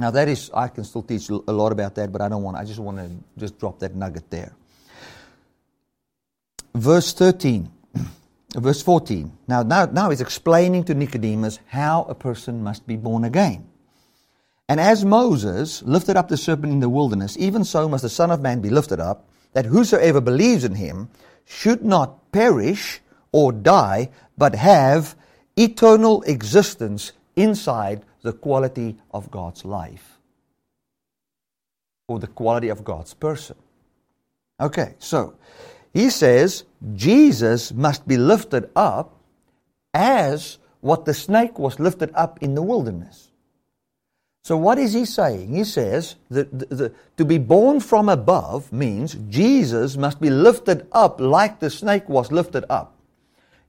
Now 0.01 0.11
that 0.11 0.29
is, 0.29 0.51
I 0.55 0.69
can 0.69 0.85
still 0.85 1.03
teach 1.03 1.29
a 1.29 1.35
lot 1.35 1.73
about 1.73 1.95
that, 1.97 2.11
but 2.11 2.23
I 2.23 2.29
don't 2.29 2.43
want. 2.43 2.57
I 2.57 2.65
just 2.65 2.81
want 2.81 2.97
to 2.99 3.11
just 3.39 3.59
drop 3.59 3.79
that 3.81 3.95
nugget 3.95 4.31
there. 4.31 4.53
Verse 6.75 7.13
thirteen 7.13 7.71
verse 8.57 8.83
14. 8.83 9.31
Now, 9.47 9.63
now, 9.63 9.87
now 9.87 10.11
he's 10.11 10.21
explaining 10.21 10.85
to 10.85 10.95
Nicodemus 10.95 11.61
how 11.67 12.05
a 12.05 12.15
person 12.15 12.63
must 12.63 12.87
be 12.87 12.97
born 12.97 13.25
again. 13.25 13.69
And 14.69 14.81
as 14.81 15.05
Moses 15.05 15.83
lifted 15.83 16.17
up 16.17 16.29
the 16.29 16.37
serpent 16.37 16.73
in 16.73 16.81
the 16.81 16.89
wilderness, 16.89 17.37
even 17.39 17.65
so 17.65 17.89
must 17.89 18.03
the 18.03 18.09
Son 18.09 18.31
of 18.31 18.41
Man 18.41 18.61
be 18.61 18.71
lifted 18.71 19.01
up, 19.01 19.29
that 19.53 19.67
whosoever 19.67 20.21
believes 20.21 20.65
in 20.65 20.77
him 20.77 21.09
should 21.45 21.85
not 21.85 22.31
perish 22.31 23.01
or 23.33 23.53
die, 23.53 24.11
but 24.39 24.55
have 24.55 25.17
eternal 25.57 26.23
existence 26.23 27.13
inside 27.35 28.05
the 28.23 28.33
quality 28.33 28.97
of 29.13 29.31
God's 29.31 29.65
life 29.65 30.19
or 32.09 32.19
the 32.19 32.27
quality 32.27 32.69
of 32.69 32.85
God's 32.85 33.15
person. 33.15 33.57
Okay, 34.61 34.95
so 34.99 35.35
he 35.95 36.11
says 36.11 36.65
Jesus 36.95 37.73
must 37.73 38.07
be 38.07 38.17
lifted 38.17 38.71
up 38.77 39.17
as 39.95 40.59
what 40.81 41.05
the 41.05 41.15
snake 41.15 41.59
was 41.59 41.79
lifted 41.79 42.11
up 42.15 42.43
in 42.43 42.55
the 42.55 42.63
wilderness. 42.63 43.31
So, 44.43 44.57
what 44.57 44.79
is 44.79 44.95
he 44.95 45.05
saying? 45.05 45.55
He 45.55 45.65
says 45.65 46.17
that 46.31 46.59
the, 46.59 46.75
the, 46.75 46.93
to 47.19 47.25
be 47.25 47.39
born 47.39 47.81
from 47.81 48.09
above 48.09 48.73
means 48.73 49.15
Jesus 49.29 49.97
must 49.97 50.21
be 50.21 50.31
lifted 50.31 50.87
up 50.93 51.21
like 51.21 51.61
the 51.61 51.69
snake 51.69 52.09
was 52.09 52.33
lifted 52.33 52.65
up. 52.71 52.97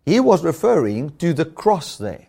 He 0.05 0.19
was 0.19 0.43
referring 0.43 1.17
to 1.17 1.33
the 1.33 1.45
cross 1.45 1.97
there. 1.97 2.27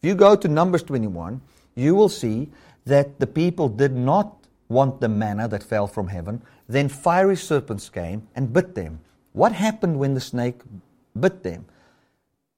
If 0.00 0.08
you 0.08 0.14
go 0.14 0.36
to 0.36 0.46
Numbers 0.46 0.84
21, 0.84 1.40
you 1.74 1.94
will 1.94 2.08
see 2.08 2.50
that 2.86 3.18
the 3.18 3.26
people 3.26 3.68
did 3.68 3.96
not 3.96 4.46
want 4.68 5.00
the 5.00 5.08
manna 5.08 5.48
that 5.48 5.62
fell 5.62 5.88
from 5.88 6.06
heaven. 6.08 6.40
Then 6.68 6.88
fiery 6.88 7.36
serpents 7.36 7.88
came 7.88 8.28
and 8.36 8.52
bit 8.52 8.76
them. 8.76 9.00
What 9.32 9.52
happened 9.52 9.98
when 9.98 10.14
the 10.14 10.20
snake 10.20 10.60
bit 11.18 11.42
them? 11.42 11.66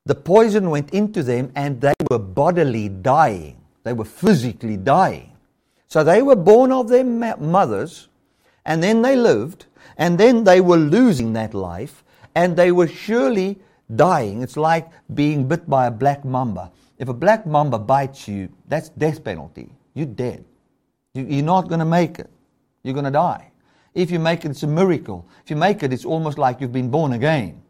The 0.05 0.15
poison 0.15 0.69
went 0.71 0.91
into 0.93 1.23
them 1.23 1.51
and 1.55 1.81
they 1.81 1.95
were 2.11 2.19
bodily 2.19 2.89
dying. 2.89 3.57
They 3.85 3.93
were 3.95 4.05
physically 4.05 4.77
dying. 4.77 5.33
So 5.89 6.05
they 6.05 6.21
were 6.21 6.37
born 6.37 6.73
of 6.73 6.89
their 6.89 7.05
mothers 7.05 8.09
and 8.67 8.83
then 8.83 9.01
they 9.01 9.17
lived 9.17 9.67
and 9.97 10.19
then 10.19 10.45
they 10.45 10.61
were 10.61 10.77
losing 10.77 11.33
that 11.35 11.55
life 11.55 12.05
and 12.35 12.57
they 12.57 12.71
were 12.71 12.89
surely 12.89 13.59
dying. 13.95 14.43
It's 14.43 14.57
like 14.57 14.91
being 15.15 15.49
bit 15.49 15.69
by 15.69 15.87
a 15.87 15.91
black 15.91 16.25
mamba. 16.25 16.71
If 17.01 17.09
a 17.09 17.15
black 17.15 17.47
mamba 17.47 17.79
bites 17.79 18.29
you, 18.29 18.51
that's 18.69 18.91
death 18.91 19.25
penalty. 19.25 19.73
You're 19.95 20.05
dead. 20.05 20.45
You're 21.15 21.43
not 21.43 21.67
going 21.67 21.79
to 21.79 21.87
make 21.87 22.19
it. 22.19 22.29
You're 22.83 22.93
going 22.93 23.07
to 23.07 23.11
die. 23.11 23.51
If 23.95 24.11
you 24.11 24.19
make 24.19 24.45
it, 24.45 24.51
it's 24.51 24.63
a 24.63 24.67
miracle. 24.67 25.27
If 25.43 25.49
you 25.49 25.57
make 25.57 25.83
it, 25.83 25.95
it's 25.95 26.05
almost 26.05 26.37
like 26.37 26.61
you've 26.61 26.75
been 26.75 26.91
born 26.91 27.15
again. 27.15 27.63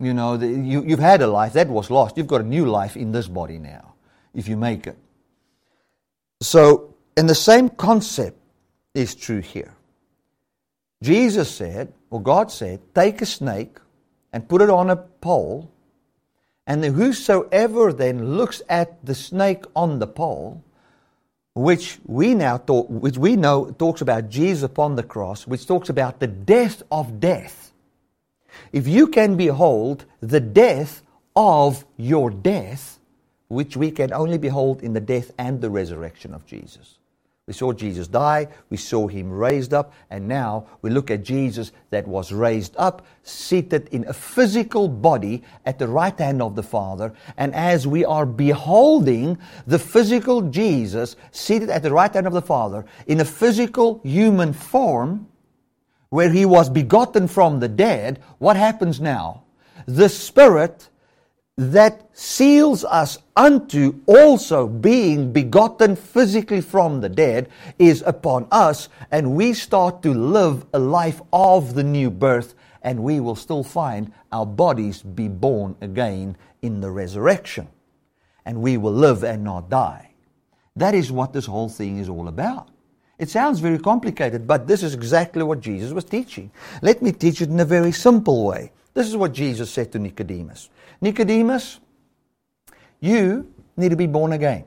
You 0.00 0.14
know, 0.14 0.38
the, 0.38 0.48
you, 0.48 0.82
you've 0.84 0.98
had 0.98 1.20
a 1.20 1.26
life 1.26 1.52
that 1.52 1.68
was 1.68 1.90
lost. 1.90 2.16
You've 2.16 2.26
got 2.26 2.40
a 2.40 2.44
new 2.44 2.64
life 2.64 2.96
in 2.96 3.12
this 3.12 3.28
body 3.28 3.58
now, 3.58 3.92
if 4.34 4.48
you 4.48 4.56
make 4.56 4.86
it. 4.86 4.96
So, 6.40 6.94
and 7.18 7.28
the 7.28 7.34
same 7.34 7.68
concept 7.68 8.38
is 8.94 9.14
true 9.14 9.40
here. 9.40 9.74
Jesus 11.02 11.54
said, 11.54 11.92
or 12.08 12.22
God 12.22 12.50
said, 12.50 12.80
take 12.94 13.20
a 13.20 13.26
snake 13.26 13.76
and 14.32 14.48
put 14.48 14.62
it 14.62 14.70
on 14.70 14.88
a 14.88 14.96
pole, 14.96 15.70
and 16.70 16.84
whosoever 16.84 17.92
then 17.92 18.36
looks 18.36 18.62
at 18.68 19.04
the 19.04 19.16
snake 19.16 19.64
on 19.74 19.98
the 19.98 20.06
pole 20.06 20.62
which 21.52 21.98
we 22.06 22.32
now 22.32 22.58
talk, 22.58 22.86
which 22.88 23.18
we 23.18 23.34
know 23.34 23.72
talks 23.72 24.00
about 24.00 24.28
Jesus 24.28 24.62
upon 24.62 24.94
the 24.94 25.02
cross, 25.02 25.48
which 25.48 25.66
talks 25.66 25.88
about 25.88 26.20
the 26.20 26.28
death 26.28 26.84
of 26.92 27.18
death. 27.18 27.72
If 28.70 28.86
you 28.86 29.08
can 29.08 29.36
behold 29.36 30.04
the 30.20 30.38
death 30.38 31.02
of 31.34 31.84
your 31.96 32.30
death, 32.30 33.00
which 33.48 33.76
we 33.76 33.90
can 33.90 34.12
only 34.12 34.38
behold 34.38 34.80
in 34.80 34.92
the 34.92 35.00
death 35.00 35.32
and 35.38 35.60
the 35.60 35.70
resurrection 35.70 36.32
of 36.32 36.46
Jesus. 36.46 36.99
We 37.50 37.54
saw 37.54 37.72
Jesus 37.72 38.06
die, 38.06 38.46
we 38.68 38.76
saw 38.76 39.08
him 39.08 39.28
raised 39.28 39.74
up, 39.74 39.92
and 40.08 40.28
now 40.28 40.68
we 40.82 40.90
look 40.90 41.10
at 41.10 41.24
Jesus 41.24 41.72
that 41.90 42.06
was 42.06 42.30
raised 42.30 42.76
up, 42.78 43.04
seated 43.24 43.88
in 43.90 44.06
a 44.06 44.12
physical 44.12 44.86
body 44.86 45.42
at 45.66 45.76
the 45.76 45.88
right 45.88 46.16
hand 46.16 46.42
of 46.42 46.54
the 46.54 46.62
Father. 46.62 47.12
And 47.36 47.52
as 47.52 47.88
we 47.88 48.04
are 48.04 48.24
beholding 48.24 49.36
the 49.66 49.80
physical 49.80 50.42
Jesus 50.42 51.16
seated 51.32 51.70
at 51.70 51.82
the 51.82 51.90
right 51.90 52.14
hand 52.14 52.28
of 52.28 52.34
the 52.34 52.40
Father 52.40 52.84
in 53.08 53.18
a 53.18 53.24
physical 53.24 54.00
human 54.04 54.52
form, 54.52 55.26
where 56.10 56.30
he 56.30 56.46
was 56.46 56.70
begotten 56.70 57.26
from 57.26 57.58
the 57.58 57.66
dead, 57.66 58.22
what 58.38 58.54
happens 58.54 59.00
now? 59.00 59.42
The 59.86 60.08
Spirit 60.08 60.88
that 61.60 62.08
seals 62.14 62.86
us 62.86 63.18
unto 63.36 64.00
also 64.06 64.66
being 64.66 65.30
begotten 65.30 65.94
physically 65.94 66.62
from 66.62 67.02
the 67.02 67.08
dead 67.08 67.50
is 67.78 68.02
upon 68.06 68.46
us, 68.50 68.88
and 69.10 69.36
we 69.36 69.52
start 69.52 70.02
to 70.02 70.14
live 70.14 70.64
a 70.72 70.78
life 70.78 71.20
of 71.34 71.74
the 71.74 71.84
new 71.84 72.10
birth, 72.10 72.54
and 72.80 73.02
we 73.02 73.20
will 73.20 73.36
still 73.36 73.62
find 73.62 74.10
our 74.32 74.46
bodies 74.46 75.02
be 75.02 75.28
born 75.28 75.76
again 75.82 76.34
in 76.62 76.80
the 76.80 76.90
resurrection. 76.90 77.68
And 78.46 78.62
we 78.62 78.78
will 78.78 78.94
live 78.94 79.22
and 79.22 79.44
not 79.44 79.68
die. 79.68 80.12
That 80.76 80.94
is 80.94 81.12
what 81.12 81.34
this 81.34 81.44
whole 81.44 81.68
thing 81.68 81.98
is 81.98 82.08
all 82.08 82.28
about. 82.28 82.70
It 83.18 83.28
sounds 83.28 83.60
very 83.60 83.78
complicated, 83.78 84.46
but 84.46 84.66
this 84.66 84.82
is 84.82 84.94
exactly 84.94 85.42
what 85.42 85.60
Jesus 85.60 85.92
was 85.92 86.06
teaching. 86.06 86.50
Let 86.80 87.02
me 87.02 87.12
teach 87.12 87.42
it 87.42 87.50
in 87.50 87.60
a 87.60 87.66
very 87.66 87.92
simple 87.92 88.46
way. 88.46 88.72
This 88.94 89.06
is 89.06 89.16
what 89.16 89.32
Jesus 89.32 89.70
said 89.70 89.92
to 89.92 89.98
Nicodemus. 89.98 90.68
Nicodemus, 91.00 91.80
you 93.00 93.52
need 93.76 93.90
to 93.90 93.96
be 93.96 94.06
born 94.06 94.32
again. 94.32 94.64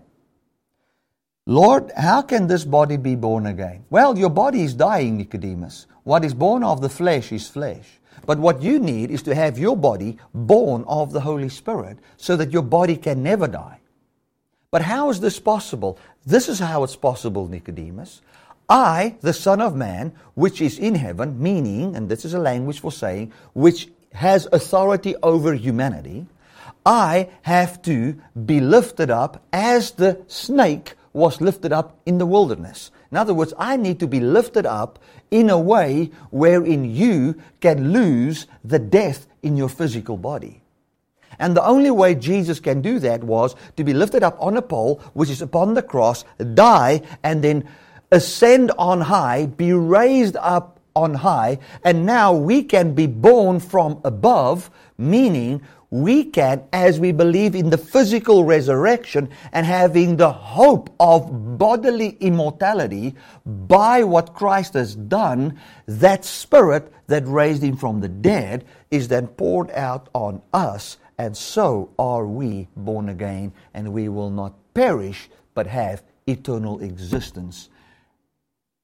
Lord, 1.46 1.92
how 1.98 2.22
can 2.22 2.48
this 2.48 2.64
body 2.64 2.96
be 2.96 3.16
born 3.16 3.46
again? 3.46 3.84
Well, 3.90 4.18
your 4.18 4.30
body 4.30 4.64
is 4.64 4.74
dying, 4.74 5.18
Nicodemus. 5.18 5.88
What 6.04 6.24
is 6.24 6.34
born 6.34 6.64
of 6.64 6.82
the 6.82 6.90
flesh 6.90 7.32
is 7.32 7.50
flesh. 7.50 8.00
But 8.26 8.40
what 8.40 8.62
you 8.62 8.80
need 8.80 9.12
is 9.12 9.24
to 9.24 9.36
have 9.36 9.60
your 9.60 9.76
body 9.76 10.18
born 10.34 10.86
of 10.88 11.12
the 11.12 11.20
Holy 11.20 11.50
Spirit 11.50 11.98
so 12.16 12.38
that 12.38 12.52
your 12.52 12.62
body 12.62 12.96
can 12.96 13.22
never 13.22 13.48
die. 13.48 13.80
But 14.72 14.84
how 14.84 15.10
is 15.10 15.20
this 15.20 15.40
possible? 15.40 16.00
This 16.26 16.48
is 16.48 16.60
how 16.60 16.84
it's 16.84 16.96
possible, 16.96 17.48
Nicodemus. 17.48 18.22
I, 18.70 19.18
the 19.20 19.34
Son 19.34 19.62
of 19.62 19.76
Man, 19.76 20.14
which 20.36 20.62
is 20.62 20.80
in 20.80 20.96
heaven, 20.96 21.42
meaning, 21.42 21.96
and 21.96 22.08
this 22.08 22.24
is 22.24 22.34
a 22.34 22.40
language 22.40 22.80
for 22.80 22.92
saying, 22.92 23.34
which 23.54 23.90
has 24.14 24.48
authority 24.52 25.16
over 25.22 25.54
humanity, 25.54 26.26
I 26.86 27.30
have 27.44 27.82
to 27.84 28.20
be 28.46 28.60
lifted 28.60 29.10
up 29.10 29.44
as 29.54 29.92
the 29.92 30.22
snake 30.28 30.96
was 31.14 31.40
lifted 31.40 31.72
up 31.72 32.00
in 32.06 32.18
the 32.18 32.26
wilderness. 32.26 32.92
In 33.12 33.18
other 33.18 33.34
words, 33.34 33.54
I 33.58 33.78
need 33.78 34.00
to 34.00 34.08
be 34.08 34.20
lifted 34.20 34.66
up 34.66 35.00
in 35.30 35.50
a 35.50 35.60
way 35.60 36.12
wherein 36.32 36.84
you 36.84 37.36
can 37.62 37.94
lose 37.94 38.48
the 38.64 38.80
death 38.80 39.28
in 39.44 39.56
your 39.56 39.70
physical 39.70 40.18
body. 40.18 40.62
And 41.40 41.56
the 41.56 41.66
only 41.66 41.92
way 41.92 42.16
Jesus 42.16 42.60
can 42.60 42.82
do 42.82 43.00
that 43.00 43.24
was 43.24 43.56
to 43.78 43.84
be 43.84 43.94
lifted 43.94 44.24
up 44.24 44.38
on 44.40 44.58
a 44.58 44.62
pole, 44.62 45.02
which 45.14 45.30
is 45.30 45.42
upon 45.42 45.74
the 45.74 45.82
cross, 45.82 46.26
die, 46.54 47.02
and 47.24 47.44
then 47.44 47.68
ascend 48.12 48.72
on 48.78 49.02
high, 49.02 49.48
be 49.48 49.74
raised 49.74 50.36
up 50.38 50.73
on 50.96 51.14
high, 51.14 51.60
and 51.84 52.06
now 52.06 52.34
we 52.34 52.64
can 52.64 52.94
be 52.94 53.08
born 53.08 53.60
from 53.60 54.00
above, 54.04 54.70
meaning 54.98 55.62
we 55.90 56.24
can, 56.24 56.64
as 56.74 57.00
we 57.00 57.12
believe 57.12 57.54
in 57.54 57.70
the 57.70 57.78
physical 57.78 58.44
resurrection 58.44 59.30
and 59.52 59.64
having 59.66 60.18
the 60.18 60.32
hope 60.32 60.90
of 61.00 61.58
bodily 61.58 62.18
immortality 62.20 63.14
by 63.46 64.04
what 64.04 64.34
Christ 64.34 64.74
has 64.74 64.96
done, 64.96 65.60
that 65.86 66.26
spirit 66.26 66.92
that 67.08 67.28
raised 67.28 67.62
him 67.62 67.78
from 67.78 68.00
the 68.00 68.10
dead 68.10 68.66
is 68.90 69.08
then 69.08 69.28
poured 69.28 69.70
out 69.72 70.10
on 70.14 70.42
us, 70.52 70.98
and 71.20 71.38
so 71.38 71.92
are 72.00 72.26
we 72.26 72.68
born 72.76 73.10
again, 73.10 73.54
and 73.76 73.94
we 73.94 74.10
will 74.10 74.32
not 74.32 74.56
perish 74.74 75.30
but 75.54 75.68
have 75.68 76.02
eternal 76.26 76.80
existence 76.82 77.70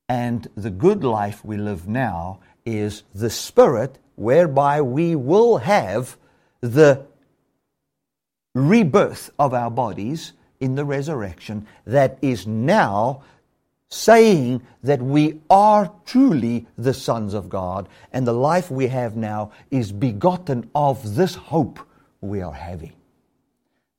and 0.10 0.48
the 0.58 0.72
good 0.72 1.04
life 1.04 1.46
we 1.46 1.56
live 1.56 1.88
now 1.88 2.40
is 2.66 3.04
the 3.14 3.30
spirit 3.30 4.00
whereby 4.16 4.82
we 4.82 5.16
will 5.16 5.58
have 5.58 6.18
the 6.62 7.06
rebirth 8.56 9.30
of 9.40 9.54
our 9.54 9.70
bodies 9.70 10.34
in 10.60 10.76
the 10.76 10.84
resurrection 10.84 11.66
that 11.86 12.18
is 12.22 12.46
now 12.48 13.22
saying 13.88 14.62
that 14.84 15.02
we 15.02 15.40
are 15.50 15.92
truly 16.06 16.68
the 16.78 16.94
sons 16.94 17.34
of 17.34 17.48
God 17.48 17.88
and 18.12 18.28
the 18.28 18.34
life 18.34 18.70
we 18.70 18.88
have 18.88 19.16
now 19.16 19.52
is 19.72 19.92
begotten 19.92 20.70
of 20.76 21.16
this 21.16 21.36
hope 21.36 21.80
we 22.22 22.42
are 22.42 22.54
having. 22.54 22.94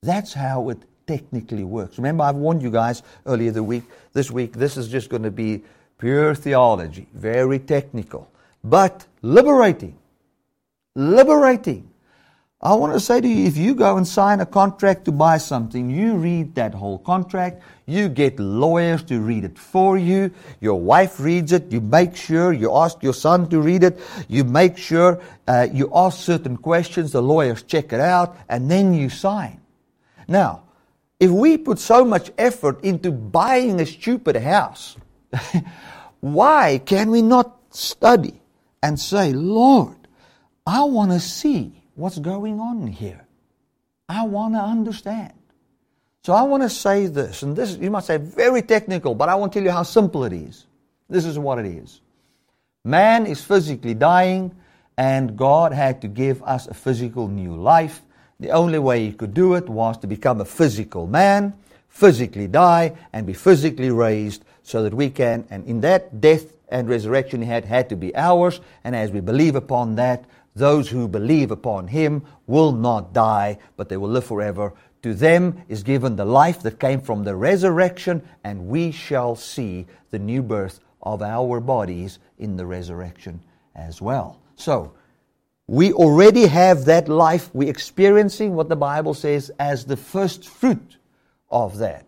That's 0.01 0.33
how 0.33 0.69
it 0.69 0.79
technically 1.07 1.63
works. 1.63 1.97
Remember, 1.97 2.23
I've 2.23 2.35
warned 2.35 2.61
you 2.61 2.71
guys 2.71 3.03
earlier 3.25 3.51
the 3.51 3.63
week, 3.63 3.83
this 4.13 4.31
week, 4.31 4.53
this 4.53 4.77
is 4.77 4.87
just 4.87 5.09
going 5.09 5.23
to 5.23 5.31
be 5.31 5.63
pure 6.01 6.33
theology, 6.33 7.07
very 7.13 7.59
technical, 7.59 8.27
but 8.63 9.05
liberating. 9.21 9.95
Liberating. 10.95 11.87
I 12.59 12.73
want 12.73 12.93
to 12.93 12.99
say 12.99 13.21
to 13.21 13.27
you 13.27 13.45
if 13.45 13.55
you 13.55 13.75
go 13.75 13.97
and 13.97 14.07
sign 14.07 14.39
a 14.39 14.45
contract 14.45 15.05
to 15.05 15.11
buy 15.11 15.37
something, 15.37 15.89
you 15.89 16.15
read 16.15 16.55
that 16.55 16.73
whole 16.73 16.97
contract, 16.97 17.61
you 17.85 18.09
get 18.09 18.39
lawyers 18.39 19.03
to 19.03 19.19
read 19.19 19.43
it 19.43 19.57
for 19.57 19.97
you, 19.97 20.31
your 20.59 20.79
wife 20.79 21.19
reads 21.19 21.51
it, 21.51 21.71
you 21.71 21.81
make 21.81 22.15
sure, 22.15 22.51
you 22.51 22.75
ask 22.75 23.01
your 23.03 23.13
son 23.13 23.47
to 23.49 23.61
read 23.61 23.83
it, 23.83 23.99
you 24.27 24.43
make 24.43 24.77
sure, 24.77 25.21
uh, 25.47 25.67
you 25.71 25.89
ask 25.93 26.19
certain 26.19 26.57
questions, 26.57 27.11
the 27.11 27.21
lawyers 27.21 27.63
check 27.63 27.93
it 27.93 27.99
out, 27.99 28.37
and 28.49 28.69
then 28.69 28.93
you 28.93 29.09
sign. 29.09 29.61
Now, 30.27 30.63
if 31.19 31.29
we 31.29 31.57
put 31.57 31.77
so 31.77 32.03
much 32.03 32.31
effort 32.37 32.83
into 32.83 33.11
buying 33.11 33.79
a 33.79 33.85
stupid 33.85 34.35
house, 34.35 34.97
Why 36.19 36.81
can 36.85 37.11
we 37.11 37.21
not 37.21 37.57
study 37.71 38.41
and 38.83 38.99
say, 38.99 39.33
Lord, 39.33 39.95
I 40.65 40.83
want 40.83 41.11
to 41.11 41.19
see 41.19 41.83
what's 41.95 42.19
going 42.19 42.59
on 42.59 42.87
here? 42.87 43.25
I 44.07 44.25
want 44.25 44.53
to 44.55 44.59
understand. 44.59 45.33
So 46.23 46.33
I 46.33 46.43
want 46.43 46.61
to 46.63 46.69
say 46.69 47.07
this, 47.07 47.41
and 47.41 47.55
this 47.55 47.77
you 47.77 47.89
might 47.89 48.03
say 48.03 48.17
very 48.17 48.61
technical, 48.61 49.15
but 49.15 49.29
I 49.29 49.35
want 49.35 49.53
to 49.53 49.59
tell 49.59 49.65
you 49.65 49.71
how 49.71 49.83
simple 49.83 50.23
it 50.23 50.33
is. 50.33 50.65
This 51.09 51.25
is 51.25 51.39
what 51.39 51.57
it 51.57 51.65
is. 51.65 52.01
Man 52.83 53.25
is 53.25 53.43
physically 53.43 53.95
dying, 53.95 54.55
and 54.97 55.35
God 55.35 55.73
had 55.73 56.01
to 56.01 56.07
give 56.07 56.43
us 56.43 56.67
a 56.67 56.73
physical 56.73 57.27
new 57.27 57.55
life. 57.55 58.01
The 58.39 58.51
only 58.51 58.77
way 58.77 59.07
He 59.07 59.13
could 59.13 59.33
do 59.33 59.55
it 59.55 59.67
was 59.67 59.97
to 59.99 60.07
become 60.07 60.41
a 60.41 60.45
physical 60.45 61.07
man, 61.07 61.53
physically 61.89 62.47
die, 62.47 62.95
and 63.13 63.25
be 63.25 63.33
physically 63.33 63.89
raised 63.89 64.45
so 64.63 64.83
that 64.83 64.93
we 64.93 65.09
can, 65.09 65.45
and 65.49 65.65
in 65.65 65.81
that 65.81 66.21
death 66.21 66.45
and 66.69 66.89
resurrection 66.89 67.41
He 67.41 67.47
had, 67.47 67.65
had 67.65 67.89
to 67.89 67.95
be 67.95 68.15
ours, 68.15 68.61
and 68.83 68.95
as 68.95 69.11
we 69.11 69.19
believe 69.19 69.55
upon 69.55 69.95
that, 69.95 70.25
those 70.55 70.89
who 70.89 71.07
believe 71.07 71.51
upon 71.51 71.87
Him 71.87 72.23
will 72.47 72.71
not 72.71 73.13
die, 73.13 73.57
but 73.77 73.89
they 73.89 73.97
will 73.97 74.09
live 74.09 74.25
forever 74.25 74.73
to 75.01 75.13
them 75.13 75.63
is 75.67 75.83
given 75.83 76.15
the 76.15 76.25
life 76.25 76.61
that 76.61 76.79
came 76.79 77.01
from 77.01 77.23
the 77.23 77.35
resurrection, 77.35 78.21
and 78.43 78.67
we 78.67 78.91
shall 78.91 79.35
see 79.35 79.87
the 80.11 80.19
new 80.19 80.43
birth 80.43 80.79
of 81.01 81.21
our 81.21 81.59
bodies 81.59 82.19
in 82.37 82.57
the 82.57 82.65
resurrection 82.65 83.41
as 83.75 84.01
well. 84.01 84.39
So, 84.55 84.93
we 85.67 85.93
already 85.93 86.47
have 86.47 86.85
that 86.85 87.07
life. 87.07 87.49
We're 87.53 87.69
experiencing 87.69 88.55
what 88.55 88.69
the 88.69 88.75
Bible 88.75 89.13
says 89.13 89.51
as 89.57 89.85
the 89.85 89.97
first 89.97 90.47
fruit 90.47 90.97
of 91.49 91.77
that. 91.77 92.05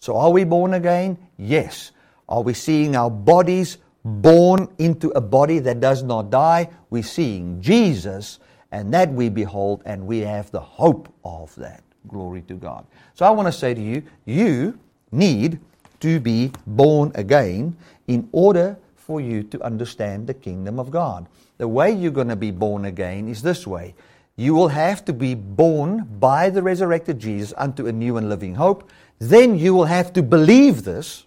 So, 0.00 0.16
are 0.16 0.30
we 0.30 0.44
born 0.44 0.74
again? 0.74 1.18
Yes. 1.36 1.92
Are 2.28 2.42
we 2.42 2.54
seeing 2.54 2.94
our 2.94 3.10
bodies 3.10 3.78
born 4.04 4.68
into 4.78 5.10
a 5.10 5.20
body 5.20 5.58
that 5.60 5.80
does 5.80 6.02
not 6.02 6.30
die? 6.30 6.70
We're 6.90 7.02
seeing 7.02 7.60
Jesus, 7.60 8.38
and 8.70 8.94
that 8.94 9.12
we 9.12 9.28
behold, 9.28 9.82
and 9.84 10.06
we 10.06 10.20
have 10.20 10.50
the 10.50 10.60
hope 10.60 11.08
of 11.24 11.54
that. 11.56 11.82
Glory 12.06 12.42
to 12.42 12.54
God. 12.54 12.86
So 13.14 13.26
I 13.26 13.30
want 13.30 13.48
to 13.48 13.52
say 13.52 13.74
to 13.74 13.80
you, 13.80 14.02
you 14.24 14.78
need 15.10 15.58
to 16.00 16.20
be 16.20 16.52
born 16.66 17.10
again 17.16 17.76
in 18.06 18.28
order 18.30 18.78
for 18.94 19.20
you 19.20 19.42
to 19.42 19.60
understand 19.62 20.26
the 20.26 20.34
kingdom 20.34 20.78
of 20.78 20.90
God. 20.90 21.26
The 21.56 21.66
way 21.66 21.90
you're 21.90 22.12
going 22.12 22.28
to 22.28 22.36
be 22.36 22.52
born 22.52 22.84
again 22.84 23.28
is 23.28 23.42
this 23.42 23.66
way. 23.66 23.94
You 24.36 24.54
will 24.54 24.68
have 24.68 25.04
to 25.06 25.12
be 25.12 25.34
born 25.34 26.06
by 26.20 26.50
the 26.50 26.62
resurrected 26.62 27.18
Jesus 27.18 27.52
unto 27.56 27.88
a 27.88 27.92
new 27.92 28.18
and 28.18 28.28
living 28.28 28.54
hope. 28.54 28.88
Then 29.18 29.58
you 29.58 29.74
will 29.74 29.86
have 29.86 30.12
to 30.14 30.22
believe 30.22 30.84
this. 30.84 31.24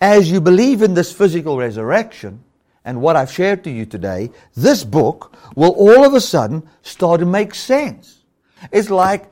As 0.00 0.30
you 0.30 0.40
believe 0.40 0.82
in 0.82 0.94
this 0.94 1.12
physical 1.12 1.56
resurrection 1.56 2.44
and 2.84 3.00
what 3.00 3.16
I've 3.16 3.32
shared 3.32 3.64
to 3.64 3.70
you 3.70 3.86
today, 3.86 4.30
this 4.54 4.84
book 4.84 5.34
will 5.54 5.72
all 5.72 6.04
of 6.04 6.14
a 6.14 6.20
sudden 6.20 6.68
start 6.82 7.20
to 7.20 7.26
make 7.26 7.54
sense. 7.54 8.22
It's 8.70 8.90
like 8.90 9.30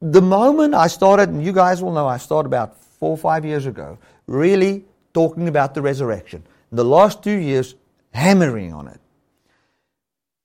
the 0.00 0.22
moment 0.22 0.74
I 0.74 0.86
started, 0.86 1.28
and 1.28 1.44
you 1.44 1.52
guys 1.52 1.82
will 1.82 1.92
know 1.92 2.06
I 2.06 2.18
started 2.18 2.48
about 2.48 2.76
four 2.98 3.10
or 3.10 3.16
five 3.16 3.44
years 3.44 3.66
ago, 3.66 3.98
really 4.26 4.84
talking 5.12 5.48
about 5.48 5.74
the 5.74 5.82
resurrection. 5.82 6.42
The 6.72 6.84
last 6.84 7.22
two 7.22 7.36
years, 7.36 7.74
hammering 8.12 8.72
on 8.72 8.88
it. 8.88 9.00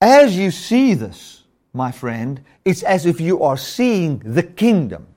As 0.02 0.38
you 0.38 0.52
see 0.52 0.94
this, 0.94 1.44
my 1.74 1.92
friend, 1.92 2.44
it's 2.66 2.84
as 2.84 3.06
if 3.06 3.22
you 3.22 3.44
are 3.44 3.58
seeing 3.58 4.20
the 4.20 4.44
kingdom. 4.44 5.08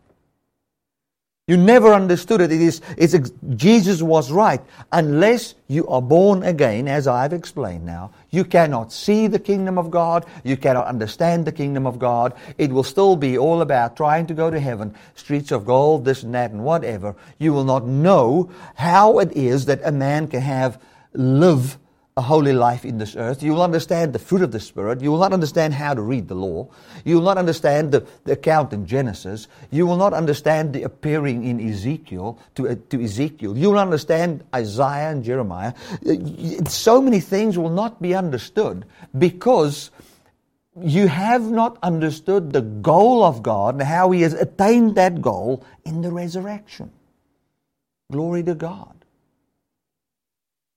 You 1.49 1.57
never 1.57 1.95
understood 1.95 2.41
it. 2.41 2.51
It 2.51 2.61
is, 2.61 2.81
it's, 2.97 3.15
Jesus 3.55 4.03
was 4.03 4.33
right. 4.33 4.61
Unless 4.91 5.55
you 5.69 5.87
are 5.87 6.03
born 6.03 6.43
again, 6.43 6.89
as 6.89 7.07
I've 7.07 7.33
explained 7.33 7.87
now, 7.87 8.11
you 8.31 8.45
cannot 8.45 8.93
see 8.93 9.29
the 9.29 9.39
kingdom 9.39 9.79
of 9.79 9.89
God. 9.89 10.27
You 10.43 10.57
cannot 10.57 10.89
understand 10.89 11.45
the 11.45 11.53
kingdom 11.53 11.87
of 11.87 12.01
God. 12.01 12.35
It 12.59 12.73
will 12.73 12.83
still 12.83 13.15
be 13.15 13.39
all 13.39 13.61
about 13.61 13.97
trying 13.97 14.27
to 14.27 14.35
go 14.35 14.51
to 14.51 14.59
heaven, 14.59 14.93
streets 15.15 15.53
of 15.53 15.65
gold, 15.65 16.05
this 16.05 16.25
and 16.25 16.35
that 16.35 16.51
and 16.51 16.65
whatever. 16.65 17.15
You 17.39 17.53
will 17.53 17.63
not 17.63 17.87
know 17.87 18.51
how 18.75 19.21
it 19.21 19.31
is 19.31 19.67
that 19.67 19.81
a 19.85 19.93
man 19.93 20.27
can 20.27 20.41
have, 20.41 20.83
live 21.13 21.79
a 22.19 22.23
holy 22.23 22.55
life 22.55 22.87
in 22.87 22.97
this 22.97 23.15
earth. 23.15 23.43
You 23.43 23.53
will 23.53 23.63
understand 23.63 24.15
the 24.15 24.19
fruit 24.19 24.41
of 24.41 24.51
the 24.51 24.59
Spirit. 24.59 25.03
You 25.03 25.13
will 25.13 25.19
not 25.19 25.35
understand 25.35 25.75
how 25.75 25.93
to 25.93 26.01
read 26.01 26.29
the 26.29 26.35
law. 26.35 26.69
You 27.05 27.17
will 27.17 27.25
not 27.25 27.37
understand 27.37 27.93
the, 27.93 28.07
the 28.25 28.33
account 28.33 28.73
in 28.73 28.87
Genesis. 28.87 29.49
You 29.71 29.87
will 29.87 29.99
not 29.99 30.15
understand 30.15 30.73
the 30.73 30.85
appearing 30.85 31.45
in 31.45 31.61
Ezekiel 31.61 32.39
to, 32.55 32.71
uh, 32.71 32.77
to 32.89 33.05
Ezekiel. 33.05 33.59
You 33.59 33.71
will 33.71 33.79
understand 33.79 34.45
Isaiah 34.55 35.11
and 35.11 35.25
Jeremiah. 35.25 35.75
Uh, 36.09 36.65
so 36.65 37.03
many 37.03 37.21
things 37.21 37.59
will 37.59 37.69
not 37.69 38.01
be 38.01 38.15
understood 38.15 38.87
because 39.19 39.91
you 40.81 41.09
have 41.09 41.43
not 41.43 41.77
understood 41.83 42.55
the 42.55 42.63
goal 42.63 43.25
of 43.25 43.43
God 43.43 43.75
and 43.75 43.83
how 43.83 44.11
He 44.11 44.23
has 44.23 44.33
attained 44.33 44.95
that 44.95 45.21
goal 45.21 45.63
in 45.85 46.01
the 46.01 46.11
resurrection. 46.11 46.91
Glory 48.11 48.43
to 48.45 48.55
God. 48.55 48.95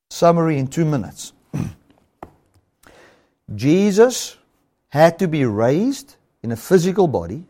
Summary 0.10 0.58
in 0.58 0.68
two 0.68 0.86
minutes. 0.86 1.34
Jesus 3.56 4.38
had 4.90 5.20
to 5.20 5.28
be 5.28 5.46
raised 5.46 6.16
in 6.42 6.52
a 6.52 6.56
physical 6.56 7.08
body 7.08 7.46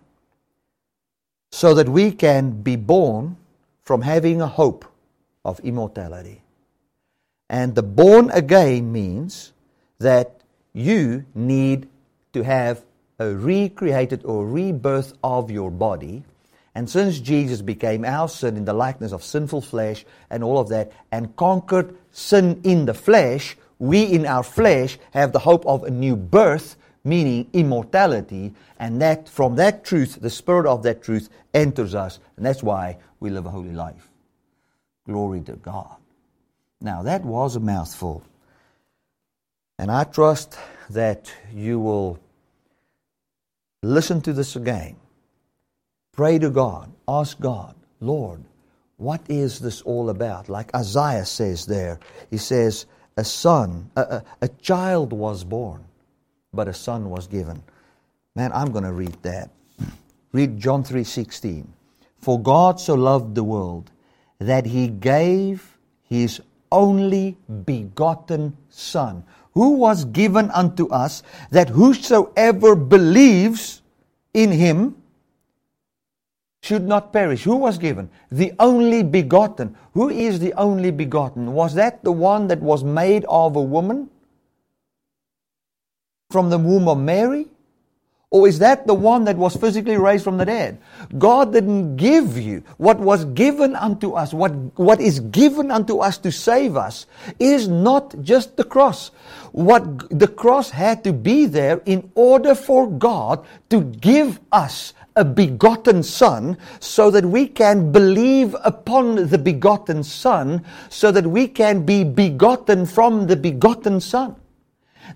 so 1.51 1.73
that 1.73 1.89
we 1.89 2.11
can 2.11 2.61
be 2.61 2.75
born 2.75 3.37
from 3.81 4.01
having 4.01 4.41
a 4.41 4.47
hope 4.47 4.85
of 5.43 5.59
immortality. 5.61 6.41
And 7.49 7.75
the 7.75 7.83
born 7.83 8.29
again 8.31 8.91
means 8.91 9.53
that 9.97 10.41
you 10.73 11.25
need 11.33 11.87
to 12.33 12.43
have 12.43 12.83
a 13.17 13.33
recreated 13.33 14.23
or 14.25 14.47
rebirth 14.47 15.13
of 15.23 15.49
your 15.49 15.71
body 15.71 16.23
and 16.79 16.89
since 16.89 17.19
Jesus 17.19 17.61
became 17.61 18.05
our 18.05 18.29
sin 18.29 18.55
in 18.55 18.63
the 18.65 18.73
likeness 18.73 19.11
of 19.11 19.21
sinful 19.21 19.61
flesh 19.61 20.05
and 20.29 20.43
all 20.43 20.59
of 20.59 20.69
that, 20.69 20.93
and 21.11 21.35
conquered 21.35 21.97
sin 22.11 22.61
in 22.63 22.85
the 22.85 22.93
flesh, 22.93 23.57
we 23.77 24.03
in 24.03 24.25
our 24.25 24.43
flesh 24.43 24.97
have 25.11 25.31
the 25.31 25.39
hope 25.39 25.65
of 25.65 25.83
a 25.83 25.89
new 25.89 26.15
birth, 26.15 26.75
meaning 27.03 27.49
immortality, 27.53 28.53
and 28.77 29.01
that 29.01 29.29
from 29.29 29.55
that 29.55 29.83
truth, 29.83 30.19
the 30.21 30.29
spirit 30.29 30.65
of 30.65 30.83
that 30.83 31.01
truth 31.01 31.29
enters 31.53 31.95
us, 31.95 32.19
and 32.37 32.45
that's 32.45 32.63
why 32.63 32.97
we 33.19 33.29
live 33.29 33.45
a 33.45 33.49
holy 33.49 33.71
life. 33.71 34.09
Glory 35.05 35.41
to 35.41 35.53
God. 35.53 35.95
Now 36.81 37.03
that 37.03 37.23
was 37.23 37.55
a 37.55 37.59
mouthful. 37.59 38.23
And 39.77 39.89
I 39.89 40.03
trust 40.03 40.57
that 40.89 41.33
you 41.53 41.79
will 41.79 42.19
listen 43.81 44.21
to 44.21 44.33
this 44.33 44.55
again 44.55 44.97
Pray 46.11 46.37
to 46.37 46.49
God. 46.49 46.91
Ask 47.07 47.39
God, 47.39 47.75
Lord, 48.01 48.43
what 48.99 49.21
is 49.29 49.59
this 49.59 49.81
all 49.81 50.09
about? 50.09 50.49
Like 50.49 50.75
Isaiah 50.75 51.25
says 51.25 51.65
there, 51.65 51.99
he 52.29 52.37
says, 52.37 52.85
a 53.15 53.23
son, 53.23 53.89
a, 53.95 54.01
a, 54.01 54.23
a 54.41 54.47
child 54.47 55.13
was 55.13 55.43
born, 55.43 55.85
but 56.53 56.67
a 56.67 56.73
son 56.73 57.09
was 57.09 57.25
given. 57.25 57.63
Man, 58.35 58.51
I'm 58.53 58.71
going 58.71 58.83
to 58.83 58.91
read 58.91 59.15
that. 59.23 59.49
Read 60.33 60.59
John 60.59 60.83
3:16. 60.83 61.65
For 62.19 62.39
God 62.39 62.79
so 62.79 62.93
loved 62.93 63.35
the 63.35 63.43
world 63.43 63.89
that 64.39 64.65
he 64.65 64.89
gave 64.89 65.77
his 66.03 66.41
only 66.71 67.37
begotten 67.63 68.55
son, 68.69 69.23
who 69.53 69.71
was 69.71 70.05
given 70.05 70.51
unto 70.51 70.87
us 70.89 71.23
that 71.51 71.69
whosoever 71.69 72.75
believes 72.75 73.81
in 74.33 74.51
him 74.51 74.98
should 76.61 76.85
not 76.85 77.13
perish. 77.13 77.43
Who 77.43 77.55
was 77.55 77.77
given? 77.77 78.09
The 78.31 78.53
only 78.59 79.03
begotten. 79.03 79.75
Who 79.93 80.09
is 80.09 80.39
the 80.39 80.53
only 80.53 80.91
begotten? 80.91 81.53
Was 81.53 81.73
that 81.75 82.03
the 82.03 82.11
one 82.11 82.47
that 82.47 82.61
was 82.61 82.83
made 82.83 83.25
of 83.29 83.55
a 83.55 83.61
woman? 83.61 84.09
From 86.29 86.49
the 86.49 86.57
womb 86.57 86.87
of 86.87 86.99
Mary? 86.99 87.47
Or 88.31 88.47
is 88.47 88.59
that 88.59 88.85
the 88.85 88.93
one 88.93 89.23
that 89.23 89.37
was 89.37 89.55
physically 89.55 89.97
raised 89.97 90.23
from 90.23 90.37
the 90.37 90.45
dead? 90.45 90.77
God 91.17 91.51
didn't 91.51 91.95
give 91.95 92.37
you 92.37 92.61
what 92.77 92.99
was 92.99 93.25
given 93.25 93.75
unto 93.75 94.11
us. 94.11 94.35
What, 94.35 94.51
what 94.77 95.01
is 95.01 95.19
given 95.19 95.71
unto 95.71 95.97
us 95.97 96.19
to 96.19 96.31
save 96.31 96.77
us 96.77 97.07
is 97.39 97.67
not 97.67 98.21
just 98.21 98.55
the 98.55 98.63
cross. 98.63 99.09
What 99.51 100.15
the 100.15 100.27
cross 100.27 100.69
had 100.69 101.03
to 101.05 101.13
be 101.13 101.47
there 101.47 101.81
in 101.87 102.11
order 102.13 102.53
for 102.53 102.87
God 102.87 103.43
to 103.71 103.81
give 103.81 104.39
us 104.51 104.93
a 105.19 105.25
begotten 105.25 106.01
Son, 106.01 106.57
so 106.79 107.11
that 107.11 107.25
we 107.25 107.45
can 107.45 107.91
believe 107.91 108.55
upon 108.63 109.27
the 109.27 109.37
begotten 109.37 110.01
Son, 110.01 110.63
so 110.87 111.11
that 111.11 111.27
we 111.27 111.47
can 111.47 111.85
be 111.85 112.05
begotten 112.05 112.85
from 112.85 113.27
the 113.27 113.35
begotten 113.35 113.99
Son. 113.99 114.35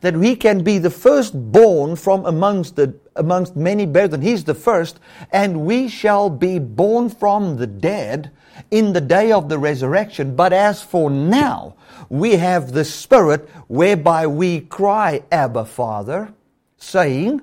That 0.01 0.18
we 0.18 0.36
can 0.36 0.64
be 0.64 0.78
the 0.78 0.89
firstborn 0.89 1.95
from 1.95 2.26
amongst 2.26 2.76
the 2.76 2.95
amongst 3.16 3.56
many 3.56 3.86
brethren. 3.86 4.22
He's 4.22 4.43
the 4.43 4.56
first, 4.56 4.99
and 5.32 5.66
we 5.66 5.88
shall 5.88 6.30
be 6.30 6.60
born 6.60 7.10
from 7.10 7.58
the 7.58 7.68
dead 7.68 8.32
in 8.72 8.93
the 8.93 9.01
day 9.01 9.32
of 9.32 9.49
the 9.49 9.58
resurrection. 9.58 10.36
But 10.36 10.51
as 10.51 10.82
for 10.82 11.10
now, 11.10 11.76
we 12.10 12.36
have 12.38 12.72
the 12.72 12.84
Spirit 12.84 13.47
whereby 13.68 14.28
we 14.28 14.62
cry, 14.62 15.24
Abba, 15.32 15.66
Father, 15.66 16.34
saying, 16.78 17.41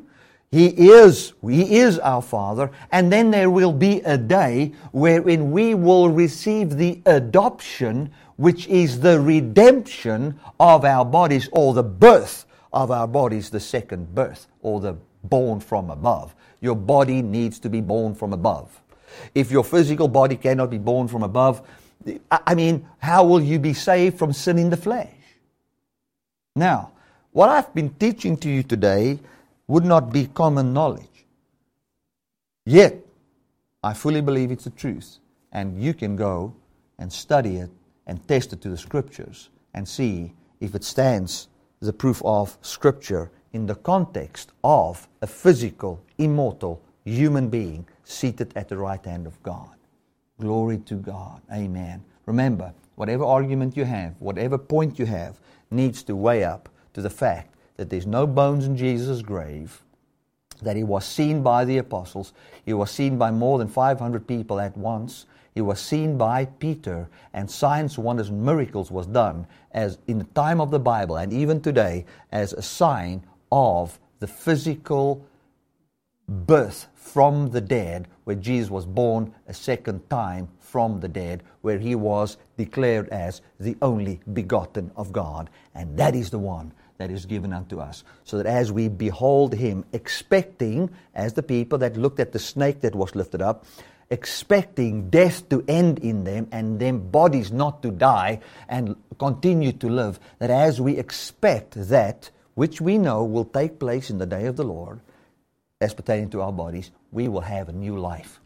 He 0.53 0.67
is, 0.67 1.33
He 1.43 1.77
is 1.77 2.01
our 2.01 2.23
Father, 2.23 2.73
and 2.91 3.13
then 3.13 3.31
there 3.31 3.51
will 3.51 3.73
be 3.73 4.01
a 4.01 4.19
day 4.19 4.73
wherein 4.91 5.53
we 5.53 5.75
will 5.75 6.09
receive 6.09 6.77
the 6.77 7.01
adoption, 7.07 8.11
which 8.37 8.67
is 8.67 8.99
the 8.99 9.21
redemption 9.21 10.41
of 10.59 10.85
our 10.85 11.05
bodies, 11.05 11.49
or 11.53 11.73
the 11.73 11.85
birth 11.85 12.47
of 12.73 12.91
our 12.91 13.07
bodies, 13.07 13.51
the 13.51 13.61
second 13.61 14.13
birth, 14.13 14.49
or 14.63 14.81
the 14.81 14.97
born 15.23 15.61
from 15.61 15.89
above. 15.89 16.35
Your 16.61 16.77
body 16.77 17.23
needs 17.23 17.61
to 17.61 17.71
be 17.71 17.81
born 17.81 18.17
from 18.17 18.33
above. 18.33 18.81
If 19.37 19.53
your 19.53 19.65
physical 19.65 20.09
body 20.09 20.37
cannot 20.37 20.71
be 20.71 20.79
born 20.79 21.07
from 21.07 21.23
above, 21.23 21.63
I 22.31 22.55
mean, 22.57 22.89
how 22.99 23.25
will 23.25 23.41
you 23.41 23.61
be 23.61 23.75
saved 23.75 24.19
from 24.19 24.33
sin 24.33 24.59
in 24.59 24.71
the 24.71 24.77
flesh? 24.77 25.15
Now, 26.57 26.93
what 27.31 27.49
I've 27.49 27.73
been 27.73 27.91
teaching 27.91 28.37
to 28.39 28.49
you 28.49 28.65
today 28.65 29.21
would 29.71 29.85
not 29.85 30.13
be 30.13 30.27
common 30.27 30.73
knowledge. 30.73 31.25
Yet, 32.67 32.97
I 33.85 33.95
fully 33.95 34.21
believe 34.21 34.51
it's 34.51 34.65
the 34.65 34.71
truth. 34.71 35.19
And 35.53 35.81
you 35.81 35.95
can 35.95 36.17
go 36.17 36.57
and 36.99 37.13
study 37.13 37.59
it 37.59 37.71
and 38.09 38.27
test 38.27 38.53
it 38.53 38.61
to 38.63 38.69
the 38.69 38.77
scriptures 38.77 39.49
and 39.73 39.87
see 39.87 40.35
if 40.59 40.75
it 40.75 40.83
stands 40.83 41.47
the 41.79 41.93
proof 41.93 42.21
of 42.25 42.59
scripture 42.63 43.31
in 43.53 43.67
the 43.67 43.77
context 43.77 44.51
of 44.65 45.07
a 45.23 45.27
physical, 45.29 46.03
immortal 46.19 46.83
human 47.05 47.49
being 47.49 47.87
seated 48.03 48.53
at 48.57 48.69
the 48.69 48.77
right 48.77 49.05
hand 49.05 49.25
of 49.25 49.41
God. 49.45 49.71
Glory 50.41 50.79
to 50.79 50.97
God. 50.97 51.43
Amen. 51.53 52.03
Remember, 52.27 52.75
whatever 52.97 53.25
argument 53.25 53.77
you 53.77 53.85
have, 53.85 54.17
whatever 54.19 54.59
point 54.59 54.99
you 54.99 55.07
have, 55.07 55.39
needs 55.71 56.03
to 56.03 56.17
weigh 56.17 56.43
up 56.43 56.69
to 56.93 57.01
the 57.01 57.11
fact 57.11 57.55
that 57.81 57.89
there's 57.89 58.07
no 58.07 58.27
bones 58.27 58.67
in 58.67 58.77
Jesus' 58.77 59.23
grave, 59.23 59.81
that 60.61 60.77
he 60.77 60.85
was 60.85 61.03
seen 61.03 61.43
by 61.43 61.65
the 61.65 61.79
apostles, 61.79 62.35
he 62.63 62.75
was 62.75 62.91
seen 62.91 63.17
by 63.17 63.31
more 63.31 63.59
than 63.59 63.69
500 63.69 64.27
people 64.27 64.61
at 64.61 64.77
once, 64.77 65.25
he 65.55 65.63
was 65.63 65.81
seen 65.81 66.19
by 66.19 66.45
Peter, 66.45 67.09
and 67.33 67.51
signs, 67.51 67.97
wonders, 67.97 68.29
and 68.29 68.45
miracles 68.45 68.91
was 68.91 69.07
done 69.07 69.47
as 69.73 69.97
in 70.09 70.19
the 70.19 70.25
time 70.35 70.61
of 70.61 70.71
the 70.71 70.79
Bible 70.79 71.17
and 71.17 71.33
even 71.33 71.59
today 71.59 72.05
as 72.31 72.53
a 72.53 72.61
sign 72.61 73.25
of 73.51 73.99
the 74.19 74.27
physical 74.27 75.27
birth 76.29 76.87
from 76.95 77.49
the 77.49 77.63
dead, 77.63 78.09
where 78.25 78.37
Jesus 78.37 78.71
was 78.71 78.85
born 78.85 79.35
a 79.49 79.55
second 79.55 80.07
time 80.11 80.49
from 80.59 81.01
the 81.01 81.09
dead, 81.09 81.45
where 81.63 81.79
he 81.79 81.95
was 81.95 82.37
declared 82.59 83.09
as 83.09 83.41
the 83.59 83.75
only 83.81 84.21
begotten 84.35 84.91
of 84.97 85.13
God. 85.13 85.49
And 85.75 85.99
that 85.99 86.15
is 86.15 86.29
the 86.29 86.39
one 86.39 86.75
that 87.01 87.11
is 87.11 87.25
given 87.25 87.55
unto 87.55 87.81
us. 87.81 88.05
So 88.25 88.37
that 88.37 88.45
as 88.45 88.71
we 88.71 88.89
behold 88.89 89.55
him, 89.55 89.87
expecting, 89.95 90.91
as 91.15 91.33
the 91.33 91.43
people 91.43 91.79
that 91.79 91.97
looked 91.97 92.21
at 92.21 92.33
the 92.33 92.39
snake 92.39 92.83
that 92.83 92.95
was 92.95 93.15
lifted 93.15 93.41
up, 93.41 93.65
expecting 94.11 95.09
death 95.09 95.49
to 95.49 95.65
end 95.67 96.01
in 96.01 96.25
them 96.25 96.47
and 96.53 96.79
them 96.79 97.09
bodies 97.11 97.51
not 97.51 97.83
to 97.85 97.91
die 97.91 98.41
and 98.69 98.97
continue 99.19 99.73
to 99.73 99.89
live, 99.89 100.21
that 100.41 100.51
as 100.51 100.79
we 100.79 100.99
expect 100.99 101.73
that, 101.89 102.29
which 102.55 102.83
we 102.83 102.99
know 102.99 103.25
will 103.25 103.47
take 103.47 103.79
place 103.79 104.11
in 104.11 104.19
the 104.19 104.27
day 104.27 104.45
of 104.45 104.57
the 104.57 104.65
Lord, 104.65 105.01
as 105.81 105.95
pertaining 105.95 106.29
to 106.31 106.43
our 106.43 106.53
bodies, 106.53 106.91
we 107.13 107.29
will 107.29 107.41
have 107.41 107.71
a 107.71 107.73
new 107.73 107.97
life. 107.97 108.41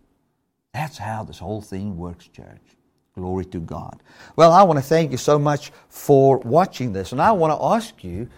That's 0.72 0.96
how 0.96 1.24
this 1.24 1.40
whole 1.40 1.60
thing 1.60 1.96
works, 1.96 2.28
church. 2.28 2.62
Glory 3.16 3.46
to 3.46 3.58
God. 3.58 4.00
Well, 4.36 4.52
I 4.52 4.62
want 4.62 4.78
to 4.78 4.84
thank 4.84 5.12
you 5.12 5.18
so 5.18 5.40
much 5.40 5.72
for 5.88 6.38
watching 6.38 6.92
this. 6.92 7.10
And 7.10 7.20
I 7.20 7.32
want 7.32 7.52
to 7.52 7.64
ask 7.64 8.02
you 8.02 8.28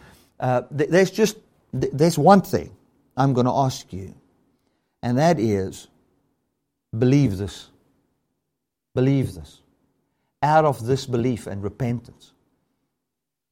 uh, 0.41 0.63
th- 0.77 0.91
there's 0.91 1.11
just 1.11 1.39
th- 1.79 1.93
there's 1.93 2.19
one 2.19 2.43
thing 2.43 2.75
I'm 3.17 3.33
going 3.35 3.47
to 3.47 3.53
ask 3.53 3.93
you, 3.93 4.15
and 5.03 5.19
that 5.19 5.41
is 5.41 5.89
believe 6.97 7.39
this. 7.39 7.69
Believe 8.95 9.35
this. 9.35 9.63
Out 10.43 10.65
of 10.65 10.87
this 10.87 11.07
belief 11.07 11.47
and 11.47 11.63
repentance, 11.63 12.33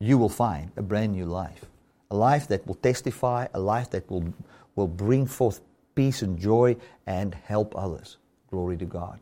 you 0.00 0.18
will 0.18 0.28
find 0.30 0.72
a 0.76 0.82
brand 0.82 1.12
new 1.12 1.26
life. 1.26 1.64
A 2.10 2.16
life 2.16 2.48
that 2.48 2.66
will 2.66 2.76
testify, 2.76 3.46
a 3.54 3.60
life 3.60 3.90
that 3.90 4.10
will 4.10 4.34
will 4.76 4.88
bring 4.88 5.26
forth 5.26 5.60
peace 5.94 6.22
and 6.22 6.38
joy 6.38 6.76
and 7.06 7.34
help 7.34 7.76
others. 7.76 8.18
Glory 8.50 8.76
to 8.78 8.84
God. 8.86 9.20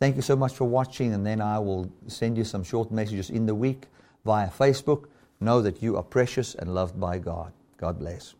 Thank 0.00 0.16
you 0.16 0.22
so 0.22 0.36
much 0.36 0.54
for 0.54 0.64
watching, 0.64 1.14
and 1.14 1.26
then 1.26 1.40
I 1.40 1.58
will 1.58 1.90
send 2.06 2.38
you 2.38 2.44
some 2.44 2.64
short 2.64 2.90
messages 2.90 3.30
in 3.30 3.46
the 3.46 3.54
week 3.54 3.86
via 4.24 4.48
Facebook. 4.50 5.06
Know 5.40 5.62
that 5.62 5.82
you 5.82 5.96
are 5.96 6.02
precious 6.02 6.54
and 6.54 6.74
loved 6.74 7.00
by 7.00 7.18
God. 7.18 7.52
God 7.78 7.98
bless. 7.98 8.34